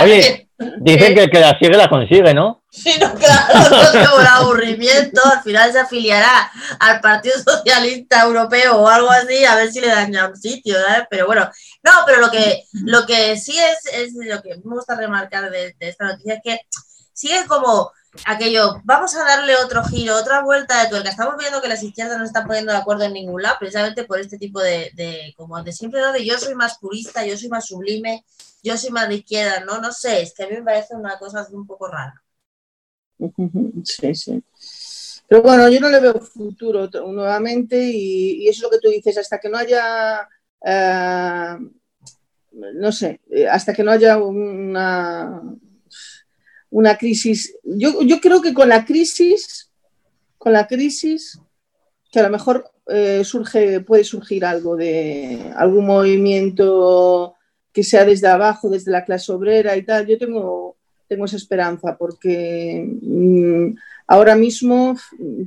Oye, 0.04 0.45
dicen 0.58 1.14
que 1.14 1.24
el 1.24 1.30
que 1.30 1.40
la 1.40 1.58
sigue 1.58 1.76
la 1.76 1.88
consigue, 1.88 2.32
¿no? 2.34 2.62
Sí, 2.70 2.92
no, 3.00 3.14
claro, 3.14 3.54
no 3.94 4.10
por 4.10 4.26
aburrimiento, 4.26 5.20
al 5.24 5.42
final 5.42 5.72
se 5.72 5.80
afiliará 5.80 6.50
al 6.80 7.00
Partido 7.00 7.36
Socialista 7.42 8.22
Europeo 8.22 8.76
o 8.76 8.88
algo 8.88 9.10
así, 9.10 9.44
a 9.44 9.56
ver 9.56 9.72
si 9.72 9.80
le 9.80 9.88
dan 9.88 10.12
ya 10.12 10.28
un 10.28 10.36
sitio, 10.36 10.76
¿sabes? 10.80 11.06
Pero 11.10 11.26
bueno, 11.26 11.50
no, 11.82 11.92
pero 12.06 12.20
lo 12.20 12.30
que, 12.30 12.64
lo 12.72 13.06
que 13.06 13.36
sí 13.36 13.58
es, 13.58 13.92
es 13.92 14.12
lo 14.14 14.42
que 14.42 14.56
me 14.56 14.74
gusta 14.74 14.94
remarcar 14.94 15.50
de, 15.50 15.74
de 15.78 15.88
esta 15.88 16.06
noticia 16.06 16.34
es 16.34 16.40
que 16.42 16.60
es 17.22 17.44
como 17.46 17.90
aquello, 18.24 18.80
vamos 18.84 19.14
a 19.16 19.24
darle 19.24 19.56
otro 19.56 19.84
giro, 19.84 20.16
otra 20.16 20.42
vuelta 20.42 20.82
de 20.82 20.88
tuerca. 20.88 21.10
Estamos 21.10 21.36
viendo 21.38 21.60
que 21.60 21.68
las 21.68 21.82
izquierdas 21.82 22.18
no 22.18 22.24
están 22.24 22.46
poniendo 22.46 22.72
de 22.72 22.78
acuerdo 22.78 23.04
en 23.04 23.12
ningún 23.12 23.42
lado, 23.42 23.56
precisamente 23.58 24.04
por 24.04 24.18
este 24.20 24.38
tipo 24.38 24.60
de, 24.60 24.90
de 24.94 25.34
como 25.36 25.62
de 25.62 25.72
siempre, 25.72 26.00
de 26.12 26.24
yo 26.24 26.38
soy 26.38 26.54
más 26.54 26.78
purista, 26.78 27.26
yo 27.26 27.36
soy 27.36 27.48
más 27.48 27.66
sublime, 27.66 28.24
yo 28.62 28.76
soy 28.76 28.90
más 28.90 29.08
de 29.08 29.16
izquierda, 29.16 29.60
no, 29.60 29.80
no 29.80 29.92
sé, 29.92 30.22
es 30.22 30.34
que 30.34 30.44
a 30.44 30.48
mí 30.48 30.54
me 30.56 30.62
parece 30.62 30.94
una 30.94 31.18
cosa 31.18 31.46
un 31.52 31.66
poco 31.66 31.88
rara. 31.88 32.22
Sí, 33.84 34.14
sí. 34.14 34.42
Pero 35.28 35.42
bueno, 35.42 35.68
yo 35.68 35.80
no 35.80 35.88
le 35.88 36.00
veo 36.00 36.20
futuro 36.20 36.88
nuevamente 37.12 37.76
y, 37.82 38.48
eso 38.48 38.58
es 38.58 38.62
lo 38.62 38.70
que 38.70 38.78
tú 38.78 38.88
dices, 38.88 39.18
hasta 39.18 39.38
que 39.38 39.48
no 39.48 39.58
haya, 39.58 40.28
eh, 40.64 41.56
no 42.52 42.92
sé, 42.92 43.20
eh, 43.30 43.48
hasta 43.48 43.72
que 43.72 43.82
no 43.82 43.90
haya 43.90 44.18
una, 44.18 45.42
una 46.70 46.96
crisis. 46.96 47.56
Yo, 47.64 48.02
yo, 48.02 48.20
creo 48.20 48.40
que 48.40 48.54
con 48.54 48.68
la 48.68 48.84
crisis, 48.84 49.70
con 50.38 50.52
la 50.52 50.66
crisis, 50.66 51.38
que 52.10 52.20
a 52.20 52.24
lo 52.24 52.30
mejor 52.30 52.70
eh, 52.88 53.22
surge, 53.24 53.80
puede 53.80 54.04
surgir 54.04 54.44
algo 54.44 54.76
de 54.76 55.52
algún 55.56 55.86
movimiento 55.86 57.34
que 57.72 57.82
sea 57.82 58.04
desde 58.04 58.28
abajo, 58.28 58.70
desde 58.70 58.90
la 58.90 59.04
clase 59.04 59.32
obrera 59.32 59.76
y 59.76 59.82
tal. 59.82 60.06
Yo 60.06 60.18
tengo, 60.18 60.76
tengo 61.08 61.24
esa 61.24 61.36
esperanza 61.36 61.96
porque 61.96 62.86
mm, 63.02 63.76
ahora 64.06 64.34
mismo 64.34 64.96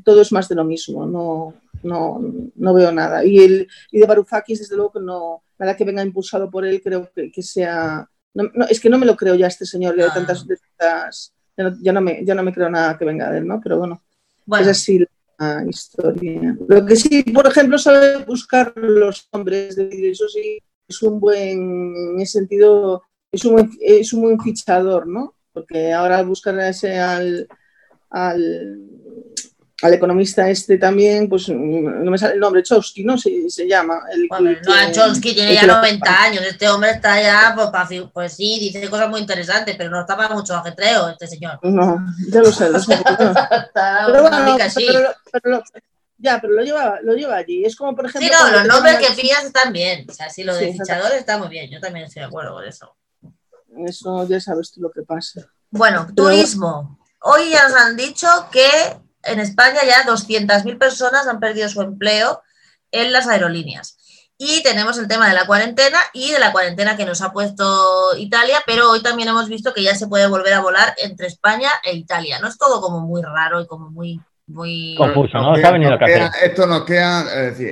todo 0.03 0.21
es 0.21 0.31
más 0.31 0.47
de 0.47 0.55
lo 0.55 0.63
mismo, 0.63 1.05
no, 1.05 1.53
no, 1.83 2.21
no 2.55 2.73
veo 2.73 2.91
nada. 2.91 3.25
Y, 3.25 3.39
el, 3.39 3.67
y 3.91 3.99
de 3.99 4.05
Varoufakis, 4.05 4.59
desde 4.59 4.75
luego 4.75 4.99
no, 4.99 5.43
nada 5.57 5.75
que 5.75 5.85
venga 5.85 6.03
impulsado 6.03 6.49
por 6.49 6.65
él, 6.65 6.81
creo 6.81 7.09
que 7.13 7.41
sea 7.41 8.07
no, 8.33 8.65
es 8.69 8.79
que 8.79 8.89
no 8.89 8.97
me 8.97 9.05
lo 9.05 9.15
creo 9.15 9.35
ya 9.35 9.47
este 9.47 9.65
señor 9.65 9.95
de 9.95 10.03
ah. 10.03 10.13
tantas, 10.13 10.45
ya, 11.81 11.93
no, 11.93 12.01
me, 12.01 12.23
ya 12.23 12.35
no 12.35 12.43
me 12.43 12.53
creo 12.53 12.69
nada 12.69 12.97
que 12.97 13.05
venga 13.05 13.31
de 13.31 13.39
él, 13.39 13.47
¿no? 13.47 13.59
Pero 13.61 13.77
bueno, 13.77 14.01
es 14.59 14.67
así 14.67 15.05
la 15.37 15.65
historia. 15.67 16.57
Lo 16.67 16.85
que 16.85 16.95
sí, 16.95 17.23
por 17.23 17.47
ejemplo, 17.47 17.77
sabe 17.77 18.23
buscar 18.25 18.73
los 18.75 19.27
hombres, 19.31 19.75
de 19.75 20.11
eso 20.11 20.27
sí, 20.27 20.59
es 20.87 21.01
un 21.01 21.19
buen, 21.19 21.95
en 22.13 22.21
ese 22.21 22.39
sentido, 22.39 23.03
es 23.31 23.45
un 23.45 23.53
buen, 23.53 23.71
es 23.81 24.13
un 24.13 24.21
buen 24.21 24.39
fichador, 24.39 25.07
¿no? 25.07 25.35
Porque 25.53 25.93
ahora 25.93 26.23
buscar 26.23 26.59
ese 26.59 26.99
al, 26.99 27.47
al 28.09 28.79
al 29.81 29.93
economista 29.93 30.49
este 30.49 30.77
también, 30.77 31.29
pues 31.29 31.47
no 31.49 32.11
me 32.11 32.17
sale 32.17 32.33
el 32.33 32.39
nombre, 32.39 32.63
Chomsky, 32.63 33.03
¿no? 33.03 33.17
Se, 33.17 33.49
se 33.49 33.67
llama. 33.67 34.01
El, 34.11 34.27
bueno, 34.27 34.51
no, 34.51 34.91
Chomsky 34.91 35.33
tiene 35.33 35.53
ya 35.53 35.65
90 35.65 36.21
años, 36.21 36.43
este 36.43 36.67
hombre 36.67 36.91
está 36.91 37.21
ya, 37.21 37.53
pues, 37.55 38.01
pues, 38.13 38.33
sí, 38.33 38.59
dice 38.59 38.89
cosas 38.89 39.09
muy 39.09 39.21
interesantes, 39.21 39.75
pero 39.77 39.89
no 39.89 40.01
está 40.01 40.17
para 40.17 40.35
mucho 40.35 40.55
ajetreo 40.55 41.09
este 41.09 41.27
señor. 41.27 41.59
No, 41.63 41.97
ya 42.29 42.41
lo 42.41 42.51
sé, 42.51 42.69
lo 42.69 42.79
sé. 42.79 43.01
pero 43.73 44.21
bueno, 44.21 44.57
pero, 45.41 45.63
ya, 46.17 46.41
pero 46.41 46.53
lo 46.53 46.63
lleva, 46.63 46.99
lo 47.01 47.13
lleva 47.13 47.37
allí. 47.37 47.63
Es 47.63 47.75
como, 47.75 47.95
por 47.95 48.05
ejemplo. 48.05 48.29
Sí, 48.29 48.35
no, 48.37 48.51
los 48.51 48.67
nombres 48.67 48.97
que 48.97 49.13
fías 49.13 49.45
están 49.45 49.71
bien. 49.71 50.05
O 50.09 50.13
sea, 50.13 50.29
sí, 50.29 50.43
lo 50.43 50.53
de 50.55 50.73
fichador 50.73 51.13
está 51.13 51.37
muy 51.37 51.47
bien. 51.47 51.69
Yo 51.71 51.79
también 51.79 52.05
estoy 52.05 52.21
de 52.21 52.27
acuerdo 52.27 52.53
con 52.53 52.65
eso. 52.65 52.95
Eso 53.85 54.27
ya 54.27 54.41
sabes 54.41 54.71
tú 54.71 54.81
lo 54.81 54.91
que 54.91 55.03
pasa. 55.03 55.41
Bueno, 55.69 56.07
turismo. 56.13 56.99
Hoy 57.21 57.49
ya 57.51 57.69
nos 57.69 57.77
han 57.77 57.95
dicho 57.95 58.27
que 58.51 58.97
en 59.23 59.39
España 59.39 59.79
ya 59.85 60.05
200.000 60.05 60.77
personas 60.77 61.27
han 61.27 61.39
perdido 61.39 61.69
su 61.69 61.81
empleo 61.81 62.41
en 62.91 63.11
las 63.11 63.27
aerolíneas. 63.27 63.97
Y 64.37 64.63
tenemos 64.63 64.97
el 64.97 65.09
tema 65.09 65.27
de 65.27 65.35
la 65.35 65.45
cuarentena 65.45 65.97
y 66.13 66.31
de 66.31 66.39
la 66.39 66.53
cuarentena 66.53 66.95
que 66.95 67.05
nos 67.05 67.21
ha 67.21 67.33
puesto 67.33 68.15
Italia, 68.17 68.59
pero 68.65 68.89
hoy 68.89 69.03
también 69.03 69.27
hemos 69.27 69.49
visto 69.49 69.73
que 69.73 69.83
ya 69.83 69.95
se 69.95 70.07
puede 70.07 70.27
volver 70.27 70.53
a 70.53 70.61
volar 70.61 70.95
entre 71.03 71.27
España 71.27 71.69
e 71.83 71.93
Italia. 71.93 72.39
No 72.39 72.47
es 72.47 72.57
todo 72.57 72.79
como 72.79 73.01
muy 73.01 73.21
raro 73.21 73.59
y 73.59 73.67
como 73.67 73.89
muy... 73.89 74.21
muy... 74.47 74.95
Confuso, 74.97 75.39
¿no? 75.39 75.55
esto 75.55 76.65
nos 76.65 76.85
queda... 76.85 77.21
Es 77.47 77.57
decir, 77.57 77.67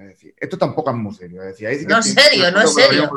es 0.00 0.06
decir, 0.06 0.34
esto 0.38 0.56
tampoco 0.56 0.90
es 0.90 0.96
muy 0.96 1.14
serio. 1.14 1.42
Es 1.42 1.58
decir, 1.58 1.86
no 1.86 1.98
es 1.98 2.14
serio, 2.14 2.50
no 2.50 2.62
es 2.62 2.72
serio. 2.72 3.10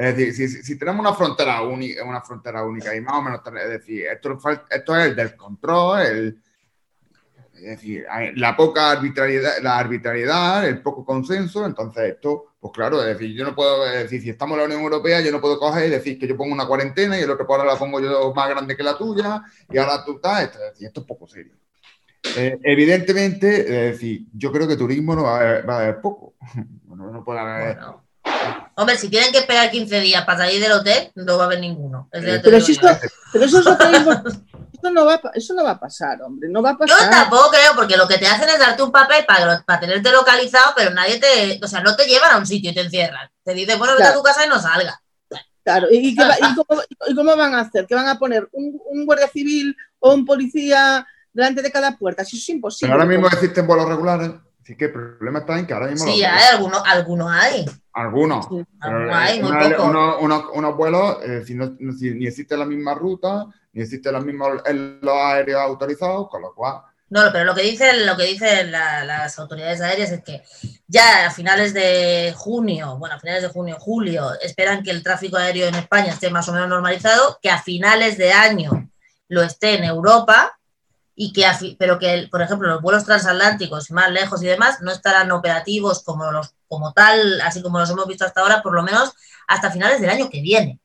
Es 0.00 0.16
decir, 0.16 0.64
si, 0.64 0.78
tenemos 0.78 1.00
una 1.00 1.12
frontera 1.12 1.60
única, 1.60 2.02
una 2.04 2.22
frontera 2.22 2.64
única 2.64 2.96
y 2.96 3.02
más 3.02 3.16
o 3.16 3.22
menos, 3.22 3.40
es 3.44 3.68
decir, 3.68 4.06
esto, 4.06 4.38
esto 4.70 4.96
es 4.96 5.06
el 5.06 5.14
del 5.14 5.36
control, 5.36 6.38
es 7.52 7.62
decir, 7.62 8.06
la 8.36 8.56
poca 8.56 8.92
arbitrariedad, 8.92 9.58
la 9.60 9.78
arbitrariedad, 9.78 10.66
el 10.66 10.80
poco 10.80 11.04
consenso, 11.04 11.66
entonces 11.66 12.14
esto, 12.14 12.54
pues 12.58 12.72
claro, 12.72 13.02
es 13.02 13.08
decir, 13.08 13.36
yo 13.36 13.44
no 13.44 13.54
puedo 13.54 13.84
decir, 13.84 14.22
si 14.22 14.30
estamos 14.30 14.54
en 14.54 14.60
la 14.60 14.64
Unión 14.64 14.80
Europea, 14.80 15.20
yo 15.20 15.32
no 15.32 15.40
puedo 15.40 15.58
coger 15.58 15.88
y 15.88 15.90
decir 15.90 16.18
que 16.18 16.26
yo 16.26 16.34
pongo 16.34 16.54
una 16.54 16.66
cuarentena 16.66 17.18
y 17.18 17.22
el 17.22 17.30
otro 17.30 17.46
por 17.46 17.60
ahora 17.60 17.74
la 17.74 17.78
pongo 17.78 18.00
yo 18.00 18.32
más 18.32 18.48
grande 18.48 18.74
que 18.78 18.82
la 18.82 18.96
tuya 18.96 19.42
y 19.68 19.76
ahora 19.76 20.02
tú 20.02 20.12
estás, 20.12 20.44
esto, 20.44 20.58
es, 20.64 20.72
decir, 20.72 20.86
esto 20.86 21.00
es 21.02 21.06
poco 21.06 21.28
serio. 21.28 21.52
Eh, 22.38 22.58
evidentemente, 22.62 23.60
es 23.60 23.92
decir, 23.92 24.28
yo 24.32 24.50
creo 24.50 24.66
que 24.66 24.76
turismo 24.78 25.14
no 25.14 25.24
va 25.24 25.36
a 25.36 25.40
haber, 25.40 25.68
va 25.68 25.74
a 25.74 25.80
haber 25.80 26.00
poco. 26.00 26.36
Bueno, 26.84 27.12
no 27.12 27.22
puede 27.22 27.38
haber... 27.38 27.78
Hombre, 28.76 28.96
si 28.96 29.08
tienen 29.08 29.30
que 29.30 29.38
esperar 29.38 29.70
15 29.70 30.00
días 30.00 30.24
para 30.24 30.38
salir 30.38 30.60
del 30.60 30.72
hotel, 30.72 31.12
no 31.14 31.36
va 31.36 31.44
a 31.44 31.46
haber 31.46 31.60
ninguno. 31.60 32.08
pero, 32.10 32.56
eso 32.56 33.60
no, 34.90 35.04
va, 35.04 35.20
eso 35.34 35.54
no 35.54 35.64
va 35.64 35.72
a 35.72 35.80
pasar, 35.80 36.22
hombre, 36.22 36.48
no 36.48 36.62
va 36.62 36.70
a 36.70 36.78
pasar. 36.78 36.98
Yo 36.98 37.10
tampoco 37.10 37.50
creo, 37.50 37.74
porque 37.76 37.98
lo 37.98 38.08
que 38.08 38.16
te 38.16 38.26
hacen 38.26 38.48
es 38.48 38.58
darte 38.58 38.82
un 38.82 38.90
papel 38.90 39.26
para, 39.26 39.62
para 39.62 39.80
tenerte 39.80 40.10
localizado, 40.10 40.72
pero 40.74 40.92
nadie 40.92 41.18
te, 41.18 41.60
o 41.62 41.68
sea, 41.68 41.82
no 41.82 41.94
te 41.94 42.06
llevan 42.06 42.32
a 42.32 42.38
un 42.38 42.46
sitio 42.46 42.70
y 42.70 42.74
te 42.74 42.80
encierran. 42.80 43.28
Te 43.44 43.52
dicen, 43.52 43.78
bueno, 43.78 43.94
vete 43.94 44.08
a 44.08 44.14
tu 44.14 44.22
casa 44.22 44.46
y 44.46 44.48
no 44.48 44.58
salga. 44.58 44.98
Claro, 45.62 45.88
¿y, 45.90 46.16
cómo, 47.14 47.36
van 47.36 47.54
a 47.54 47.60
hacer? 47.60 47.86
¿Que 47.86 47.94
van 47.94 48.08
a 48.08 48.18
poner 48.18 48.48
un, 48.52 48.80
un, 48.86 49.04
guardia 49.04 49.28
civil 49.28 49.76
o 49.98 50.14
un 50.14 50.24
policía 50.24 51.06
delante 51.34 51.60
de 51.60 51.70
cada 51.70 51.98
puerta? 51.98 52.22
Eso 52.22 52.36
es 52.36 52.48
imposible. 52.48 52.90
Pero 52.90 53.02
ahora 53.02 53.10
mismo 53.10 53.26
existen 53.26 53.66
vuelos 53.66 53.86
regulares. 53.86 54.30
Así 54.70 54.76
que 54.76 54.84
el 54.84 54.92
problema 54.92 55.40
está 55.40 55.58
en 55.58 55.66
que 55.66 55.74
ahora 55.74 55.88
mismo. 55.88 56.06
Sí, 56.06 56.22
hay 56.22 56.54
algunos, 56.54 56.80
algunos 56.86 57.28
hay. 57.28 57.66
Algunos. 57.92 58.46
algunos 58.78 59.16
hay, 59.16 59.42
muy 59.42 59.50
poco. 59.50 59.84
Unos, 59.86 60.16
unos, 60.20 60.44
unos, 60.54 60.76
vuelos, 60.76 61.16
eh, 61.24 61.42
si 61.44 61.56
no, 61.56 61.76
si 61.98 62.14
ni 62.14 62.28
existe 62.28 62.56
la 62.56 62.64
misma 62.64 62.94
ruta, 62.94 63.46
ni 63.72 63.82
existe 63.82 64.12
los 64.12 64.24
mismos 64.24 64.62
los 65.02 65.16
aéreos 65.16 65.60
autorizados, 65.60 66.28
con 66.28 66.42
lo 66.42 66.54
cual. 66.54 66.82
No, 67.08 67.22
pero 67.32 67.46
lo 67.46 67.52
que 67.56 67.62
dicen, 67.62 68.06
lo 68.06 68.16
que 68.16 68.26
dicen 68.26 68.70
la, 68.70 69.04
las 69.04 69.36
autoridades 69.40 69.80
aéreas 69.80 70.12
es 70.12 70.22
que 70.22 70.44
ya 70.86 71.26
a 71.26 71.32
finales 71.32 71.74
de 71.74 72.32
junio, 72.36 72.96
bueno, 72.96 73.16
a 73.16 73.18
finales 73.18 73.42
de 73.42 73.48
junio, 73.48 73.76
julio, 73.76 74.38
esperan 74.40 74.84
que 74.84 74.92
el 74.92 75.02
tráfico 75.02 75.36
aéreo 75.36 75.66
en 75.66 75.74
España 75.74 76.12
esté 76.12 76.30
más 76.30 76.48
o 76.48 76.52
menos 76.52 76.68
normalizado, 76.68 77.40
que 77.42 77.50
a 77.50 77.60
finales 77.60 78.16
de 78.18 78.32
año 78.32 78.88
lo 79.26 79.42
esté 79.42 79.74
en 79.74 79.82
Europa 79.82 80.59
y 81.22 81.34
que, 81.34 81.44
pero 81.78 81.98
que, 81.98 82.28
por 82.30 82.40
ejemplo, 82.40 82.66
los 82.66 82.80
vuelos 82.80 83.04
transatlánticos 83.04 83.90
más 83.90 84.10
lejos 84.10 84.42
y 84.42 84.46
demás 84.46 84.80
no 84.80 84.90
estarán 84.90 85.30
operativos 85.32 86.02
como, 86.02 86.32
los, 86.32 86.54
como 86.66 86.94
tal, 86.94 87.42
así 87.42 87.60
como 87.60 87.78
los 87.78 87.90
hemos 87.90 88.06
visto 88.06 88.24
hasta 88.24 88.40
ahora, 88.40 88.62
por 88.62 88.72
lo 88.72 88.82
menos 88.82 89.12
hasta 89.46 89.70
finales 89.70 90.00
del 90.00 90.08
año 90.08 90.30
que 90.30 90.40
viene. 90.40 90.80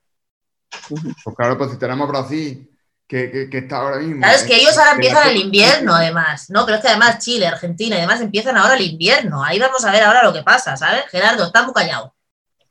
Pues 0.90 1.36
claro, 1.38 1.58
pues 1.58 1.72
si 1.72 1.78
tenemos 1.78 2.06
Brasil, 2.10 2.70
que, 3.08 3.48
que, 3.50 3.58
está 3.60 3.78
ahora 3.78 4.00
mismo. 4.00 4.18
Claro, 4.18 4.36
es 4.36 4.44
que 4.44 4.58
ellos 4.58 4.78
ahora 4.78 4.92
empiezan 4.92 5.30
el 5.30 5.38
invierno, 5.38 5.96
además, 5.96 6.50
¿no? 6.50 6.66
Pero 6.66 6.80
es 6.80 6.84
que 6.84 6.90
además 6.90 7.20
Chile, 7.20 7.48
Argentina 7.48 7.96
y 7.96 8.02
demás 8.02 8.20
empiezan 8.20 8.58
ahora 8.58 8.76
el 8.76 8.82
invierno. 8.82 9.42
Ahí 9.42 9.58
vamos 9.58 9.86
a 9.86 9.92
ver 9.94 10.04
ahora 10.04 10.22
lo 10.22 10.34
que 10.34 10.44
pasa, 10.44 10.76
¿sabes? 10.76 11.06
Gerardo, 11.12 11.46
está 11.46 11.64
muy 11.64 11.72
callado. 11.72 12.14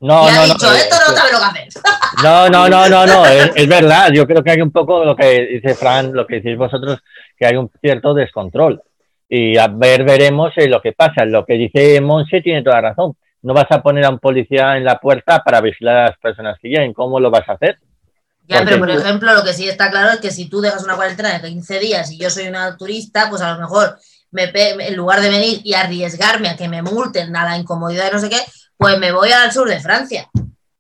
No, 0.05 0.31
no, 0.31 0.45
dicho, 0.45 0.67
no, 0.67 0.75
esto 0.75 0.97
no 1.09 1.17
sabe 1.17 1.33
lo 1.33 1.39
que 1.39 1.45
hacer. 1.45 1.69
No, 2.23 2.49
no, 2.51 2.69
no, 2.69 2.89
no, 2.91 3.07
no, 3.07 3.27
es, 3.27 3.53
es, 3.55 3.67
verdad. 3.67 4.13
Yo 4.13 4.27
creo 4.27 4.43
que 4.43 4.51
hay 4.51 4.61
un 4.61 4.71
poco 4.71 5.03
lo 5.03 5.17
que 5.17 5.47
dice 5.47 5.75
Fran, 5.75 6.13
lo 6.13 6.27
que 6.27 6.37
decís 6.37 6.59
vosotros, 6.59 7.01
que 7.39 7.47
hay 7.47 7.57
un 7.57 7.71
cierto 7.81 8.13
descontrol. 8.13 8.83
Y 9.31 9.57
a 9.57 9.67
ver, 9.69 10.05
veremos 10.05 10.53
eh, 10.57 10.69
lo 10.69 10.83
que 10.83 10.93
pasa. 10.93 11.25
Lo 11.25 11.47
que 11.47 11.55
dice 11.55 12.01
Monse 12.03 12.43
tiene 12.43 12.63
toda 12.63 12.83
razón. 12.83 13.17
No 13.41 13.55
vas 13.55 13.67
a 13.71 13.83
poner 13.83 14.05
a 14.05 14.11
un 14.11 14.19
policía 14.19 14.77
en 14.77 14.85
la 14.85 15.01
puerta 15.01 15.43
para 15.43 15.63
vigilar 15.63 15.97
a 15.97 16.05
las 16.11 16.19
personas 16.19 16.59
que 16.61 16.69
lleguen. 16.69 16.93
¿Cómo 16.93 17.19
lo 17.19 17.31
vas 17.31 17.49
a 17.49 17.53
hacer? 17.53 17.79
Ya, 18.47 18.63
pero 18.63 18.79
por 18.79 18.91
ejemplo, 18.91 19.33
lo 19.33 19.43
que 19.43 19.55
sí 19.55 19.67
está 19.67 19.91
claro 19.91 20.11
es 20.11 20.21
que 20.21 20.31
si 20.31 20.51
tú 20.51 20.61
dejas 20.61 20.85
una 20.85 20.97
cuarentena 20.97 21.39
de 21.39 21.49
15 21.49 21.79
días 21.79 22.13
y 22.13 22.19
yo 22.19 22.29
soy 22.29 22.47
una 22.47 22.77
turista, 22.77 23.31
pues 23.31 23.41
a 23.41 23.55
lo 23.55 23.61
mejor 23.61 23.99
me, 24.33 24.53
en 24.55 24.97
lugar 24.97 25.23
de 25.23 25.31
venir 25.31 25.63
y 25.65 25.73
arriesgarme 25.73 26.51
a 26.51 26.57
que 26.57 26.69
me 26.69 26.83
multen 26.83 27.35
a 27.35 27.45
la 27.45 27.57
incomodidad 27.57 28.05
de 28.05 28.13
no 28.13 28.19
sé 28.19 28.29
qué, 28.29 28.41
pues 28.77 28.99
me 28.99 29.13
voy 29.13 29.31
al 29.31 29.53
sur 29.53 29.69
de 29.69 29.81
Francia 29.81 30.31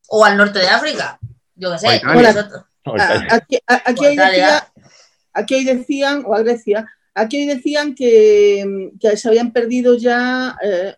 o 0.09 0.24
al 0.24 0.36
norte 0.36 0.59
de 0.59 0.68
África. 0.68 1.18
Yo 1.57 1.72
qué 1.72 1.78
sé. 1.78 1.88
aquí, 3.30 3.59
aquí, 3.66 4.05
hay 4.05 4.16
decía, 4.16 4.72
aquí 5.32 5.64
decían, 5.64 6.22
o 6.26 6.34
a 6.34 6.42
Grecia, 6.42 6.88
aquí 7.14 7.47
decían 7.47 7.95
que, 7.95 8.90
que, 9.01 9.16
se 9.16 9.28
habían 9.28 9.53
perdido 9.53 9.97
ya, 9.97 10.57
eh, 10.62 10.95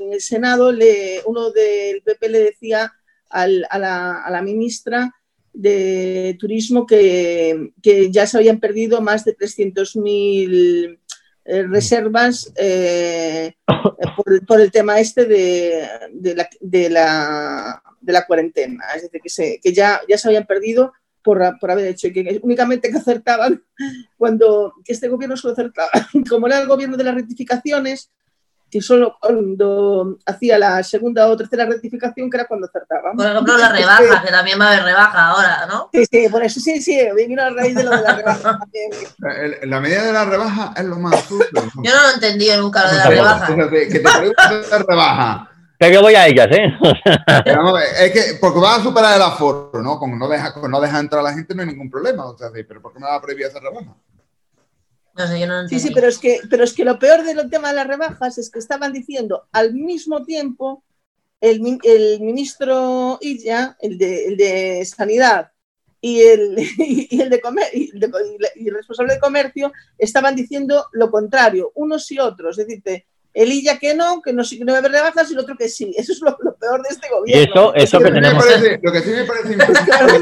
en, 0.00 0.12
el 0.12 0.20
Senado, 0.20 0.72
le, 0.72 1.22
uno 1.26 1.50
del 1.50 2.02
PP 2.02 2.28
le 2.28 2.38
decía 2.40 2.92
al, 3.30 3.66
a, 3.70 3.78
la, 3.78 4.22
a, 4.22 4.30
la, 4.30 4.42
ministra 4.42 5.14
de 5.52 6.36
Turismo 6.38 6.86
que, 6.86 7.72
que, 7.82 8.10
ya 8.10 8.26
se 8.26 8.36
habían 8.36 8.60
perdido 8.60 9.00
más 9.00 9.24
de 9.24 9.36
300.000 9.36 10.99
eh, 11.50 11.64
reservas 11.64 12.52
eh, 12.54 13.54
por, 14.16 14.46
por, 14.46 14.60
el 14.60 14.70
tema 14.70 15.00
este 15.00 15.24
de, 15.24 15.88
de, 16.12 16.34
la, 16.36 16.48
de, 16.60 16.90
la, 16.90 17.82
de, 18.00 18.12
la, 18.12 18.24
cuarentena. 18.24 18.84
Es 18.94 19.02
decir, 19.02 19.20
que, 19.20 19.28
se, 19.28 19.60
que 19.60 19.72
ya, 19.72 20.00
ya 20.08 20.16
se 20.16 20.28
habían 20.28 20.46
perdido 20.46 20.92
por, 21.24 21.42
por, 21.58 21.72
haber 21.72 21.88
hecho 21.88 22.06
y 22.06 22.12
que 22.12 22.40
únicamente 22.44 22.88
que 22.88 22.98
acertaban 22.98 23.64
cuando 24.16 24.74
que 24.84 24.92
este 24.92 25.08
gobierno 25.08 25.36
solo 25.36 25.54
acertaba, 25.54 25.90
como 26.28 26.46
era 26.46 26.60
el 26.60 26.68
gobierno 26.68 26.96
de 26.96 27.02
las 27.04 27.16
rectificaciones, 27.16 28.12
que 28.70 28.80
solo 28.80 29.16
cuando 29.20 30.18
hacía 30.26 30.58
la 30.58 30.82
segunda 30.82 31.28
o 31.28 31.36
tercera 31.36 31.66
rectificación, 31.66 32.30
que 32.30 32.36
era 32.36 32.46
cuando 32.46 32.66
acertaba. 32.66 33.12
Por 33.14 33.26
ejemplo, 33.26 33.58
la 33.58 33.72
rebaja, 33.72 34.22
que 34.22 34.30
también 34.30 34.60
va 34.60 34.66
a 34.66 34.72
haber 34.72 34.84
rebaja 34.84 35.26
ahora, 35.26 35.66
¿no? 35.66 35.90
Sí, 35.92 36.04
sí, 36.10 36.28
por 36.28 36.42
eso 36.42 36.60
sí, 36.60 36.80
sí, 36.80 37.00
vino 37.16 37.42
a 37.42 37.50
raíz 37.50 37.74
de 37.74 37.84
lo 37.84 37.90
de 37.90 38.02
la 38.02 38.14
rebaja. 38.14 38.58
la 39.64 39.80
medida 39.80 40.04
de 40.04 40.12
la 40.12 40.24
rebaja 40.24 40.74
es 40.76 40.84
lo 40.84 40.96
más 40.98 41.26
justo. 41.26 41.46
Yo 41.82 41.94
no 41.94 42.02
lo 42.02 42.10
he 42.10 42.14
entendido 42.14 42.60
nunca 42.60 42.84
lo 42.84 42.90
de 42.92 42.96
la 42.96 43.06
rebaja. 43.08 43.46
Que 43.46 43.88
te 43.88 43.98
de 43.98 44.78
rebaja 44.78 45.50
que 45.88 45.98
voy 45.98 46.14
a 46.14 46.26
ellas, 46.26 46.48
¿eh? 46.50 46.74
es 48.04 48.12
que, 48.12 48.38
porque 48.38 48.60
vas 48.60 48.80
a 48.80 48.82
superar 48.82 49.16
el 49.16 49.22
aforo, 49.22 49.70
¿no? 49.82 49.98
Como 49.98 50.16
no 50.16 50.28
deja, 50.28 50.52
no 50.68 50.80
deja 50.80 50.98
entrar 50.98 51.20
a 51.20 51.30
la 51.30 51.32
gente, 51.32 51.54
no 51.54 51.62
hay 51.62 51.68
ningún 51.68 51.90
problema. 51.90 52.26
O 52.26 52.36
sea, 52.36 52.48
pero 52.52 52.82
¿por 52.82 52.92
qué 52.92 52.98
me 52.98 53.06
va 53.06 53.14
a 53.14 53.20
prohibir 53.20 53.46
hacer 53.46 53.62
rebaja? 53.62 53.96
No 55.16 55.26
sé, 55.26 55.40
yo 55.40 55.46
no 55.46 55.68
sí, 55.68 55.80
sí, 55.80 55.90
pero 55.92 56.08
es, 56.08 56.18
que, 56.18 56.40
pero 56.48 56.64
es 56.64 56.72
que 56.72 56.84
lo 56.84 56.98
peor 56.98 57.24
del 57.24 57.50
tema 57.50 57.68
de 57.68 57.74
las 57.74 57.86
rebajas 57.86 58.38
es 58.38 58.50
que 58.50 58.58
estaban 58.58 58.92
diciendo 58.92 59.48
al 59.52 59.74
mismo 59.74 60.24
tiempo 60.24 60.84
el, 61.40 61.78
el 61.82 62.20
ministro 62.20 63.18
Illa, 63.20 63.76
el 63.80 63.98
de, 63.98 64.26
el 64.26 64.36
de 64.36 64.84
Sanidad, 64.84 65.50
y 66.00 66.22
el, 66.22 66.56
y 66.78 67.20
el, 67.20 67.30
de 67.30 67.40
comer, 67.40 67.68
y, 67.72 67.90
el 67.96 68.74
responsable 68.74 69.14
de 69.14 69.20
comercio 69.20 69.72
estaban 69.98 70.34
diciendo 70.34 70.86
lo 70.92 71.10
contrario, 71.10 71.72
unos 71.74 72.10
y 72.10 72.18
otros. 72.18 72.58
Es 72.58 72.66
decir, 72.66 73.04
el 73.32 73.52
Illa 73.52 73.78
que 73.78 73.94
no, 73.94 74.20
que 74.22 74.32
no, 74.32 74.42
que 74.42 74.64
no 74.64 74.74
haber 74.74 74.92
rebajas 74.92 75.30
y 75.30 75.34
el 75.34 75.40
otro 75.40 75.56
que 75.56 75.68
sí. 75.68 75.94
Eso 75.96 76.12
es 76.12 76.20
lo, 76.20 76.36
lo 76.40 76.56
peor 76.56 76.82
de 76.82 76.88
este 76.90 77.08
gobierno. 77.08 77.42
Y 77.42 77.50
eso, 77.50 77.74
eso 77.74 77.98
que, 77.98 78.10
tenemos. 78.10 78.44
lo 78.82 78.92
que 78.92 79.00
sí 79.00 79.10
me 79.10 79.24
parece 79.24 79.52
impresentable, 79.52 80.20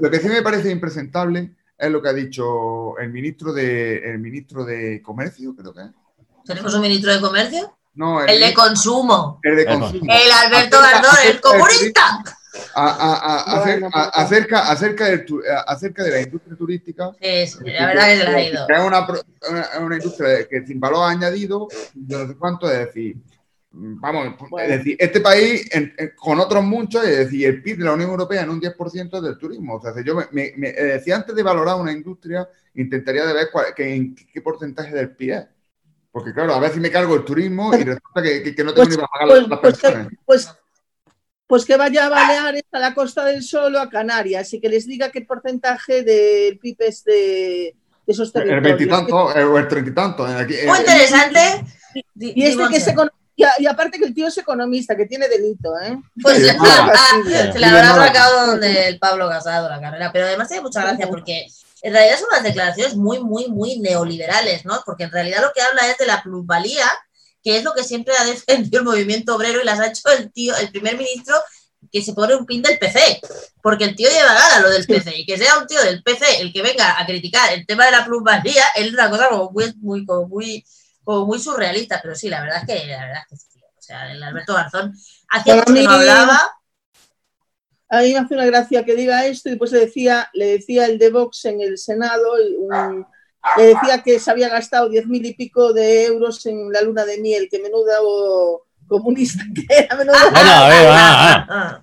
lo 0.00 0.10
que 0.10 0.20
sí 0.20 0.28
me 0.28 0.42
parece 0.42 0.70
impresentable 0.70 1.54
es 1.78 1.90
lo 1.90 2.02
que 2.02 2.08
ha 2.08 2.12
dicho 2.12 2.98
el 2.98 3.10
ministro 3.10 3.52
de, 3.52 3.98
el 3.98 4.18
ministro 4.18 4.64
de 4.64 5.00
Comercio, 5.00 5.54
creo 5.54 5.72
que 5.72 5.82
es. 5.82 5.90
¿Tenemos 6.44 6.74
un 6.74 6.80
ministro 6.80 7.12
de 7.12 7.20
Comercio? 7.20 7.78
No, 7.94 8.22
el, 8.22 8.30
el 8.30 8.40
de 8.40 8.54
consumo. 8.54 9.40
El 9.42 9.56
de 9.56 9.66
consumo. 9.66 10.12
El 10.12 10.32
Alberto 10.32 10.80
Gardón, 10.80 11.16
el 11.24 11.40
comunista. 11.40 12.22
A, 12.74 12.86
a, 12.86 13.14
a, 13.14 14.08
acerca, 14.22 14.70
acerca, 14.70 15.04
del, 15.06 15.26
acerca 15.66 16.02
de 16.02 16.10
la 16.10 16.20
industria 16.22 16.56
turística. 16.56 17.12
Sí, 17.20 17.64
la 17.64 17.86
verdad 17.86 18.06
que 18.06 18.16
se 18.18 18.24
la 18.24 18.30
ha 18.30 18.42
ido. 18.42 18.66
Es 18.68 18.80
una, 18.80 19.06
una, 19.50 19.86
una, 19.86 19.96
industria 19.96 20.48
que 20.48 20.66
sin 20.66 20.80
valor 20.80 21.08
añadido, 21.08 21.68
yo 21.94 22.18
no 22.18 22.26
sé 22.26 22.36
cuánto, 22.36 22.70
es 22.70 22.78
decir, 22.86 23.16
vamos, 23.70 24.34
es 24.62 24.68
decir, 24.68 24.96
este 24.98 25.20
país 25.20 25.68
con 26.16 26.40
otros 26.40 26.64
muchos, 26.64 27.04
es 27.04 27.18
decir, 27.18 27.46
el 27.46 27.62
PIB 27.62 27.78
de 27.78 27.84
la 27.84 27.92
Unión 27.92 28.10
Europea 28.10 28.42
en 28.42 28.50
un 28.50 28.60
10% 28.60 29.20
del 29.20 29.38
turismo. 29.38 29.76
O 29.76 29.82
sea, 29.82 29.92
yo 30.02 30.14
me, 30.14 30.52
me, 30.56 30.72
decía 30.72 31.16
antes 31.16 31.34
de 31.34 31.42
valorar 31.42 31.80
una 31.80 31.92
industria, 31.92 32.48
intentaría 32.74 33.26
de 33.26 33.32
ver 33.32 33.48
cuál, 33.52 33.66
qué, 33.74 34.14
qué 34.32 34.40
porcentaje 34.40 34.94
del 34.94 35.14
PIB 35.14 35.34
es. 35.34 35.46
Porque 36.10 36.32
claro, 36.32 36.54
a 36.54 36.60
ver 36.60 36.72
si 36.72 36.80
me 36.80 36.90
cargo 36.90 37.14
el 37.14 37.24
turismo 37.24 37.74
y 37.74 37.84
resulta 37.84 38.22
que, 38.22 38.54
que, 38.54 38.64
no 38.64 38.72
tengo 38.72 38.86
pues, 38.86 38.88
ni 38.88 38.96
para 38.96 39.08
pagar 39.08 39.28
pues, 39.28 39.48
las 39.48 39.60
pues, 39.60 39.78
personas. 39.78 40.08
Pues, 40.24 40.48
pues 41.46 41.64
que 41.64 41.76
vaya 41.76 42.06
a 42.06 42.08
Baleares, 42.08 42.64
a 42.72 42.78
la 42.78 42.94
Costa 42.94 43.24
del 43.24 43.42
Sol 43.42 43.74
o 43.74 43.80
a 43.80 43.88
Canarias 43.88 44.52
y 44.52 44.60
que 44.60 44.68
les 44.68 44.86
diga 44.86 45.10
qué 45.10 45.22
porcentaje 45.22 46.02
del 46.02 46.58
PIB 46.58 46.76
es 46.80 47.04
de, 47.04 47.74
esos 48.06 48.32
territorios. 48.32 48.66
El 48.66 48.76
veintitanto 48.76 49.16
o 49.16 49.58
el 49.58 49.68
treinta 49.68 49.90
y 49.90 49.94
tanto. 49.94 50.26
Muy 50.26 50.78
interesante. 50.78 51.40
Y, 52.16 52.44
este 52.44 52.68
que 52.68 52.76
es 52.76 52.88
y, 53.58 53.66
aparte 53.66 53.98
que 53.98 54.04
el 54.04 54.14
tío 54.14 54.26
es 54.26 54.38
economista, 54.38 54.96
que 54.96 55.06
tiene 55.06 55.28
delito, 55.28 55.70
¿eh? 55.80 55.96
Pues 56.20 56.38
se 57.52 57.58
la 57.58 57.68
habrá 57.68 57.94
sacado 57.94 58.46
donde 58.48 58.88
el 58.88 58.98
Pablo 58.98 59.28
Casado 59.28 59.68
la 59.68 59.80
carrera. 59.80 60.10
Pero 60.12 60.26
además 60.26 60.48
tiene 60.48 60.62
mucha 60.62 60.82
gracia 60.82 61.08
porque 61.08 61.46
en 61.82 61.92
realidad 61.92 62.18
son 62.18 62.28
unas 62.32 62.42
declaraciones 62.42 62.96
muy, 62.96 63.20
muy, 63.20 63.48
muy 63.48 63.78
neoliberales, 63.78 64.64
¿no? 64.64 64.82
Porque 64.84 65.04
en 65.04 65.12
realidad 65.12 65.42
lo 65.42 65.52
que 65.54 65.62
habla 65.62 65.88
es 65.88 65.98
de 65.98 66.06
la 66.06 66.22
plusvalía 66.22 66.84
que 67.42 67.56
es 67.56 67.64
lo 67.64 67.72
que 67.72 67.84
siempre 67.84 68.14
ha 68.18 68.24
defendido 68.24 68.80
el 68.80 68.84
movimiento 68.84 69.34
obrero 69.34 69.60
y 69.60 69.64
las 69.64 69.80
ha 69.80 69.86
hecho 69.86 70.08
el 70.10 70.32
tío, 70.32 70.56
el 70.56 70.70
primer 70.70 70.96
ministro 70.96 71.36
que 71.92 72.02
se 72.02 72.12
pone 72.12 72.34
un 72.34 72.44
pin 72.44 72.60
del 72.60 72.78
PC, 72.78 73.20
porque 73.62 73.84
el 73.84 73.96
tío 73.96 74.08
lleva 74.08 74.34
gana 74.34 74.60
lo 74.60 74.70
del 74.70 74.84
PC, 74.84 75.16
y 75.16 75.24
que 75.24 75.38
sea 75.38 75.58
un 75.58 75.66
tío 75.66 75.80
del 75.82 76.02
PC 76.02 76.40
el 76.40 76.52
que 76.52 76.62
venga 76.62 77.00
a 77.00 77.06
criticar 77.06 77.52
el 77.52 77.64
tema 77.66 77.86
de 77.86 77.92
la 77.92 78.04
plusvalía 78.04 78.64
es 78.74 78.92
una 78.92 79.08
cosa 79.08 79.28
como 79.28 79.50
muy, 79.50 79.72
muy, 79.76 80.04
como 80.04 80.28
muy, 80.28 80.64
como 81.08 81.24
muy 81.24 81.38
surrealista, 81.38 82.00
pero 82.02 82.14
sí, 82.14 82.28
la 82.28 82.42
verdad 82.42 82.58
es 82.58 82.66
que, 82.66 82.86
la 82.86 83.06
verdad 83.06 83.22
es 83.22 83.28
que 83.30 83.36
sí, 83.36 83.60
o 83.64 83.80
sea, 83.80 84.12
el 84.12 84.22
Alberto 84.22 84.52
Garzón 84.52 84.92
hacía 85.30 85.54
mucho 85.54 85.72
que 85.72 85.82
no 85.82 85.90
hablaba. 85.90 86.38
A 87.88 88.02
mí 88.02 88.12
me 88.12 88.18
hace 88.18 88.34
una 88.34 88.44
gracia 88.44 88.84
que 88.84 88.94
diga 88.94 89.24
esto 89.24 89.48
y 89.48 89.52
después 89.52 89.72
le 89.72 89.78
decía, 89.78 90.28
le 90.34 90.44
decía 90.44 90.84
el 90.84 90.98
de 90.98 91.10
Vox 91.10 91.46
en 91.46 91.62
el 91.62 91.78
Senado, 91.78 92.34
un, 92.58 93.06
le 93.56 93.62
decía 93.62 94.02
que 94.04 94.18
se 94.18 94.30
había 94.30 94.50
gastado 94.50 94.90
diez 94.90 95.06
mil 95.06 95.24
y 95.24 95.32
pico 95.32 95.72
de 95.72 96.04
euros 96.04 96.44
en 96.44 96.70
la 96.70 96.82
luna 96.82 97.06
de 97.06 97.22
miel, 97.22 97.48
que 97.50 97.58
menuda 97.58 98.00
o 98.02 98.66
comunista 98.86 99.44
que 99.54 99.64
era. 99.74 99.96
Menuda... 99.96 100.18
Ah, 100.26 100.30
bueno, 100.30 100.50
a 100.50 100.68
ver, 100.68 100.90
va, 100.90 101.82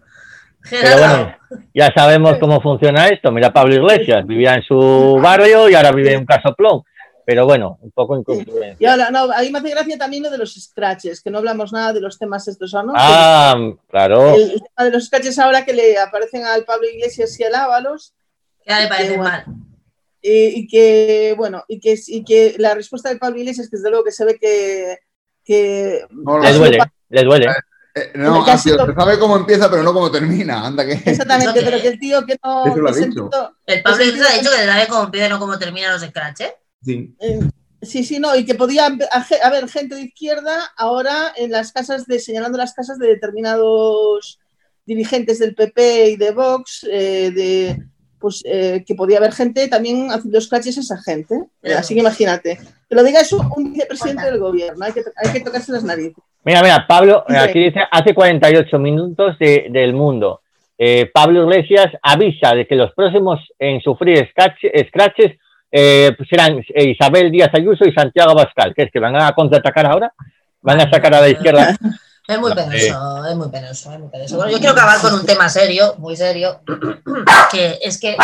Pero 0.69 0.97
bueno, 0.99 1.36
ya 1.73 1.91
sabemos 1.95 2.38
cómo 2.39 2.61
funciona 2.61 3.07
esto. 3.07 3.32
Mira, 3.32 3.51
Pablo 3.51 3.73
Iglesias 3.73 4.23
vivía 4.28 4.53
en 4.53 4.61
su 4.61 5.19
barrio 5.19 5.67
y 5.67 5.73
ahora 5.73 5.91
vive 5.91 6.13
en 6.13 6.19
un 6.19 6.26
casoplón. 6.28 6.84
Pero 7.26 7.45
bueno, 7.45 7.80
un 7.82 7.91
poco 7.91 8.15
incongruente. 8.15 8.78
Y 8.78 8.86
ahora, 8.86 9.09
no, 9.09 9.32
ahí 9.32 9.51
me 9.51 9.59
hace 9.59 9.71
gracia 9.71 9.97
también 9.97 10.23
lo 10.23 10.30
de 10.30 10.38
los 10.38 10.53
scratches, 10.53 11.21
que 11.21 11.32
no 11.32 11.39
hablamos 11.39 11.73
nada 11.73 11.91
de 11.91 11.99
los 12.01 12.19
temas 12.19 12.47
estos, 12.47 12.71
¿no? 12.73 12.93
Ah, 12.95 13.55
claro. 13.89 14.36
El, 14.36 14.61
tema 14.61 14.86
de 14.86 14.91
los 14.91 15.05
scratches 15.05 15.39
ahora 15.39 15.65
que 15.65 15.73
le 15.73 15.97
aparecen 15.97 16.45
al 16.45 16.65
Pablo 16.65 16.88
Iglesias 16.88 17.39
y 17.39 17.43
al 17.43 17.55
Ábalos. 17.55 18.13
Ya 18.67 18.80
le 18.80 18.88
parece 18.88 19.17
mal. 19.17 19.45
Y, 20.21 20.67
que, 20.67 21.36
bueno, 21.38 21.63
y 21.67 21.80
que, 21.80 21.95
y 22.07 22.23
que 22.23 22.55
la 22.57 22.73
respuesta 22.73 23.09
de 23.09 23.17
Pablo 23.17 23.39
Iglesias, 23.39 23.69
que 23.69 23.78
desde 23.78 23.89
luego 23.89 24.05
que 24.05 24.11
se 24.11 24.26
ve 24.26 24.38
que... 24.39 24.97
que 25.43 26.05
le 26.41 26.53
duele, 26.53 26.80
le 27.09 27.23
duele. 27.23 27.47
Eh, 27.93 28.11
no, 28.15 28.45
así, 28.45 28.69
sido... 28.69 28.93
sabe 28.93 29.17
cómo 29.17 29.38
empieza, 29.38 29.69
pero 29.69 29.82
no 29.82 29.93
cómo 29.93 30.11
termina. 30.11 30.65
Anda 30.65 30.86
que... 30.86 30.93
Exactamente, 30.93 31.61
pero 31.63 31.80
que 31.80 31.88
el 31.88 31.99
tío 31.99 32.26
que 32.26 32.38
no. 32.43 32.65
Eso 32.65 32.78
lo 32.78 32.89
ha 32.89 32.91
dicho. 32.91 33.30
el 33.65 33.82
Pablo 33.82 34.03
Iglesias 34.03 34.30
ha 34.32 34.38
dicho 34.38 34.51
que 34.51 34.65
sabe 34.65 34.88
cómo 34.88 35.03
empieza 35.03 35.28
y 35.28 35.30
no 35.30 35.39
cómo 35.39 35.57
termina 35.57 35.91
los 35.91 36.01
scratches. 36.01 36.53
Sí. 36.86 37.16
Eh, 37.20 37.40
sí, 37.82 38.04
sí, 38.04 38.20
no, 38.20 38.36
y 38.36 38.46
que 38.46 38.56
podía 38.56 38.86
haber 39.44 39.68
gente 39.68 39.96
de 39.96 40.02
izquierda 40.02 40.72
ahora 40.78 41.34
en 41.36 41.52
las 41.52 41.72
casas 41.72 42.06
de, 42.06 42.20
señalando 42.20 42.58
las 42.58 42.74
casas 42.74 43.00
de 43.00 43.08
determinados 43.08 44.40
dirigentes 44.86 45.40
del 45.40 45.56
PP 45.56 46.10
y 46.10 46.16
de 46.16 46.32
Vox, 46.32 46.88
eh, 46.92 47.32
de, 47.32 47.82
pues 48.20 48.44
eh, 48.46 48.84
que 48.86 48.94
podía 48.94 49.18
haber 49.18 49.32
gente 49.32 49.68
también 49.68 50.12
haciendo 50.12 50.40
scratches 50.40 50.78
a 50.78 50.82
esa 50.82 51.02
gente. 51.02 51.36
Así 51.76 51.96
que 51.96 52.02
imagínate. 52.02 52.60
Que 52.88 52.96
lo 52.96 53.04
diga 53.04 53.22
eso 53.22 53.42
un 53.58 53.74
vicepresidente 53.74 54.26
del 54.26 54.40
gobierno, 54.40 54.86
hay 54.86 54.94
que, 54.94 55.02
hay 55.16 55.34
que 55.34 55.40
tocarse 55.40 55.72
las 55.72 55.84
narices. 55.84 56.24
Mira, 56.44 56.62
mira, 56.62 56.86
Pablo, 56.88 57.26
aquí 57.28 57.64
dice, 57.64 57.80
hace 57.90 58.14
48 58.14 58.78
minutos 58.78 59.40
de, 59.40 59.68
del 59.72 59.94
mundo. 59.94 60.42
Pablo 61.14 61.46
Iglesias 61.46 61.94
avisa 62.04 62.54
de 62.54 62.68
que 62.68 62.76
los 62.76 62.94
próximos 62.94 63.40
en 63.58 63.82
sufrir 63.82 64.30
scratches 64.30 65.40
eh, 65.78 66.13
pues 66.15 66.30
serán 66.30 66.57
eh, 66.59 66.86
Isabel 66.86 67.30
Díaz 67.30 67.49
Ayuso 67.53 67.84
y 67.84 67.91
Santiago 67.91 68.34
Bascal, 68.34 68.73
que 68.73 68.84
es 68.84 68.91
que 68.93 68.99
van 69.01 69.13
a 69.13 69.34
contraatacar 69.34 69.86
ahora, 69.86 70.13
van 70.61 70.80
a 70.80 70.89
sacar 70.89 71.13
a 71.13 71.21
la 71.21 71.30
izquierda. 71.30 71.76
Es 72.28 72.39
muy 72.39 72.55
penoso, 72.55 73.23
es 73.28 73.36
muy 73.36 73.49
penoso, 73.49 73.93
es 73.93 73.99
muy 73.99 74.09
penoso. 74.09 74.38
Bueno, 74.38 74.51
yo 74.51 74.57
quiero 74.57 74.73
acabar 74.73 74.99
con 74.99 75.13
un 75.13 75.28
tema 75.28 75.47
serio, 75.47 75.93
muy 75.99 76.15
serio, 76.15 76.59
que 77.51 77.78
es 77.84 77.99
que, 77.99 78.17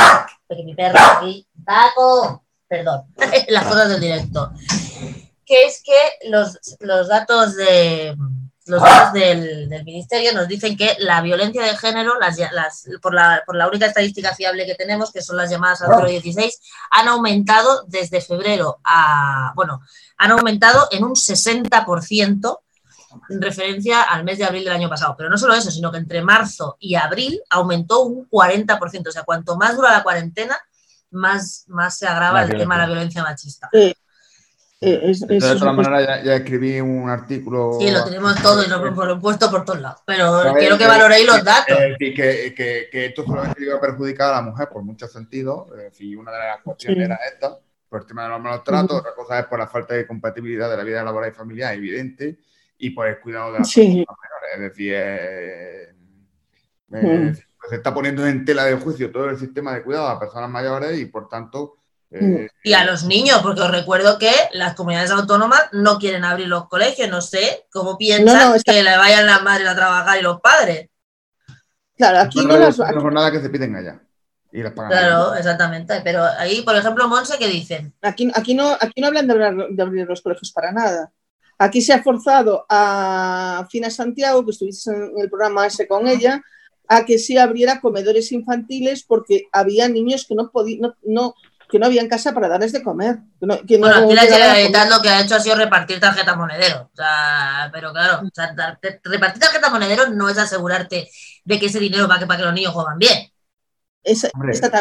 que 0.50 0.64
mi 0.64 0.74
perro 0.74 0.98
aquí, 0.98 1.46
Taco, 1.64 2.44
perdón, 2.68 3.04
las 3.50 3.64
cosas 3.64 3.90
del 3.90 4.02
directo, 4.02 4.54
que 5.46 5.66
es 5.66 5.84
que 5.86 6.30
los, 6.32 6.58
los 6.80 7.10
datos 7.10 7.56
de 7.56 8.16
los 8.66 8.82
datos 8.82 9.14
del, 9.14 9.70
Ministerio 9.84 10.34
nos 10.34 10.48
dicen 10.48 10.78
que 10.78 10.96
la 11.00 11.22
violencia 11.22 11.64
de 11.64 11.76
género, 11.76 12.14
las, 12.20 12.88
por, 13.02 13.14
la, 13.14 13.42
por, 13.46 13.56
la, 13.56 13.68
única 13.68 13.88
estadística 13.88 14.36
fiable 14.36 14.66
que 14.66 14.76
tenemos, 14.76 15.12
que 15.12 15.22
son 15.22 15.38
las 15.38 15.50
llamadas 15.50 15.82
al 15.82 16.06
016, 16.06 16.60
han 16.92 17.08
aumentado 17.08 17.84
desde 17.88 18.22
febrero 18.22 18.80
a, 18.84 19.52
bueno, 19.56 19.82
han 20.18 20.32
aumentado 20.32 20.88
en 20.92 21.04
un 21.04 21.14
60% 21.14 22.60
en 23.30 23.42
referencia 23.42 24.04
al 24.04 24.24
mes 24.24 24.38
de 24.38 24.46
abril 24.46 24.64
del 24.64 24.74
año 24.74 24.90
pasado. 24.90 25.16
Pero 25.18 25.30
no 25.30 25.38
solo 25.38 25.54
eso, 25.54 25.72
sino 25.72 25.92
que 25.92 25.98
entre 25.98 26.22
marzo 26.22 26.78
y 26.80 26.96
abril 26.96 27.42
aumentó 27.50 28.04
un 28.04 28.30
40%. 28.30 29.08
O 29.08 29.12
sea, 29.12 29.24
cuanto 29.24 29.58
más 29.58 29.76
dura 29.76 29.92
la 29.92 30.04
cuarentena, 30.04 30.58
más, 31.12 31.66
más 31.68 31.98
se 31.98 32.08
agrava 32.08 32.44
el 32.44 32.58
tema 32.58 32.76
de 32.76 32.82
la 32.82 32.88
violencia 32.88 33.24
machista. 33.24 33.70
Eh, 34.84 35.14
de 35.14 35.52
otra 35.52 35.74
manera, 35.74 36.24
ya, 36.24 36.38
escribí 36.38 36.82
un 36.82 37.08
artículo. 37.08 37.78
Sí, 37.80 37.92
lo 37.92 38.04
tenemos 38.04 38.34
todo 38.42 38.66
y 38.66 38.68
lo 38.68 38.84
hemos 38.84 39.20
puesto 39.22 39.52
por 39.52 39.64
todos 39.64 39.80
lados. 39.80 40.02
Pero 40.08 40.56
quiero 40.58 40.76
que 40.76 40.88
valoréis 40.88 41.28
los 41.28 41.44
datos. 41.44 41.78
Es 41.80 41.90
decir, 42.00 42.16
que, 42.16 42.54
que, 42.56 42.90
que, 42.92 43.06
esto 43.06 43.24
solamente 43.24 43.64
iba 43.64 43.78
a 43.78 43.80
perjudicar 43.80 44.34
a 44.34 44.38
la 44.38 44.42
mujer 44.42 44.70
por 44.70 44.82
muchos 44.82 45.12
sentidos. 45.12 45.68
Es 45.78 45.84
decir, 45.84 46.18
una 46.18 46.32
de 46.32 46.40
las 46.40 46.62
cuestiones 46.64 47.06
era 47.06 47.20
esta, 47.32 47.60
por 47.88 48.02
el 48.02 48.08
tema 48.08 48.24
de 48.24 48.30
los 48.30 48.42
malos 48.42 48.64
tratos. 48.64 48.98
Otra 48.98 49.14
cosa 49.14 49.40
es 49.42 49.46
por 49.46 49.60
la 49.60 49.68
falta 49.68 49.94
de 49.94 50.08
compatibilidad 50.08 50.68
de 50.68 50.78
la 50.78 50.84
vida 50.84 51.04
laboral 51.04 51.30
y 51.30 51.34
familiar, 51.36 51.76
evidente. 51.76 52.40
Y 52.80 52.90
por 52.90 53.06
el 53.06 53.20
cuidado 53.20 53.54
de 53.54 53.60
las 53.60 53.72
personas 53.72 53.96
menores. 53.96 54.52
Es 54.56 54.62
decir, 54.62 54.94
eh, 54.96 55.94
pues 56.90 57.70
se 57.70 57.76
está 57.76 57.94
poniendo 57.94 58.26
en 58.26 58.44
tela 58.44 58.66
de 58.66 58.78
juicio 58.78 59.12
todo 59.12 59.30
el 59.30 59.38
sistema 59.38 59.76
de 59.76 59.84
cuidado 59.84 60.08
a 60.08 60.20
personas 60.20 60.50
mayores 60.50 61.00
y, 61.00 61.06
por 61.06 61.30
tanto 61.30 61.81
eh, 62.12 62.50
y 62.64 62.74
a 62.74 62.84
los 62.84 63.06
niños, 63.06 63.40
porque 63.42 63.62
os 63.62 63.72
recuerdo 63.72 64.18
que 64.20 64.34
las 64.52 64.76
comunidades 64.76 65.12
autónomas 65.12 65.70
no 65.72 65.98
quieren 65.98 66.26
abrir 66.26 66.48
los 66.48 66.68
colegios, 66.68 67.10
no 67.10 67.22
sé 67.22 67.66
cómo 67.72 67.98
piensan 67.98 68.60
que 68.64 68.84
le 68.84 68.98
vayan 68.98 69.26
las 69.26 69.42
madres 69.44 69.68
a 69.68 69.76
trabajar 69.76 70.20
y 70.20 70.22
los 70.22 70.42
padres. 70.42 70.90
Claro, 71.96 72.20
aquí 72.20 72.46
no, 72.46 72.58
las 72.58 72.78
jornada 72.78 73.32
que 73.32 73.40
se 73.40 73.50
piden 73.50 73.76
allá. 73.76 74.02
Y 74.52 74.62
las 74.62 74.74
pagan 74.74 74.92
claro, 74.92 75.36
exactamente. 75.36 76.02
Pero 76.04 76.24
ahí, 76.38 76.62
por 76.64 76.76
ejemplo, 76.76 77.08
Monse, 77.08 77.38
¿qué 77.38 77.48
dicen? 77.48 77.94
Aquí, 78.02 78.30
aquí, 78.36 78.54
no, 78.56 78.74
aquí 78.74 79.00
no 79.00 79.08
hablan 79.08 79.28
de, 79.28 79.82
abrir 79.82 80.06
los 80.06 80.22
colegios 80.22 80.52
para 80.52 80.74
nada. 80.74 81.12
Aquí 81.58 81.80
se 81.82 81.94
ha 81.94 82.04
forzado 82.04 82.66
a 82.68 83.66
Fina 83.70 83.90
Santiago, 83.90 84.44
que 84.44 84.52
estuviste 84.52 84.92
en 84.92 85.14
el 85.18 85.30
programa 85.30 85.68
ese 85.68 85.88
con 85.88 86.08
ella, 86.08 86.42
a 86.88 87.06
que 87.06 87.18
sí 87.20 87.38
abriera 87.38 87.80
comedores 87.80 88.34
infantiles 88.34 89.04
porque 89.04 89.44
había 89.54 89.88
niños 89.88 90.26
que 90.28 90.36
no 90.36 90.52
podían, 90.52 90.94
no, 91.04 91.36
que 91.72 91.80
no 91.80 91.86
había 91.86 92.02
en 92.02 92.10
casa 92.10 92.34
para 92.34 92.50
darles 92.50 92.74
de 92.74 92.84
comer. 92.84 93.20
bueno, 93.40 93.56
aquí 93.56 93.78
la 94.14 94.24
Generalitat 94.24 94.90
lo 94.90 95.02
que 95.02 95.08
ha 95.08 95.22
hecho 95.22 95.36
ha 95.36 95.40
sido 95.40 95.56
repartir 95.56 96.02
tarjetas 96.02 96.36
monedero. 96.36 96.90
O 96.94 96.96
sea, 96.96 97.70
pero 97.72 97.94
claro, 97.94 98.22
repartir 99.06 99.42
tarjetas 99.42 99.72
monedero 99.72 100.10
no 100.10 100.28
es 100.28 100.38
asegurarte 100.38 101.10
de 101.46 101.60
que 101.60 101.68
ese 101.68 101.80
dinero 101.80 102.10
va 102.10 102.20
para 102.20 102.38
que 102.38 102.44
los 102.44 102.54
niños 102.54 102.74
juegan 102.74 103.00
bien. 103.00 103.32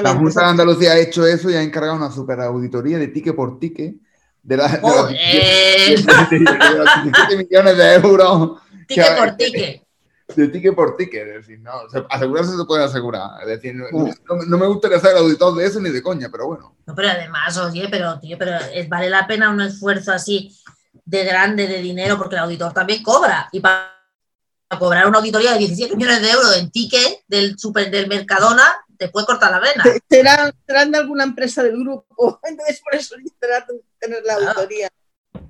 la 0.03 0.15
Junta 0.15 0.41
de 0.41 0.47
Andalucía 0.47 0.93
ha 0.93 0.99
hecho 0.99 1.25
eso 1.25 1.49
y 1.49 1.55
ha 1.55 1.63
encargado 1.63 1.95
una 1.95 2.11
super 2.11 2.41
auditoría 2.41 2.99
de 2.99 3.07
tique 3.07 3.35
por 3.35 3.61
tique 3.61 3.95
de, 4.43 4.57
la, 4.57 4.67
de, 4.67 4.81
los, 4.83 5.09
17 7.05 7.37
millones 7.37 7.77
de 7.77 7.95
euros. 7.95 8.61
Tique 8.89 9.05
por 9.17 9.37
tique 9.37 9.87
de 10.35 10.49
ticket 10.49 10.75
por 10.75 10.97
ticket, 10.97 11.29
es 11.29 11.35
decir, 11.47 11.61
no, 11.61 11.73
asegurarse 12.09 12.57
se 12.57 12.65
puede 12.65 12.85
asegurar, 12.85 13.41
es 13.43 13.49
decir, 13.49 13.75
no, 13.75 13.87
no, 14.47 14.59
me 14.59 14.67
gustaría 14.67 15.01
ser 15.01 15.13
el 15.13 15.19
auditor 15.19 15.55
de 15.55 15.67
eso 15.67 15.81
ni 15.81 15.91
de 15.91 16.03
coña, 16.03 16.29
pero 16.31 16.47
bueno. 16.47 16.77
No, 16.87 16.95
pero 16.95 17.09
además, 17.09 17.57
oye, 17.59 17.89
pero 17.91 18.19
tío, 18.19 18.37
pero 18.39 18.53
vale 18.89 19.11
la 19.11 19.27
pena 19.27 19.51
un 19.51 19.61
esfuerzo 19.61 20.13
así 20.13 20.57
de 21.05 21.25
grande 21.25 21.67
de 21.67 21.81
dinero 21.81 22.17
porque 22.19 22.37
el 22.37 22.43
auditor 22.43 22.73
también 22.73 23.03
cobra 23.03 23.49
y 23.53 23.61
para 23.61 23.91
cobrar 24.79 25.07
una 25.07 25.19
auditoría 25.19 25.53
de 25.53 25.59
17 25.59 25.97
millones 25.97 26.23
de 26.23 26.31
euros 26.31 26.57
en 26.57 26.71
ticket 26.71 27.25
del 27.27 27.59
super 27.59 27.91
del 27.91 28.09
Mercadona 28.09 28.63
te 28.97 29.09
puede 29.09 29.27
cortar 29.27 29.51
la 29.51 29.61
vena. 29.61 29.83
Serán, 30.09 30.53
serán 30.67 30.93
de 30.93 30.99
alguna 30.99 31.25
empresa 31.25 31.63
del 31.63 31.79
grupo, 31.81 32.39
entonces 32.45 32.81
por 32.83 32.95
eso 32.95 33.17
necesitarán 33.17 33.65
tener 33.99 34.23
la 34.25 34.35
auditoría. 34.35 34.89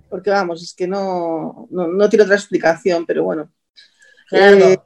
Porque 0.09 0.31
vamos, 0.31 0.63
es 0.63 0.75
que 0.75 0.87
no, 0.87 1.69
no, 1.71 1.89
no 1.89 2.09
tiene 2.09 2.25
otra 2.25 2.37
explicación, 2.37 3.05
pero 3.07 3.25
bueno. 3.25 3.51
Gerardo, 4.31 4.71
eh, 4.71 4.79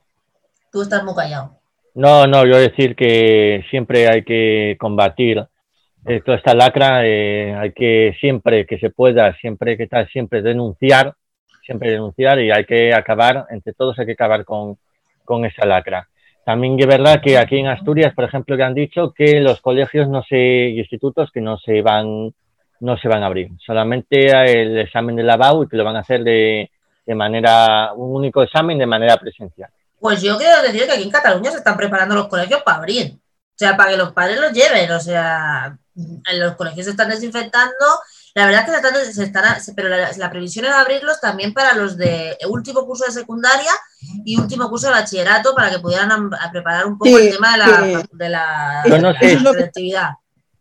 tú 0.73 0.83
estás 0.83 1.05
muy 1.05 1.15
callado. 1.15 1.59
No, 1.95 2.27
no, 2.27 2.45
yo 2.47 2.57
decir 2.57 2.97
que 2.97 3.65
siempre 3.71 4.09
hay 4.09 4.25
que 4.25 4.77
combatir 4.81 5.47
toda 6.25 6.37
esta 6.37 6.55
lacra, 6.55 7.07
eh, 7.07 7.55
hay 7.55 7.73
que 7.73 8.17
siempre 8.21 8.67
que 8.67 8.79
se 8.79 8.91
pueda, 8.91 9.35
siempre 9.37 9.77
que 9.77 9.85
está, 9.85 10.07
siempre 10.07 10.43
denunciar, 10.43 11.15
siempre 11.65 11.93
denunciar 11.93 12.41
y 12.41 12.51
hay 12.51 12.65
que 12.65 12.93
acabar, 12.93 13.47
entre 13.51 13.73
todos 13.73 13.99
hay 13.99 14.07
que 14.07 14.13
acabar 14.13 14.45
con, 14.45 14.77
con 15.25 15.45
esa 15.45 15.65
lacra. 15.67 16.09
También 16.45 16.79
es 16.79 16.87
verdad 16.87 17.23
que 17.23 17.39
aquí 17.39 17.59
en 17.59 17.69
Asturias, 17.69 18.13
por 18.15 18.25
ejemplo, 18.25 18.57
que 18.57 18.63
han 18.63 18.75
dicho 18.75 19.13
que 19.13 19.41
los 19.41 19.61
colegios 19.63 20.09
no 20.09 20.23
se, 20.23 20.37
y 20.37 20.79
institutos 20.79 21.31
que 21.31 21.41
no 21.41 21.59
se 21.59 21.81
van 21.81 22.35
no 22.81 22.99
se 22.99 23.09
van 23.09 23.23
a 23.23 23.27
abrir, 23.27 23.49
solamente 23.65 24.27
el 24.27 24.77
examen 24.79 25.17
de 25.17 25.23
lavado 25.23 25.63
y 25.63 25.69
que 25.69 25.77
lo 25.77 25.85
van 25.85 25.97
a 25.97 26.01
hacer 26.01 26.23
de, 26.23 26.71
de 27.07 27.15
manera, 27.15 27.93
un 27.95 28.17
único 28.17 28.43
examen 28.43 28.79
de 28.79 28.87
manera 28.87 29.17
presencial. 29.17 29.71
Pues 29.99 30.23
yo 30.23 30.37
quiero 30.37 30.63
decir 30.63 30.85
que 30.87 30.93
aquí 30.93 31.03
en 31.03 31.11
Cataluña 31.11 31.51
se 31.51 31.59
están 31.59 31.77
preparando 31.77 32.15
los 32.15 32.29
colegios 32.29 32.63
para 32.63 32.79
abrir. 32.79 33.15
O 33.15 33.57
sea, 33.57 33.77
para 33.77 33.91
que 33.91 33.97
los 33.97 34.13
padres 34.13 34.41
los 34.41 34.53
lleven. 34.53 34.91
O 34.91 35.01
sea, 35.01 35.79
en 35.97 36.41
los 36.41 36.57
colegios 36.57 36.85
se 36.85 36.91
están 36.91 37.09
desinfectando. 37.09 37.73
La 38.35 38.47
verdad 38.47 38.69
es 38.69 39.07
que 39.07 39.13
se 39.13 39.25
están, 39.25 39.57
pero 39.77 39.89
la, 39.89 40.31
previsión 40.31 40.65
es 40.65 40.73
abrirlos 40.73 41.21
también 41.21 41.55
para 41.55 41.73
los 41.75 41.97
de 41.97 42.37
último 42.49 42.85
curso 42.85 43.05
de 43.05 43.13
secundaria 43.13 43.71
y 44.25 44.37
último 44.37 44.69
curso 44.69 44.89
de 44.89 44.95
bachillerato 44.95 45.55
para 45.55 45.71
que 45.71 45.79
pudieran 45.79 46.31
preparar 46.51 46.87
un 46.87 46.99
poco 46.99 47.17
el 47.17 47.31
tema 47.31 47.53
de 47.53 47.59
la, 47.59 48.09
de 48.11 48.29
la, 48.29 48.83
yo 48.87 48.99
no 48.99 49.15
sé, 49.15 49.39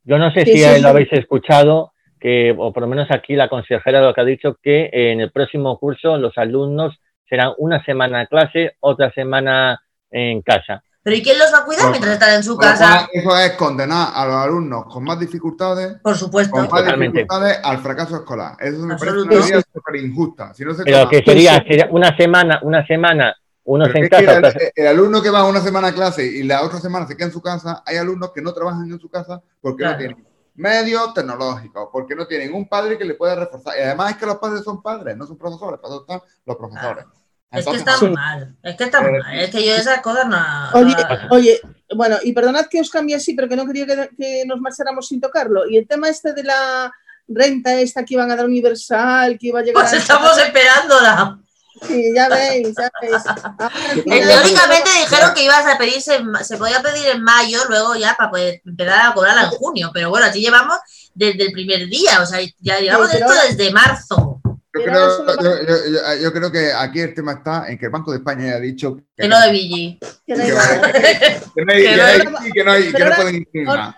Yo 0.03 0.17
no 0.19 0.31
sé 0.31 0.45
si 0.45 0.81
lo 0.81 0.89
habéis 0.89 1.11
escuchado, 1.13 1.92
que, 2.23 2.55
o 2.57 2.71
por 2.71 2.81
lo 2.81 2.87
menos 2.87 3.11
aquí 3.11 3.35
la 3.35 3.49
consejera 3.49 4.01
lo 4.01 4.13
que 4.13 4.21
ha 4.21 4.23
dicho, 4.23 4.57
que 4.63 4.89
en 4.93 5.19
el 5.19 5.29
próximo 5.29 5.77
curso 5.77 6.17
los 6.17 6.37
alumnos 6.37 6.97
serán 7.29 7.51
una 7.57 7.83
semana 7.83 8.21
en 8.21 8.27
clase, 8.27 8.77
otra 8.79 9.11
semana 9.11 9.81
en 10.09 10.41
casa. 10.41 10.81
¿Pero 11.03 11.17
y 11.17 11.21
quién 11.21 11.37
los 11.37 11.53
va 11.53 11.57
a 11.59 11.65
cuidar 11.65 11.89
mientras 11.91 12.13
están 12.13 12.33
en 12.35 12.43
su 12.43 12.55
casa? 12.57 13.09
Eso 13.11 13.37
es 13.37 13.51
condenar 13.53 14.07
a 14.15 14.25
los 14.25 14.35
alumnos 14.35 14.85
con 14.85 15.03
más 15.03 15.19
dificultades, 15.19 15.97
por 16.01 16.15
supuesto, 16.15 16.51
con 16.55 16.69
más 16.69 16.97
dificultades 16.97 17.59
al 17.61 17.79
fracaso 17.79 18.15
escolar. 18.15 18.55
Eso 18.61 18.79
me 18.85 18.95
parece 18.95 19.17
una 19.17 19.29
medida 19.41 19.61
súper 19.73 19.95
injusta. 19.97 20.53
Pero 20.85 21.09
que 21.09 21.21
sería, 21.25 21.57
sería, 21.67 21.87
una 21.91 22.15
semana, 22.15 22.59
una 22.63 22.87
semana 22.87 23.35
Unos 23.65 23.93
en 23.95 24.07
casa, 24.07 24.37
el, 24.37 24.45
otros- 24.45 24.55
el 24.75 24.87
alumno 24.87 25.21
que 25.21 25.29
va 25.29 25.43
una 25.45 25.59
semana 25.59 25.89
a 25.89 25.93
clase 25.93 26.25
y 26.25 26.43
la 26.43 26.63
otra 26.63 26.79
semana 26.79 27.05
se 27.05 27.17
queda 27.17 27.27
en 27.27 27.33
su 27.33 27.41
casa, 27.41 27.83
hay 27.85 27.97
alumnos 27.97 28.31
que 28.33 28.41
no 28.41 28.53
trabajan 28.53 28.89
en 28.89 28.99
su 28.99 29.09
casa 29.09 29.41
porque 29.61 29.83
Claro. 29.83 29.93
no 29.93 29.97
tienen 29.99 30.32
medios 30.55 31.13
tecnológicos, 31.13 31.89
porque 31.91 32.15
no 32.15 32.27
tienen 32.27 32.53
un 32.53 32.67
padre 32.67 32.97
que 32.97 33.05
le 33.05 33.15
pueda 33.15 33.35
reforzar. 33.35 33.75
Y 33.77 33.81
además 33.81 34.11
es 34.11 34.17
que 34.17 34.25
los 34.25 34.37
padres 34.37 34.63
son 34.63 34.81
padres, 34.81 35.17
no 35.17 35.25
son 35.25 35.37
profesores, 35.37 35.79
están 35.83 36.21
los 36.45 36.55
profesores. 36.57 37.05
Es 37.51 37.65
que 37.67 37.75
está 37.75 37.97
Sí. 37.97 38.07
mal. 38.09 38.55
Es 38.63 38.75
que 38.75 38.83
está 38.85 39.01
mal. 39.01 39.21
Es 39.33 39.49
que 39.51 39.65
yo 39.65 39.75
esas 39.75 40.01
cosas 40.01 40.25
no. 40.27 40.37
Oye, 40.73 40.95
no- 40.95 41.35
oye, 41.35 41.61
bueno, 41.95 42.17
y 42.23 42.33
perdonad 42.33 42.65
que 42.65 42.81
os 42.81 42.89
cambie 42.89 43.15
así, 43.15 43.35
pero 43.35 43.47
que 43.47 43.55
no 43.55 43.65
quería 43.67 43.85
que, 43.85 44.09
que 44.17 44.43
nos 44.47 44.59
marcháramos 44.59 45.07
sin 45.07 45.21
tocarlo. 45.21 45.67
Y 45.69 45.77
el 45.77 45.87
tema 45.87 46.09
este 46.09 46.33
de 46.33 46.43
la 46.43 46.91
renta 47.27 47.73
esta 47.79 48.03
que 48.03 48.15
iban 48.15 48.31
a 48.31 48.35
dar 48.35 48.45
universal, 48.45 49.37
que 49.39 49.47
iba 49.47 49.59
a 49.59 49.63
llegar 49.63 49.83
Pues 49.83 49.93
a... 49.93 49.97
estamos 49.97 50.35
esperándola. 50.39 51.39
Sí, 51.87 52.11
ya 52.15 52.29
veis, 52.29 52.69
ya 52.77 52.89
veis. 53.01 53.23
Teóricamente 54.03 54.89
dijeron 54.99 55.33
que 55.33 55.43
ibas 55.43 55.65
a 55.65 55.77
pedirse, 55.77 56.15
en 56.15 56.27
ma- 56.27 56.43
se 56.43 56.57
podía 56.57 56.81
pedir 56.81 57.07
en 57.07 57.23
mayo, 57.23 57.59
luego 57.69 57.95
ya 57.95 58.15
para 58.17 58.29
poder 58.31 58.61
empezar 58.65 59.11
a 59.11 59.13
cobrarla 59.13 59.43
en 59.43 59.49
junio. 59.49 59.91
Pero 59.93 60.09
bueno, 60.09 60.25
así 60.25 60.39
llevamos 60.41 60.77
desde 61.13 61.43
el 61.45 61.51
primer 61.51 61.87
día, 61.87 62.21
o 62.21 62.25
sea, 62.25 62.39
ya 62.59 62.79
llevamos 62.79 63.09
pero 63.11 63.25
esto 63.29 63.47
desde 63.47 63.71
marzo. 63.71 64.39
Yo 64.75 64.81
creo, 64.85 65.07
eso 65.07 65.23
no 65.23 65.35
va- 65.35 65.43
yo- 65.43 65.67
yo- 65.67 65.85
yo- 65.91 66.21
yo 66.23 66.33
creo 66.33 66.51
que 66.51 66.73
aquí 66.73 66.99
el 67.01 67.13
tema 67.13 67.33
está 67.33 67.67
en 67.67 67.77
que 67.77 67.85
el 67.85 67.91
Banco 67.91 68.09
de 68.11 68.17
España 68.17 68.47
ya 68.47 68.55
ha 68.55 68.59
dicho 68.59 68.97
Que 69.15 69.27
no 69.27 69.39
de 69.39 69.51
Billy. 69.51 69.99
que 70.25 70.35
no 70.35 70.43
hay, 70.43 70.49
Que 70.49 71.53
que 71.53 71.65
no 71.65 71.71
hay- 72.03 72.51
que 72.53 72.63
no 72.63 72.71
hay- 72.71 72.83
que 72.85 72.91
pero 72.91 73.05
no 73.05 73.11
ahora- 73.11 73.21
pueden 73.21 73.67
ahora- 73.67 73.85
más. 73.85 73.95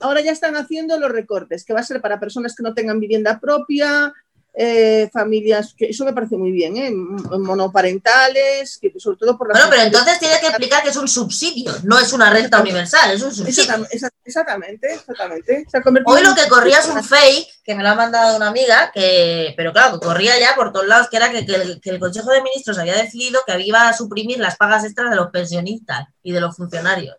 Ahora 0.00 0.20
ya 0.22 0.32
están 0.32 0.56
haciendo 0.56 0.98
los 0.98 1.10
recortes, 1.10 1.64
que 1.66 1.74
va 1.74 1.80
a 1.80 1.84
ser 1.84 2.00
para 2.00 2.18
personas 2.18 2.54
que 2.56 2.62
no 2.62 2.72
tengan 2.72 2.98
vivienda 2.98 3.38
propia, 3.40 4.12
eh, 4.58 5.10
familias, 5.12 5.74
que 5.76 5.86
eso 5.90 6.04
me 6.06 6.14
parece 6.14 6.36
muy 6.38 6.50
bien, 6.50 6.76
¿eh? 6.78 6.90
Monoparentales, 6.90 8.78
que 8.80 8.92
sobre 8.98 9.18
todo 9.18 9.36
por 9.36 9.48
las 9.48 9.58
Bueno, 9.58 9.70
pero 9.70 9.82
entonces 9.82 10.18
tiene 10.18 10.40
que 10.40 10.46
explicar 10.46 10.82
que 10.82 10.88
es 10.90 10.96
un 10.96 11.08
subsidio, 11.08 11.72
no 11.84 11.98
es 11.98 12.12
una 12.12 12.30
renta 12.30 12.60
universal, 12.60 13.10
es 13.12 13.22
un 13.22 13.34
subsidio. 13.34 13.64
Exactam- 13.64 13.88
exa- 13.90 14.10
Exactamente, 14.24 14.92
exactamente. 14.94 15.66
Se 15.70 15.78
ha 15.78 15.82
convertido 15.82 16.16
Hoy 16.16 16.22
lo 16.24 16.34
que 16.34 16.48
corría 16.48 16.78
es 16.80 16.88
un 16.88 17.02
fake, 17.04 17.48
que 17.62 17.74
me 17.76 17.82
lo 17.82 17.90
ha 17.90 17.94
mandado 17.94 18.36
una 18.36 18.48
amiga, 18.48 18.90
que, 18.92 19.54
pero 19.56 19.72
claro, 19.72 20.00
que 20.00 20.06
corría 20.06 20.38
ya 20.40 20.54
por 20.56 20.72
todos 20.72 20.86
lados, 20.86 21.08
que 21.08 21.16
era 21.18 21.30
que, 21.30 21.46
que 21.46 21.54
el, 21.54 21.80
que 21.80 21.90
el 21.90 22.00
Consejo 22.00 22.30
de 22.32 22.42
Ministros 22.42 22.78
había 22.78 22.96
decidido 22.96 23.40
que 23.46 23.60
iba 23.60 23.88
a 23.88 23.92
suprimir 23.92 24.38
las 24.38 24.56
pagas 24.56 24.84
extras 24.84 25.10
de 25.10 25.16
los 25.16 25.30
pensionistas 25.30 26.08
y 26.22 26.32
de 26.32 26.40
los 26.40 26.56
funcionarios. 26.56 27.16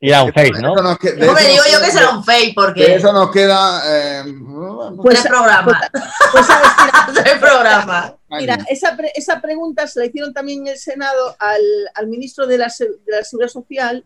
Y 0.00 0.08
era 0.10 0.22
un 0.22 0.32
fake, 0.32 0.58
¿no? 0.60 0.74
Eso 0.74 0.82
nos 0.82 0.98
que- 0.98 1.12
de 1.12 1.20
¿Cómo 1.26 1.32
me 1.32 1.48
digo 1.48 1.62
yo 1.72 1.80
que 1.80 1.90
será 1.90 2.10
un 2.10 2.24
fake? 2.24 2.48
de 2.48 2.54
Porque 2.54 2.94
eso 2.94 3.12
nos 3.12 3.30
queda. 3.32 3.82
eh, 3.86 4.24
Pues- 5.02 5.18
tres 5.20 5.26
programas, 5.28 5.90
Pues 6.32 6.46
sabes, 6.46 6.68
mira, 7.08 7.22
tres 7.22 7.38
programas. 7.38 8.12
Mira, 8.30 8.54
años. 8.54 8.66
esa, 8.70 8.96
pre- 8.96 9.12
esa 9.14 9.40
pregunta 9.40 9.86
se 9.86 10.00
la 10.00 10.06
hicieron 10.06 10.32
también 10.34 10.60
en 10.62 10.68
el 10.74 10.78
Senado 10.78 11.34
al, 11.38 11.60
al 11.94 12.06
ministro 12.08 12.46
de 12.46 12.58
la, 12.58 12.66
de 12.78 13.12
la 13.16 13.24
Seguridad 13.24 13.50
Social 13.50 14.04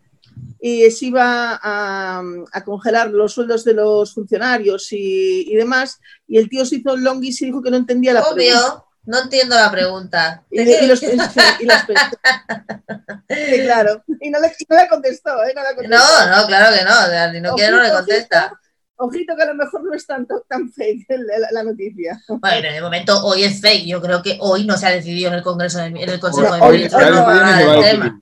y 0.60 0.88
se 0.92 1.06
iba 1.06 1.58
a, 1.60 2.22
a 2.52 2.64
congelar 2.64 3.10
los 3.10 3.32
sueldos 3.34 3.64
de 3.64 3.74
los 3.74 4.14
funcionarios 4.14 4.92
y, 4.92 5.52
y 5.52 5.54
demás. 5.56 5.98
Y 6.28 6.38
el 6.38 6.48
tío 6.48 6.64
se 6.64 6.76
hizo 6.76 6.92
un 6.94 7.02
longis 7.02 7.42
y 7.42 7.46
dijo 7.46 7.60
que 7.62 7.70
no 7.70 7.76
entendía 7.76 8.12
la 8.14 8.22
pregunta. 8.22 8.84
No 9.04 9.20
entiendo 9.22 9.56
la 9.56 9.70
pregunta. 9.70 10.42
Y, 10.50 10.60
y 10.62 10.86
los, 10.86 11.02
y 11.60 11.64
las 11.66 11.86
Sí, 11.86 13.60
claro. 13.64 14.02
Y 14.20 14.30
no 14.30 14.38
le, 14.40 14.52
no 14.68 14.76
le 14.76 14.88
contestó, 14.88 15.30
¿eh? 15.44 15.52
No, 15.54 15.62
le 15.62 15.74
contestó. 15.74 15.96
No, 15.96 16.36
no, 16.40 16.46
claro 16.46 16.76
que 16.76 16.84
no. 16.84 17.32
si 17.32 17.40
no 17.40 17.54
quiere, 17.54 17.70
no 17.72 17.82
le 17.82 17.90
contesta. 17.90 18.52
Ojito 18.96 19.34
que 19.34 19.42
a 19.42 19.46
lo 19.46 19.54
mejor 19.54 19.82
no 19.82 19.92
es 19.94 20.06
tanto, 20.06 20.44
tan 20.48 20.70
fake 20.70 21.06
la, 21.08 21.38
la- 21.38 21.48
la 21.50 21.62
noticia. 21.64 22.20
Bueno, 22.28 22.72
de 22.72 22.80
momento 22.80 23.24
hoy 23.24 23.42
es 23.42 23.60
fake. 23.60 23.86
Yo 23.86 24.00
creo 24.00 24.22
que 24.22 24.36
hoy 24.40 24.64
no 24.64 24.76
se 24.76 24.86
ha 24.86 24.90
decidido 24.90 25.28
en 25.28 25.34
el 25.34 25.42
Congreso, 25.42 25.78
de- 25.78 25.86
en 25.86 25.96
el 25.96 26.20
Consejo 26.20 26.54
Hoy- 26.60 26.88
de 26.88 26.88
Ministros 26.88 28.12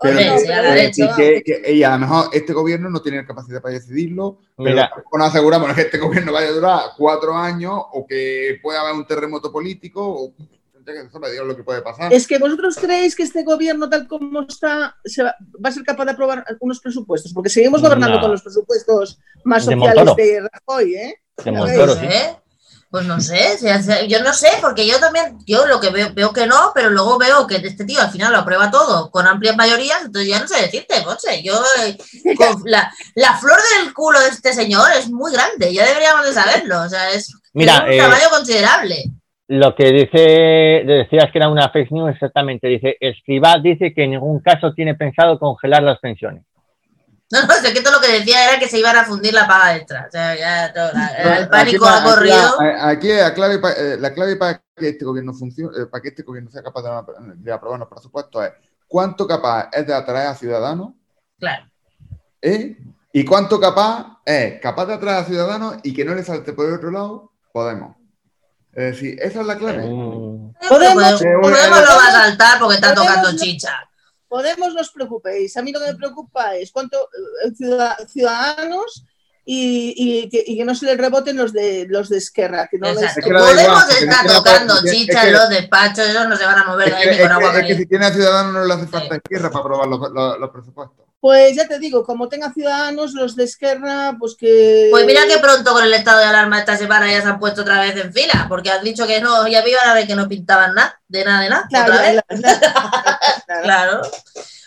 Pero, 0.00 0.16
pero- 0.46 0.72
eh, 0.74 0.90
y 0.94 1.14
que, 1.14 1.42
que- 1.42 1.72
y 1.72 1.82
a 1.82 1.90
lo 1.90 1.98
mejor 1.98 2.30
este 2.32 2.52
gobierno 2.52 2.88
no 2.88 3.02
tiene 3.02 3.26
capacidad 3.26 3.60
para 3.60 3.74
decidirlo, 3.74 4.38
pero 4.56 4.70
Mira. 4.70 4.90
tampoco 4.94 5.18
nos 5.18 5.28
aseguramos 5.28 5.74
que 5.74 5.82
este 5.82 5.98
gobierno 5.98 6.32
vaya 6.32 6.48
a 6.48 6.52
durar 6.52 6.80
cuatro 6.96 7.36
años 7.36 7.72
o 7.92 8.06
que 8.06 8.58
pueda 8.62 8.80
haber 8.80 8.94
un 8.94 9.06
terremoto 9.06 9.52
político 9.52 10.02
o 10.06 10.34
eso 10.86 11.20
me 11.20 11.30
digo 11.30 11.44
lo 11.44 11.54
que 11.54 11.62
puede 11.62 11.82
pasar. 11.82 12.12
Es 12.12 12.26
que 12.26 12.38
vosotros 12.38 12.76
creéis 12.76 13.14
que 13.14 13.22
este 13.22 13.44
gobierno, 13.44 13.88
tal 13.88 14.08
como 14.08 14.40
está, 14.42 14.96
se 15.04 15.22
va, 15.22 15.36
va 15.64 15.68
a 15.68 15.72
ser 15.72 15.84
capaz 15.84 16.04
de 16.06 16.10
aprobar 16.12 16.44
unos 16.58 16.80
presupuestos, 16.80 17.32
porque 17.32 17.48
seguimos 17.50 17.80
gobernando 17.80 18.16
No. 18.16 18.22
con 18.22 18.30
los 18.32 18.42
presupuestos 18.42 19.20
más 19.44 19.64
sociales 19.66 20.16
de 20.16 20.48
Rajoy, 20.50 20.94
¿eh? 20.94 21.14
De 21.44 21.52
Montoro, 21.52 21.94
sí. 21.94 22.06
sé, 22.06 22.36
pues 22.90 23.06
no 23.06 23.20
sé, 23.20 23.56
yo 24.08 24.20
no 24.22 24.32
sé, 24.32 24.48
porque 24.60 24.84
yo 24.84 24.98
también, 24.98 25.38
yo 25.46 25.64
lo 25.64 25.80
que 25.80 25.90
veo, 25.90 26.12
veo 26.12 26.32
que 26.32 26.48
no, 26.48 26.72
pero 26.74 26.90
luego 26.90 27.18
veo 27.18 27.46
que 27.46 27.56
este 27.56 27.84
tío 27.84 28.00
al 28.00 28.10
final 28.10 28.32
lo 28.32 28.38
aprueba 28.40 28.68
todo 28.68 29.12
con 29.12 29.28
amplias 29.28 29.56
mayorías, 29.56 30.04
entonces 30.04 30.28
ya 30.28 30.40
no 30.40 30.48
sé 30.48 30.62
decirte, 30.62 30.94
Monse, 31.04 31.40
yo, 31.40 31.54
eh, 31.84 31.96
con 32.36 32.62
la, 32.64 32.92
la 33.14 33.34
flor 33.34 33.58
del 33.78 33.94
culo 33.94 34.18
de 34.20 34.30
este 34.30 34.52
señor 34.52 34.88
es 34.98 35.08
muy 35.08 35.32
grande, 35.32 35.72
ya 35.72 35.86
deberíamos 35.86 36.26
de 36.26 36.32
saberlo, 36.32 36.82
o 36.82 36.88
sea, 36.88 37.10
es, 37.10 37.32
Mira, 37.52 37.76
es 37.76 37.82
un 37.84 37.92
eh, 37.92 37.98
tamaño 37.98 38.28
considerable. 38.28 38.96
Lo 39.46 39.74
que 39.76 39.92
dice, 39.92 40.84
decías 40.84 41.30
que 41.30 41.38
era 41.38 41.48
una 41.48 41.70
fake 41.70 41.92
news 41.92 42.10
exactamente, 42.14 42.66
dice, 42.66 42.96
Escribá 42.98 43.58
dice 43.58 43.94
que 43.94 44.04
en 44.04 44.12
ningún 44.12 44.40
caso 44.40 44.72
tiene 44.74 44.96
pensado 44.96 45.38
congelar 45.38 45.84
las 45.84 46.00
pensiones. 46.00 46.44
No, 47.32 47.46
no, 47.46 47.54
sé 47.54 47.72
que 47.72 47.80
todo 47.80 47.94
lo 47.94 48.00
que 48.00 48.10
decía 48.12 48.48
era 48.50 48.58
que 48.58 48.68
se 48.68 48.78
iban 48.78 48.96
a 48.96 49.04
fundir 49.04 49.32
la 49.32 49.46
paga 49.46 49.76
extra, 49.76 50.06
o 50.08 50.10
sea, 50.10 50.34
ya 50.36 50.72
todo, 50.72 50.90
la- 50.92 51.36
el 51.38 51.48
pánico 51.48 51.86
ha 51.86 52.02
corrido. 52.02 52.56
Aquí, 52.80 53.12
aquí 53.12 53.12
la, 53.12 53.32
clave 53.34 53.60
eh, 53.76 53.96
la 54.00 54.12
clave 54.12 54.34
para 54.36 54.60
que 54.76 54.88
este 54.88 55.04
gobierno 55.04 55.32
funcione, 55.32 55.70
eh, 55.80 55.86
para 55.86 56.02
que 56.02 56.08
este 56.08 56.22
gobierno 56.24 56.50
sea 56.50 56.62
capaz 56.62 56.82
de, 56.82 57.34
de 57.36 57.52
aprobar 57.52 57.78
los 57.78 57.88
presupuestos 57.88 58.44
es 58.46 58.50
cuánto 58.88 59.28
capaz 59.28 59.68
es 59.72 59.86
de 59.86 59.94
atraer 59.94 60.26
a 60.26 60.34
ciudadanos 60.34 60.94
Claro. 61.38 61.66
¿eh? 62.42 62.76
y 63.12 63.24
cuánto 63.24 63.60
capaz 63.60 64.18
es 64.24 64.60
capaz 64.60 64.86
de 64.86 64.94
atraer 64.94 65.18
a 65.18 65.24
ciudadanos 65.24 65.76
y 65.84 65.94
que 65.94 66.04
no 66.04 66.14
le 66.16 66.24
salte 66.24 66.52
por 66.52 66.66
el 66.66 66.74
otro 66.74 66.90
lado, 66.90 67.30
Podemos. 67.52 67.96
Es 68.72 68.92
decir, 68.94 69.18
esa 69.20 69.40
es 69.40 69.46
la 69.46 69.56
clave. 69.56 69.78
Mm, 69.84 70.52
Podemos- 70.68 70.68
Podemos, 70.68 71.20
Podemos 71.42 71.80
lo 71.80 71.86
va 71.96 72.06
a 72.08 72.12
saltar 72.12 72.58
porque 72.60 72.74
está 72.76 72.94
Podemos 72.94 73.14
tocando 73.16 73.38
chicha. 73.40 73.72
Podemos, 74.30 74.72
no 74.74 74.80
os 74.80 74.90
preocupéis. 74.92 75.56
A 75.56 75.62
mí 75.62 75.72
lo 75.72 75.80
que 75.80 75.88
me 75.90 75.96
preocupa 75.96 76.54
es 76.54 76.70
cuánto 76.70 76.96
eh, 77.44 77.50
ciudad- 77.56 77.98
ciudadanos 78.08 79.04
y, 79.44 79.92
y 79.96 80.28
que, 80.28 80.44
y 80.46 80.56
que 80.56 80.64
no 80.64 80.74
se 80.76 80.86
les 80.86 80.96
reboten 80.96 81.36
los 81.36 81.52
de 81.52 81.86
los 81.90 82.08
de 82.08 82.18
Esquerra. 82.18 82.68
Que 82.70 82.78
no 82.78 82.92
les-. 82.94 83.02
Es 83.02 83.24
que 83.24 83.28
Podemos 83.28 83.60
igual, 83.64 83.90
estar 84.08 84.26
tocando 84.28 84.74
chicha 84.88 85.22
que- 85.22 85.26
en 85.28 85.32
los 85.34 85.48
despachos, 85.48 86.08
ellos 86.08 86.28
no 86.28 86.36
se 86.36 86.44
van 86.46 86.58
a 86.60 86.64
mover 86.64 86.88
Es 86.88 86.94
de 86.94 87.02
que, 87.02 87.08
ahí 87.10 87.16
ni 87.16 87.22
con 87.22 87.32
agua 87.32 87.58
es 87.60 87.66
que 87.66 87.76
si 87.76 87.86
tiene 87.86 88.06
a 88.06 88.12
ciudadanos 88.12 88.52
no 88.52 88.64
le 88.64 88.74
hace 88.74 88.86
falta 88.86 89.16
izquierda 89.16 89.50
para 89.50 89.60
aprobar 89.64 89.88
los, 89.88 90.00
los- 90.12 90.38
los 90.38 90.50
presupuestos. 90.50 90.99
Pues 91.20 91.54
ya 91.54 91.68
te 91.68 91.78
digo, 91.78 92.02
como 92.02 92.28
tenga 92.30 92.50
ciudadanos, 92.52 93.12
los 93.12 93.36
de 93.36 93.44
Esquerra, 93.44 94.16
pues 94.18 94.36
que. 94.38 94.88
Pues 94.90 95.04
mira 95.04 95.26
que 95.26 95.38
pronto 95.38 95.72
con 95.74 95.84
el 95.84 95.92
estado 95.92 96.18
de 96.20 96.24
alarma 96.24 96.58
esta 96.60 96.76
semana 96.78 97.10
ya 97.10 97.20
se 97.20 97.28
han 97.28 97.38
puesto 97.38 97.60
otra 97.60 97.80
vez 97.82 97.94
en 97.96 98.10
fila, 98.12 98.46
porque 98.48 98.70
han 98.70 98.82
dicho 98.82 99.06
que 99.06 99.20
no, 99.20 99.46
ya 99.46 99.66
iban 99.66 99.86
a 99.88 99.92
ver 99.94 100.06
que 100.06 100.14
no 100.14 100.26
pintaban 100.28 100.74
nada, 100.74 100.98
de 101.08 101.24
nada, 101.24 101.42
de 101.42 101.48
nada. 101.50 101.66
Claro, 101.68 101.92
otra 101.92 102.02
vez. 102.06 102.14
la- 102.14 102.24
la- 102.38 103.18
claro. 103.46 103.62
Claro. 103.62 104.02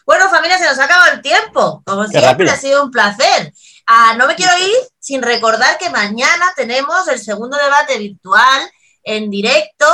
Bueno, 0.05 0.29
familia, 0.29 0.57
se 0.59 0.65
nos 0.65 0.77
ha 0.79 0.83
acabado 0.83 1.13
el 1.13 1.21
tiempo. 1.21 1.81
Como 1.85 2.03
Qué 2.03 2.09
siempre, 2.09 2.29
rápido. 2.29 2.51
ha 2.51 2.57
sido 2.57 2.83
un 2.83 2.91
placer. 2.91 3.51
Ah, 3.87 4.13
no 4.17 4.27
me 4.27 4.35
quiero 4.35 4.51
ir 4.59 4.75
sin 4.99 5.21
recordar 5.23 5.77
que 5.77 5.89
mañana 5.89 6.45
tenemos 6.55 7.07
el 7.07 7.19
segundo 7.19 7.57
debate 7.57 7.97
virtual 7.97 8.69
en 9.03 9.29
directo 9.29 9.85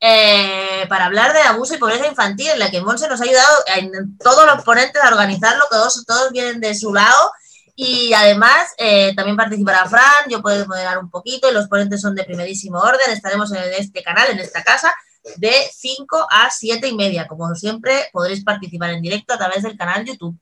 eh, 0.00 0.86
para 0.88 1.06
hablar 1.06 1.32
de 1.32 1.40
abuso 1.40 1.74
y 1.74 1.78
pobreza 1.78 2.06
infantil, 2.06 2.48
en 2.50 2.58
la 2.58 2.70
que 2.70 2.80
Monse 2.80 3.08
nos 3.08 3.20
ha 3.20 3.24
ayudado 3.24 3.56
en 3.76 4.16
todos 4.18 4.46
los 4.46 4.64
ponentes 4.64 5.02
a 5.02 5.08
organizarlo, 5.08 5.64
que 5.70 5.76
todos, 5.76 6.04
todos 6.06 6.30
vienen 6.32 6.60
de 6.60 6.74
su 6.74 6.92
lado. 6.94 7.32
Y 7.74 8.12
además 8.12 8.72
eh, 8.76 9.14
también 9.14 9.36
participará 9.36 9.86
Fran, 9.86 10.28
yo 10.28 10.42
puedo 10.42 10.66
moderar 10.66 10.98
un 10.98 11.10
poquito 11.10 11.48
y 11.48 11.54
los 11.54 11.68
ponentes 11.68 12.00
son 12.00 12.14
de 12.16 12.24
primerísimo 12.24 12.78
orden. 12.80 13.10
Estaremos 13.10 13.52
en 13.52 13.62
este 13.78 14.02
canal, 14.02 14.30
en 14.30 14.40
esta 14.40 14.64
casa, 14.64 14.92
de 15.36 15.52
5 15.72 16.26
a 16.28 16.50
7 16.50 16.88
y 16.88 16.94
media. 16.96 17.28
Como 17.28 17.54
siempre, 17.54 18.08
podréis 18.12 18.42
participar 18.42 18.90
en 18.90 19.02
directo 19.02 19.34
a 19.34 19.38
través 19.38 19.62
del 19.62 19.76
canal 19.76 20.04
YouTube 20.04 20.36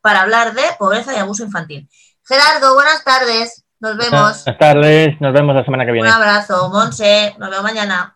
para 0.00 0.22
hablar 0.22 0.54
de 0.54 0.62
pobreza 0.78 1.12
y 1.12 1.18
abuso 1.18 1.42
infantil. 1.42 1.88
Gerardo, 2.24 2.74
buenas 2.74 3.02
tardes. 3.02 3.64
Nos 3.80 3.96
vemos. 3.96 4.44
Buenas 4.44 4.58
tardes, 4.58 5.20
nos 5.20 5.32
vemos 5.32 5.54
la 5.54 5.64
semana 5.64 5.84
que 5.84 5.90
Un 5.90 5.94
viene. 5.94 6.10
abrazo. 6.10 6.68
Monse, 6.70 7.34
nos 7.38 7.50
vemos 7.50 7.64
mañana. 7.64 8.15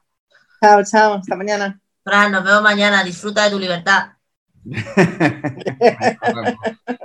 Chao, 0.60 0.84
chao, 0.84 1.14
hasta 1.14 1.36
mañana. 1.36 1.80
Fran, 2.04 2.32
nos 2.32 2.44
vemos 2.44 2.62
mañana. 2.62 3.02
Disfruta 3.02 3.44
de 3.44 3.50
tu 3.50 3.58
libertad. 3.58 4.10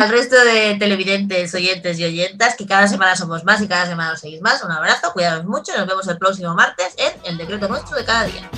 Al 0.00 0.08
resto 0.08 0.34
de 0.44 0.76
televidentes, 0.76 1.54
oyentes 1.54 2.00
y 2.00 2.04
oyentas, 2.04 2.56
que 2.56 2.66
cada 2.66 2.88
semana 2.88 3.14
somos 3.14 3.44
más 3.44 3.62
y 3.62 3.68
cada 3.68 3.86
semana 3.86 4.12
os 4.12 4.20
seguís 4.20 4.40
más, 4.40 4.64
un 4.64 4.72
abrazo, 4.72 5.12
cuidados 5.12 5.44
mucho 5.44 5.72
y 5.72 5.78
nos 5.78 5.86
vemos 5.86 6.08
el 6.08 6.18
próximo 6.18 6.52
martes 6.54 6.96
en 6.98 7.12
El 7.24 7.36
Decreto 7.36 7.68
Nuestro 7.68 7.96
de 7.96 8.04
cada 8.04 8.24
día. 8.24 8.50